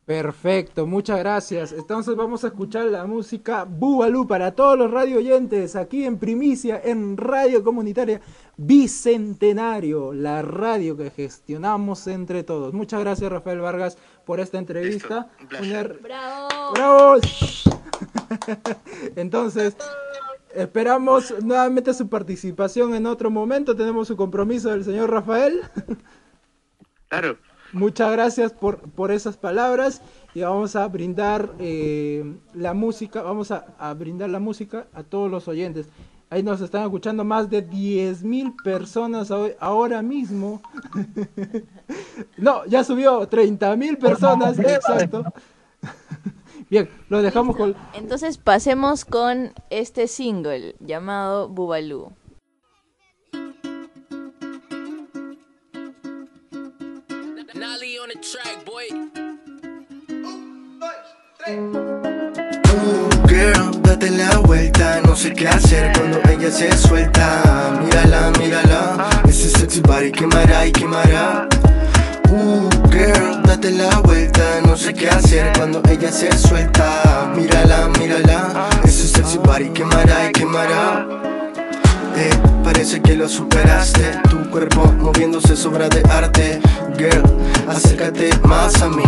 Perfecto, 0.05 0.85
muchas 0.85 1.17
gracias. 1.19 1.71
Entonces 1.71 2.13
vamos 2.17 2.43
a 2.43 2.47
escuchar 2.47 2.87
la 2.87 3.05
música 3.05 3.63
Bubalú 3.63 4.27
para 4.27 4.51
todos 4.51 4.77
los 4.77 4.91
radio 4.91 5.19
oyentes 5.19 5.77
aquí 5.77 6.03
en 6.03 6.17
Primicia, 6.17 6.81
en 6.83 7.15
Radio 7.15 7.63
Comunitaria 7.63 8.19
Bicentenario, 8.57 10.11
la 10.11 10.41
radio 10.41 10.97
que 10.97 11.09
gestionamos 11.09 12.05
entre 12.07 12.43
todos. 12.43 12.73
Muchas 12.73 12.99
gracias 12.99 13.31
Rafael 13.31 13.61
Vargas 13.61 13.97
por 14.25 14.41
esta 14.41 14.57
entrevista. 14.57 15.29
un 15.39 15.47
placer. 15.47 15.91
Una- 15.91 16.01
¡Bravo! 16.01 16.49
¡Bravo! 16.73 17.15
Entonces, 19.15 19.77
esperamos 20.53 21.33
nuevamente 21.41 21.93
su 21.93 22.09
participación 22.09 22.93
en 22.93 23.05
otro 23.05 23.31
momento. 23.31 23.73
Tenemos 23.73 24.09
su 24.09 24.17
compromiso 24.17 24.69
del 24.69 24.83
señor 24.83 25.11
Rafael. 25.11 25.61
claro 27.07 27.37
Muchas 27.73 28.11
gracias 28.11 28.51
por, 28.53 28.77
por 28.91 29.11
esas 29.11 29.35
palabras 29.35 30.01
y 30.35 30.41
vamos 30.41 30.75
a 30.75 30.87
brindar 30.87 31.51
eh, 31.59 32.23
la 32.53 32.73
música, 32.73 33.21
vamos 33.23 33.49
a, 33.51 33.65
a 33.79 33.93
brindar 33.93 34.29
la 34.29 34.39
música 34.39 34.85
a 34.93 35.03
todos 35.03 35.29
los 35.29 35.47
oyentes. 35.47 35.87
Ahí 36.29 36.41
nos 36.43 36.61
están 36.61 36.83
escuchando 36.83 37.23
más 37.23 37.49
de 37.49 37.67
10.000 37.67 38.55
personas 38.63 39.29
hoy- 39.31 39.53
ahora 39.59 40.01
mismo. 40.01 40.61
no, 42.37 42.65
ya 42.65 42.83
subió 42.83 43.27
30.000 43.29 43.97
personas, 43.99 44.57
exacto. 44.59 45.23
Bien, 46.69 46.89
lo 47.09 47.21
dejamos 47.21 47.55
con... 47.55 47.75
Entonces 47.93 48.37
pasemos 48.37 49.05
con 49.05 49.53
este 49.69 50.07
single 50.07 50.75
llamado 50.79 51.49
Bubalú. 51.49 52.11
The. 58.13 58.53
Girl, 63.27 63.71
date 63.81 64.09
la 64.11 64.37
vuelta, 64.39 65.01
no 65.01 65.15
sé 65.15 65.33
qué 65.33 65.47
hacer 65.47 65.91
cuando 65.97 66.19
ella 66.29 66.51
se 66.51 66.71
suelta. 66.77 67.79
Mírala, 67.83 68.31
mírala, 68.39 69.09
ese 69.27 69.49
sexy 69.49 69.81
body 69.81 70.11
quemará 70.11 70.67
y 70.67 70.71
quemará. 70.71 71.47
Uh, 72.29 72.69
girl, 72.91 73.41
date 73.43 73.71
la 73.71 73.99
vuelta, 73.99 74.61
no 74.65 74.77
sé 74.77 74.93
qué 74.93 75.09
hacer 75.09 75.51
cuando 75.57 75.81
ella 75.89 76.11
se 76.11 76.31
suelta. 76.37 77.33
Mírala, 77.35 77.89
mírala, 77.99 78.69
ese 78.83 79.07
sexy 79.07 79.37
body 79.39 79.69
quemará 79.69 80.29
y 80.29 80.31
quemará. 80.31 81.32
Parece 82.63 83.01
que 83.01 83.15
lo 83.15 83.27
superaste. 83.27 84.19
Tu 84.29 84.49
cuerpo 84.49 84.85
moviéndose 84.99 85.55
sobra 85.55 85.89
de 85.89 86.01
arte. 86.09 86.59
Girl, 86.97 87.23
acércate 87.67 88.29
más 88.43 88.81
a 88.81 88.89
mí. 88.89 89.03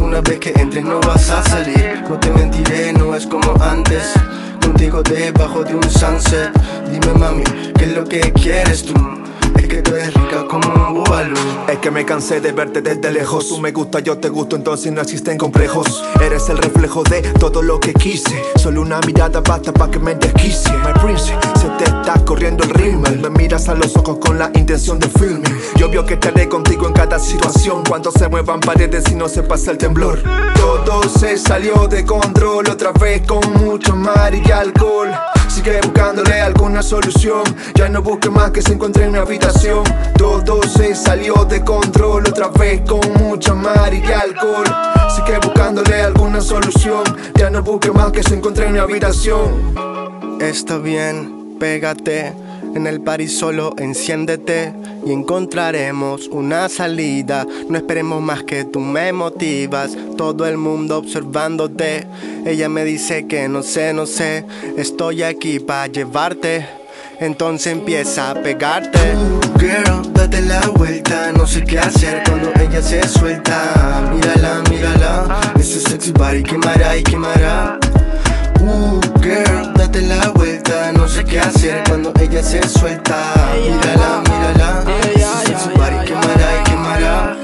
Una 0.00 0.20
vez 0.20 0.38
que 0.38 0.52
entres 0.56 0.84
no 0.84 1.00
vas 1.00 1.30
a 1.30 1.42
salir. 1.42 2.02
No 2.08 2.18
te 2.18 2.30
mentiré, 2.30 2.92
no 2.92 3.14
es 3.14 3.26
como 3.26 3.54
antes. 3.62 4.12
Contigo 4.60 5.02
debajo 5.02 5.64
de 5.64 5.74
un 5.74 5.90
sunset. 5.90 6.50
Dime 6.90 7.14
mami, 7.18 7.44
¿qué 7.76 7.84
es 7.84 7.94
lo 7.94 8.04
que 8.04 8.32
quieres 8.32 8.84
tú? 8.84 8.94
Es 9.64 9.70
que 9.70 9.80
tú 9.80 9.94
eres 9.94 10.12
rica 10.12 10.44
como 10.46 10.68
un 10.68 10.92
bubalú. 10.92 11.38
Es 11.66 11.78
que 11.78 11.90
me 11.90 12.04
cansé 12.04 12.38
de 12.38 12.52
verte 12.52 12.82
desde 12.82 13.10
lejos. 13.10 13.48
Tú 13.48 13.58
me 13.58 13.72
gusta, 13.72 14.00
yo 14.00 14.18
te 14.18 14.28
gusto, 14.28 14.56
entonces 14.56 14.92
no 14.92 15.00
existen 15.00 15.38
complejos. 15.38 16.04
Eres 16.20 16.50
el 16.50 16.58
reflejo 16.58 17.02
de 17.02 17.22
todo 17.40 17.62
lo 17.62 17.80
que 17.80 17.94
quise. 17.94 18.42
Solo 18.56 18.82
una 18.82 19.00
mirada 19.06 19.40
basta 19.40 19.72
para 19.72 19.90
que 19.90 19.98
me 19.98 20.16
desquicie. 20.16 20.70
My 20.84 20.92
princess, 21.00 21.38
se 21.58 21.68
te 21.78 21.84
está 21.84 22.22
corriendo 22.26 22.62
el 22.62 22.70
rímel. 22.74 23.20
Me 23.20 23.30
miras 23.30 23.70
a 23.70 23.74
los 23.74 23.96
ojos 23.96 24.18
con 24.18 24.38
la 24.38 24.50
intención 24.54 24.98
de 24.98 25.08
filme. 25.08 25.48
Yo 25.76 25.88
veo 25.88 26.04
que 26.04 26.12
estaré 26.12 26.46
contigo 26.46 26.86
en 26.86 26.92
cada 26.92 27.18
situación. 27.18 27.84
Cuando 27.88 28.10
se 28.10 28.28
muevan 28.28 28.60
paredes 28.60 29.04
y 29.10 29.14
no 29.14 29.30
se 29.30 29.44
pasa 29.44 29.70
el 29.70 29.78
temblor. 29.78 30.22
Todo 30.56 31.08
se 31.08 31.38
salió 31.38 31.88
de 31.88 32.04
control 32.04 32.68
otra 32.68 32.92
vez 32.92 33.26
con 33.26 33.40
mucho 33.54 33.96
mar 33.96 34.34
y 34.34 34.50
alcohol. 34.50 35.08
Sigue 35.64 35.80
buscándole 35.80 36.42
alguna 36.42 36.82
solución. 36.82 37.42
Ya 37.74 37.88
no 37.88 38.02
busque 38.02 38.28
más 38.28 38.50
que 38.50 38.60
se 38.60 38.74
encuentre 38.74 39.04
en 39.04 39.12
mi 39.12 39.18
habitación. 39.18 39.82
Todo 40.18 40.62
se 40.62 40.94
salió 40.94 41.46
de 41.46 41.64
control 41.64 42.28
otra 42.28 42.48
vez 42.48 42.82
con 42.86 43.00
mucha 43.14 43.54
mar 43.54 43.94
y 43.94 44.02
alcohol. 44.12 44.66
Sigue 45.16 45.38
buscándole 45.38 46.02
alguna 46.02 46.42
solución. 46.42 47.04
Ya 47.36 47.48
no 47.48 47.62
busque 47.62 47.90
más 47.90 48.12
que 48.12 48.22
se 48.22 48.34
encuentre 48.34 48.66
en 48.66 48.74
mi 48.74 48.78
habitación. 48.78 49.74
Está 50.38 50.76
bien, 50.76 51.56
pégate. 51.58 52.34
En 52.74 52.86
el 52.86 53.00
party 53.00 53.28
solo 53.28 53.74
enciéndete 53.78 54.72
y 55.06 55.12
encontraremos 55.12 56.28
una 56.28 56.68
salida. 56.68 57.46
No 57.68 57.78
esperemos 57.78 58.20
más 58.20 58.42
que 58.42 58.64
tú 58.64 58.80
me 58.80 59.12
motivas. 59.12 59.96
Todo 60.16 60.46
el 60.46 60.56
mundo 60.56 60.98
observándote. 60.98 62.06
Ella 62.44 62.68
me 62.68 62.84
dice 62.84 63.26
que 63.26 63.48
no 63.48 63.62
sé, 63.62 63.92
no 63.92 64.06
sé. 64.06 64.44
Estoy 64.76 65.22
aquí 65.22 65.60
para 65.60 65.86
llevarte. 65.86 66.66
Entonces 67.20 67.72
empieza 67.72 68.30
a 68.30 68.34
pegarte. 68.34 68.98
Girl, 69.58 70.12
date 70.12 70.40
la 70.42 70.60
vuelta. 70.68 71.32
No 71.32 71.46
sé 71.46 71.62
qué 71.62 71.78
hacer 71.78 72.22
cuando 72.26 72.50
ella 72.60 72.82
se 72.82 73.06
suelta. 73.06 74.10
Mírala, 74.12 74.62
mírala. 74.68 75.52
Ese 75.58 75.80
sexy 75.80 76.12
body 76.12 76.42
quemará 76.42 76.96
y 76.96 77.02
quemará. 77.04 77.78
Uh, 78.60 79.00
girl, 79.24 79.72
date 79.74 80.02
la 80.02 80.28
vuelta. 80.30 80.92
No 80.92 81.08
sé 81.08 81.24
qué 81.24 81.40
hacer 81.40 81.82
cuando 81.88 82.12
ella 82.20 82.42
se 82.42 82.62
suelta. 82.68 83.16
Mírala, 83.54 84.22
mírala. 84.28 84.84
Sexy 85.46 85.68
body 85.76 86.04
quemará 86.06 86.60
y 86.60 86.64
quemará. 86.64 87.43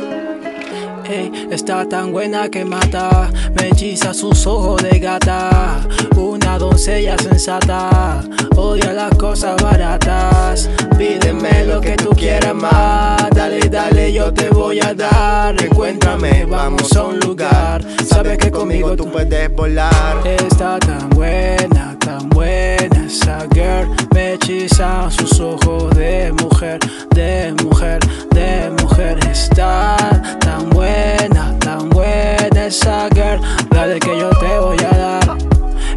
Está 1.50 1.88
tan 1.88 2.12
buena 2.12 2.48
que 2.48 2.64
mata, 2.64 3.30
me 3.54 3.68
hechiza 3.68 4.14
sus 4.14 4.46
ojos 4.46 4.80
de 4.82 4.98
gata. 5.00 5.80
Una 6.16 6.56
doncella 6.56 7.16
sensata, 7.18 8.22
odia 8.56 8.92
las 8.92 9.10
cosas 9.16 9.60
baratas. 9.60 10.70
Pídeme 10.96 11.64
lo 11.64 11.80
que 11.80 11.96
tú 11.96 12.10
quieras 12.10 12.54
más, 12.54 13.28
dale, 13.30 13.68
dale, 13.68 14.12
yo 14.12 14.32
te 14.32 14.50
voy 14.50 14.80
a 14.80 14.94
dar. 14.94 15.60
Encuéntrame, 15.60 16.44
vamos 16.44 16.94
a 16.96 17.04
un 17.04 17.18
lugar. 17.18 17.84
Sabes 18.06 18.38
que 18.38 18.50
conmigo 18.50 18.94
tú 18.94 19.10
puedes 19.10 19.52
volar. 19.52 20.24
Está 20.24 20.78
tan 20.78 21.10
buena, 21.10 21.96
tan 21.98 22.28
buena 22.28 22.89
esa 23.10 23.46
girl. 23.52 23.88
Me 24.14 24.34
hechiza 24.34 25.10
sus 25.10 25.40
ojos 25.40 25.90
de 25.96 26.32
mujer, 26.32 26.78
de 27.12 27.52
mujer, 27.64 27.98
de 28.30 28.70
mujer. 28.80 29.18
Está 29.28 29.96
tan 30.38 30.70
buena, 30.70 31.58
tan 31.58 31.88
buena 31.90 32.66
esa 32.66 33.08
girl. 33.12 33.40
Dale 33.70 33.98
que 33.98 34.16
yo 34.16 34.30
te 34.30 34.58
voy 34.58 34.78
a 34.78 34.96
dar. 34.96 35.38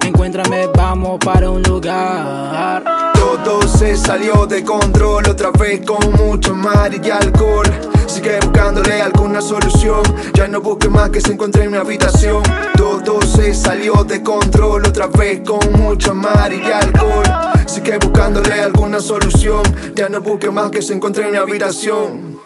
Encuéntrame, 0.03 0.67
vamos 0.75 1.19
para 1.23 1.49
un 1.49 1.61
lugar. 1.61 2.83
Todo 3.13 3.61
se 3.67 3.95
salió 3.95 4.47
de 4.47 4.63
control 4.63 5.27
otra 5.29 5.51
vez 5.51 5.81
con 5.85 6.13
mucho 6.13 6.55
mar 6.55 6.91
y 6.93 7.11
alcohol. 7.11 7.92
Sigue 8.13 8.39
buscándole 8.41 9.01
alguna 9.01 9.41
solución. 9.41 10.03
Ya 10.35 10.47
no 10.47 10.61
busque 10.61 10.87
más 10.87 11.09
que 11.09 11.19
se 11.19 11.33
encuentre 11.33 11.63
en 11.63 11.71
mi 11.71 11.77
habitación. 11.77 12.43
Todo 12.77 13.19
se 13.23 13.55
salió 13.55 14.03
de 14.03 14.21
control 14.21 14.85
otra 14.85 15.07
vez 15.07 15.41
con 15.43 15.71
mucho 15.73 16.13
mar 16.13 16.53
y 16.53 16.61
alcohol. 16.71 17.23
Sigue 17.65 17.97
buscándole 17.97 18.53
alguna 18.61 18.99
solución. 18.99 19.63
Ya 19.95 20.09
no 20.09 20.21
busque 20.21 20.51
más 20.51 20.69
que 20.69 20.83
se 20.83 20.93
encuentre 20.93 21.25
en 21.25 21.31
mi 21.31 21.37
habitación. 21.37 22.39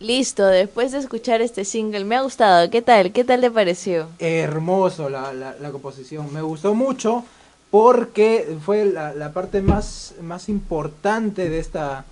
Listo, 0.00 0.46
después 0.46 0.92
de 0.92 0.98
escuchar 0.98 1.42
este 1.42 1.66
single, 1.66 2.04
me 2.06 2.16
ha 2.16 2.22
gustado. 2.22 2.70
¿Qué 2.70 2.80
tal? 2.80 3.12
¿Qué 3.12 3.22
tal 3.22 3.42
te 3.42 3.50
pareció? 3.50 4.08
Hermoso 4.18 5.10
la, 5.10 5.34
la, 5.34 5.54
la 5.60 5.70
composición. 5.70 6.32
Me 6.32 6.40
gustó 6.40 6.74
mucho 6.74 7.22
porque 7.70 8.56
fue 8.64 8.86
la, 8.86 9.12
la 9.12 9.32
parte 9.34 9.60
más, 9.60 10.14
más 10.22 10.48
importante 10.48 11.50
de 11.50 11.58
esta, 11.58 12.06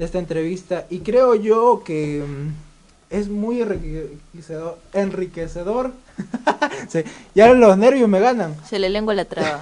de 0.00 0.04
esta 0.04 0.18
entrevista. 0.18 0.86
Y 0.90 0.98
creo 0.98 1.36
yo 1.36 1.82
que 1.84 2.24
mm, 2.26 3.14
es 3.14 3.28
muy 3.28 3.62
enriquecedor. 3.62 4.78
enriquecedor. 4.92 5.92
Sí, 6.88 7.00
ya 7.34 7.52
los 7.52 7.76
nervios 7.76 8.08
me 8.08 8.18
ganan. 8.18 8.54
Se 8.66 8.78
le 8.78 8.88
lengua 8.88 9.12
la 9.14 9.26
traba. 9.26 9.60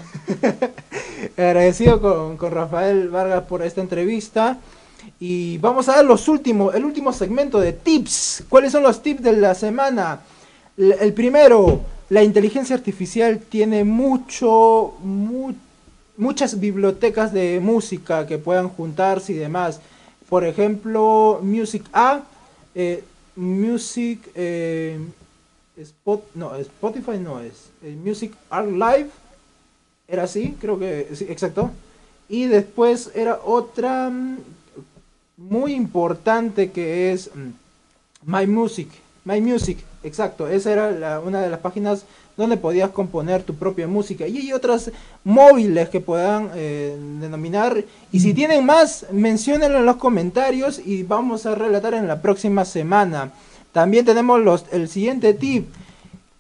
Agradecido 1.37 2.01
con, 2.01 2.37
con 2.37 2.53
Rafael 2.53 3.09
Vargas 3.09 3.45
por 3.45 3.63
esta 3.63 3.81
entrevista. 3.81 4.59
Y 5.19 5.59
vamos 5.59 5.89
a 5.89 5.97
dar 5.97 6.05
los 6.05 6.29
últimos, 6.29 6.75
el 6.75 6.85
último 6.85 7.13
segmento 7.13 7.59
de 7.61 7.73
tips. 7.73 8.45
¿Cuáles 8.49 8.73
son 8.73 8.83
los 8.83 9.03
tips 9.03 9.23
de 9.23 9.33
la 9.33 9.55
semana? 9.55 10.21
El 10.77 11.13
primero, 11.15 11.81
la 12.11 12.23
inteligencia 12.23 12.77
artificial 12.77 13.39
tiene 13.41 13.85
mucho, 13.85 14.95
mu- 15.03 15.55
muchas 16.17 16.61
bibliotecas 16.61 17.33
de 17.33 17.61
música 17.63 18.27
que 18.27 18.39
puedan 18.39 18.69
juntarse 18.69 19.33
y 19.33 19.37
demás. 19.37 19.81
Por 20.29 20.45
ejemplo, 20.45 21.41
Music 21.43 21.85
A, 21.93 22.23
eh, 22.75 23.03
Music, 23.37 24.21
eh, 24.35 24.99
Spot, 25.79 26.23
no, 26.35 26.55
Spotify 26.57 27.19
no 27.19 27.41
es, 27.41 27.71
eh, 27.83 27.97
Music 28.03 28.33
Archive, 28.51 29.09
era 30.09 30.23
así, 30.25 30.57
creo 30.61 30.79
que, 30.79 31.09
exacto. 31.29 31.71
Y 32.29 32.47
después 32.47 33.11
era 33.15 33.41
otra 33.45 34.09
mm, 34.11 34.39
muy 35.37 35.75
importante 35.75 36.71
que 36.71 37.13
es 37.13 37.31
mm, 37.35 38.31
My 38.31 38.47
Music. 38.47 38.89
My 39.25 39.41
Music, 39.41 39.79
exacto. 40.05 40.49
Esa 40.49 40.73
era 40.73 40.91
la- 40.91 41.21
una 41.21 41.41
de 41.43 41.51
las 41.51 41.61
páginas 41.61 42.05
donde 42.37 42.57
podías 42.59 42.91
componer 42.91 43.43
tu 43.43 43.55
propia 43.55 43.89
música. 43.89 44.27
Y 44.27 44.37
hay 44.39 44.53
otras 44.53 44.91
móviles 45.25 45.89
que 45.89 46.01
puedan 46.01 46.51
eh, 46.55 46.95
denominar. 47.21 47.83
Y 48.13 48.21
si 48.21 48.35
tienen 48.35 48.65
más, 48.67 49.07
menciónenlo 49.11 49.79
en 49.79 49.87
los 49.87 49.97
comentarios 49.97 50.79
y 50.85 51.03
vamos 51.03 51.47
a 51.47 51.55
relatar 51.55 51.95
en 51.95 52.07
la 52.07 52.21
próxima 52.21 52.65
semana. 52.67 53.33
También 53.73 54.05
tenemos 54.05 54.41
los, 54.41 54.65
el 54.71 54.89
siguiente 54.89 55.33
tip, 55.35 55.67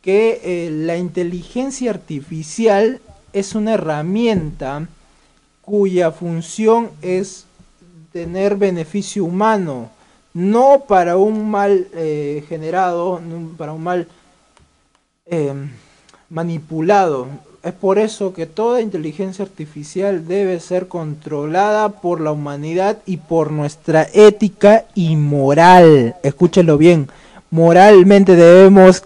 que 0.02 0.40
eh, 0.44 0.70
la 0.70 0.96
inteligencia 0.98 1.90
artificial 1.90 3.00
es 3.32 3.54
una 3.54 3.74
herramienta 3.74 4.86
cuya 5.62 6.12
función 6.12 6.90
es 7.02 7.45
tener 8.16 8.56
beneficio 8.56 9.26
humano, 9.26 9.90
no 10.32 10.84
para 10.88 11.18
un 11.18 11.50
mal 11.50 11.86
eh, 11.92 12.42
generado, 12.48 13.20
para 13.58 13.74
un 13.74 13.82
mal 13.82 14.08
eh, 15.26 15.52
manipulado. 16.30 17.26
Es 17.62 17.74
por 17.74 17.98
eso 17.98 18.32
que 18.32 18.46
toda 18.46 18.80
inteligencia 18.80 19.44
artificial 19.44 20.26
debe 20.26 20.60
ser 20.60 20.88
controlada 20.88 21.90
por 21.90 22.22
la 22.22 22.32
humanidad 22.32 22.96
y 23.04 23.18
por 23.18 23.50
nuestra 23.50 24.06
ética 24.14 24.86
y 24.94 25.14
moral. 25.16 26.16
Escúchenlo 26.22 26.78
bien, 26.78 27.10
moralmente 27.50 28.34
debemos 28.34 29.04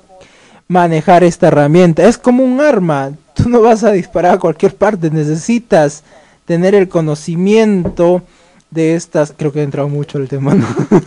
manejar 0.68 1.24
esta 1.24 1.48
herramienta. 1.48 2.06
Es 2.06 2.16
como 2.16 2.44
un 2.44 2.61
arma, 2.61 3.11
tú 3.34 3.48
no 3.48 3.61
vas 3.61 3.82
a 3.82 3.90
disparar 3.90 4.36
a 4.36 4.38
cualquier 4.38 4.76
parte, 4.76 5.11
necesitas 5.11 6.04
tener 6.44 6.76
el 6.76 6.88
conocimiento 6.88 8.22
de 8.70 8.94
estas, 8.94 9.34
creo 9.36 9.52
que 9.52 9.60
he 9.60 9.62
entrado 9.64 9.88
mucho 9.88 10.18
el 10.18 10.28
tema, 10.28 10.54
¿no? 10.54 10.66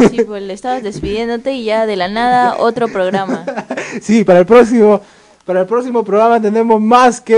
Sí, 0.10 0.24
pues 0.24 0.44
le 0.44 0.54
estabas 0.54 0.84
despidiéndote 0.84 1.54
y 1.54 1.64
ya 1.64 1.86
de 1.86 1.96
la 1.96 2.10
nada 2.10 2.58
otro 2.58 2.88
programa. 2.88 3.46
Sí, 4.02 4.24
para 4.24 4.40
el 4.40 4.48
próximo, 4.48 5.02
para 5.46 5.62
el 5.62 5.68
próximo 5.68 6.04
programa 6.04 6.42
tenemos 6.42 6.82
más 6.82 7.22
que 7.22 7.36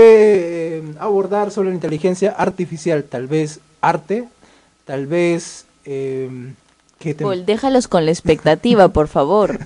eh, 0.78 0.82
abordar 0.98 1.50
sobre 1.50 1.68
la 1.68 1.74
inteligencia 1.74 2.30
artificial, 2.30 3.04
tal 3.04 3.26
vez 3.26 3.60
arte, 3.82 4.24
tal 4.86 5.06
vez 5.06 5.66
eh, 5.84 6.30
¿qué 6.30 6.65
te- 6.98 7.14
Paul, 7.14 7.44
déjalos 7.46 7.88
con 7.88 8.04
la 8.04 8.10
expectativa, 8.10 8.88
por 8.92 9.08
favor. 9.08 9.58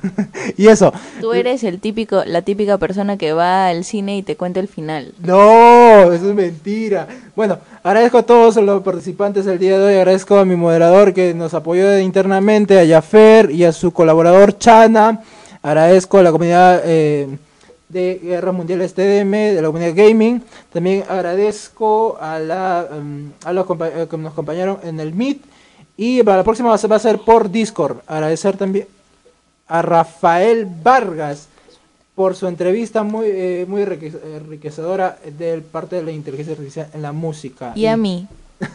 y 0.56 0.66
eso. 0.68 0.92
Tú 1.20 1.32
eres 1.32 1.64
el 1.64 1.80
típico, 1.80 2.24
la 2.24 2.42
típica 2.42 2.76
persona 2.78 3.16
que 3.16 3.32
va 3.32 3.68
al 3.68 3.84
cine 3.84 4.16
y 4.18 4.22
te 4.22 4.36
cuenta 4.36 4.60
el 4.60 4.68
final. 4.68 5.14
No, 5.20 6.12
eso 6.12 6.28
es 6.30 6.34
mentira. 6.34 7.06
Bueno, 7.36 7.58
agradezco 7.82 8.18
a 8.18 8.22
todos 8.24 8.56
los 8.56 8.82
participantes 8.82 9.46
el 9.46 9.58
día 9.58 9.78
de 9.78 9.84
hoy. 9.86 9.94
Agradezco 9.94 10.38
a 10.38 10.44
mi 10.44 10.56
moderador 10.56 11.14
que 11.14 11.32
nos 11.34 11.54
apoyó 11.54 11.98
internamente, 11.98 12.78
a 12.78 12.84
Yafer 12.84 13.50
y 13.50 13.64
a 13.64 13.72
su 13.72 13.92
colaborador 13.92 14.58
Chana. 14.58 15.20
Agradezco 15.62 16.18
a 16.18 16.22
la 16.22 16.32
comunidad 16.32 16.82
eh, 16.84 17.28
de 17.88 18.20
Guerras 18.22 18.54
Mundiales 18.54 18.94
TDM, 18.94 19.30
de 19.30 19.60
la 19.62 19.66
comunidad 19.68 19.92
gaming. 19.94 20.42
También 20.72 21.04
agradezco 21.08 22.18
a, 22.20 22.38
la, 22.38 22.86
em, 22.92 23.30
a 23.44 23.52
los 23.52 23.66
eh, 23.70 24.06
que 24.10 24.16
nos 24.16 24.32
acompañaron 24.32 24.78
en 24.82 25.00
el 25.00 25.14
Meet. 25.14 25.38
Y 26.02 26.22
para 26.22 26.38
la 26.38 26.44
próxima 26.44 26.70
va 26.70 26.76
a 26.76 26.78
ser, 26.78 26.90
va 26.90 26.96
a 26.96 26.98
ser 26.98 27.18
por 27.18 27.50
Discord. 27.50 27.98
Agradecer 28.06 28.56
también 28.56 28.86
a 29.68 29.82
Rafael 29.82 30.66
Vargas 30.82 31.46
por 32.14 32.34
su 32.34 32.46
entrevista 32.46 33.02
muy, 33.02 33.26
eh, 33.28 33.66
muy 33.68 33.82
enrique- 33.82 34.18
enriquecedora 34.34 35.18
del 35.36 35.60
parte 35.60 35.96
de 35.96 36.02
la 36.02 36.10
inteligencia 36.12 36.52
artificial 36.54 36.88
en 36.94 37.02
la 37.02 37.12
música. 37.12 37.72
Y 37.74 37.84
a 37.84 37.98
mí. 37.98 38.26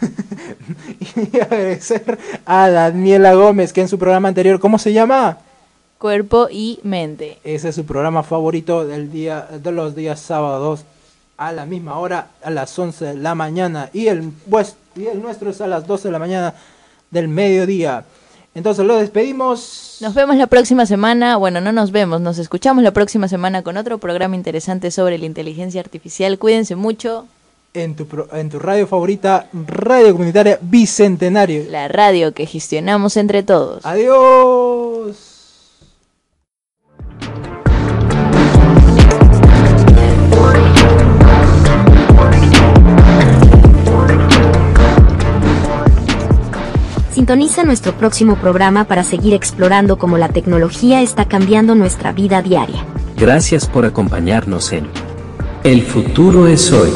Y 1.34 1.40
agradecer 1.40 2.20
a 2.46 2.70
Daniela 2.70 3.34
Gómez, 3.34 3.74
que 3.74 3.82
en 3.82 3.88
su 3.88 3.98
programa 3.98 4.28
anterior, 4.28 4.60
¿cómo 4.60 4.78
se 4.78 4.94
llama? 4.94 5.40
Cuerpo 5.98 6.48
y 6.52 6.80
mente. 6.84 7.40
Ese 7.44 7.70
es 7.70 7.76
su 7.76 7.86
programa 7.86 8.22
favorito 8.22 8.86
del 8.86 9.12
día, 9.12 9.48
de 9.64 9.72
los 9.72 9.96
días 9.96 10.20
sábados 10.20 10.82
a 11.38 11.52
la 11.52 11.66
misma 11.66 11.98
hora, 11.98 12.28
a 12.44 12.52
las 12.52 12.78
11 12.78 13.06
de 13.06 13.14
la 13.16 13.34
mañana. 13.34 13.90
Y 13.94 14.08
el, 14.08 14.32
pues, 14.50 14.76
y 14.96 15.06
el 15.08 15.22
nuestro 15.24 15.50
es 15.50 15.60
a 15.62 15.68
las 15.68 15.88
12 15.88 16.10
de 16.10 16.12
la 16.12 16.20
mañana 16.20 16.54
del 17.16 17.28
mediodía. 17.30 18.06
Entonces 18.54 18.86
lo 18.86 18.98
despedimos. 18.98 19.98
Nos 20.02 20.14
vemos 20.14 20.36
la 20.36 20.48
próxima 20.48 20.86
semana. 20.86 21.38
Bueno, 21.38 21.60
no 21.62 21.72
nos 21.72 21.92
vemos, 21.92 22.22
nos 22.22 22.38
escuchamos 22.38 22.84
la 22.84 22.92
próxima 22.92 23.28
semana 23.28 23.64
con 23.64 23.78
otro 23.78 23.98
programa 23.98 24.36
interesante 24.36 24.92
sobre 24.92 25.18
la 25.18 25.26
inteligencia 25.26 25.82
artificial. 25.82 26.38
Cuídense 26.38 26.76
mucho. 26.76 27.26
En 27.74 27.96
tu, 27.96 28.08
en 28.32 28.50
tu 28.50 28.60
radio 28.60 28.88
favorita, 28.88 29.48
Radio 29.52 30.14
Comunitaria 30.14 30.58
Bicentenario. 30.62 31.66
La 31.70 31.90
radio 31.90 32.34
que 32.34 32.46
gestionamos 32.46 33.18
entre 33.18 33.44
todos. 33.44 33.86
Adiós. 33.86 35.35
Sintoniza 47.16 47.64
nuestro 47.64 47.94
próximo 47.94 48.36
programa 48.36 48.84
para 48.84 49.02
seguir 49.06 49.34
explorando 49.34 49.98
cómo 49.98 50.18
la 50.18 50.28
tecnología 50.28 51.02
está 51.02 51.24
cambiando 51.24 51.74
nuestra 51.74 52.12
vida 52.12 52.42
diaria. 52.42 52.86
Gracias 53.16 53.68
por 53.68 53.86
acompañarnos 53.86 54.74
en 54.74 54.90
El 55.64 55.82
futuro 55.84 56.46
es 56.48 56.74
hoy. 56.74 56.90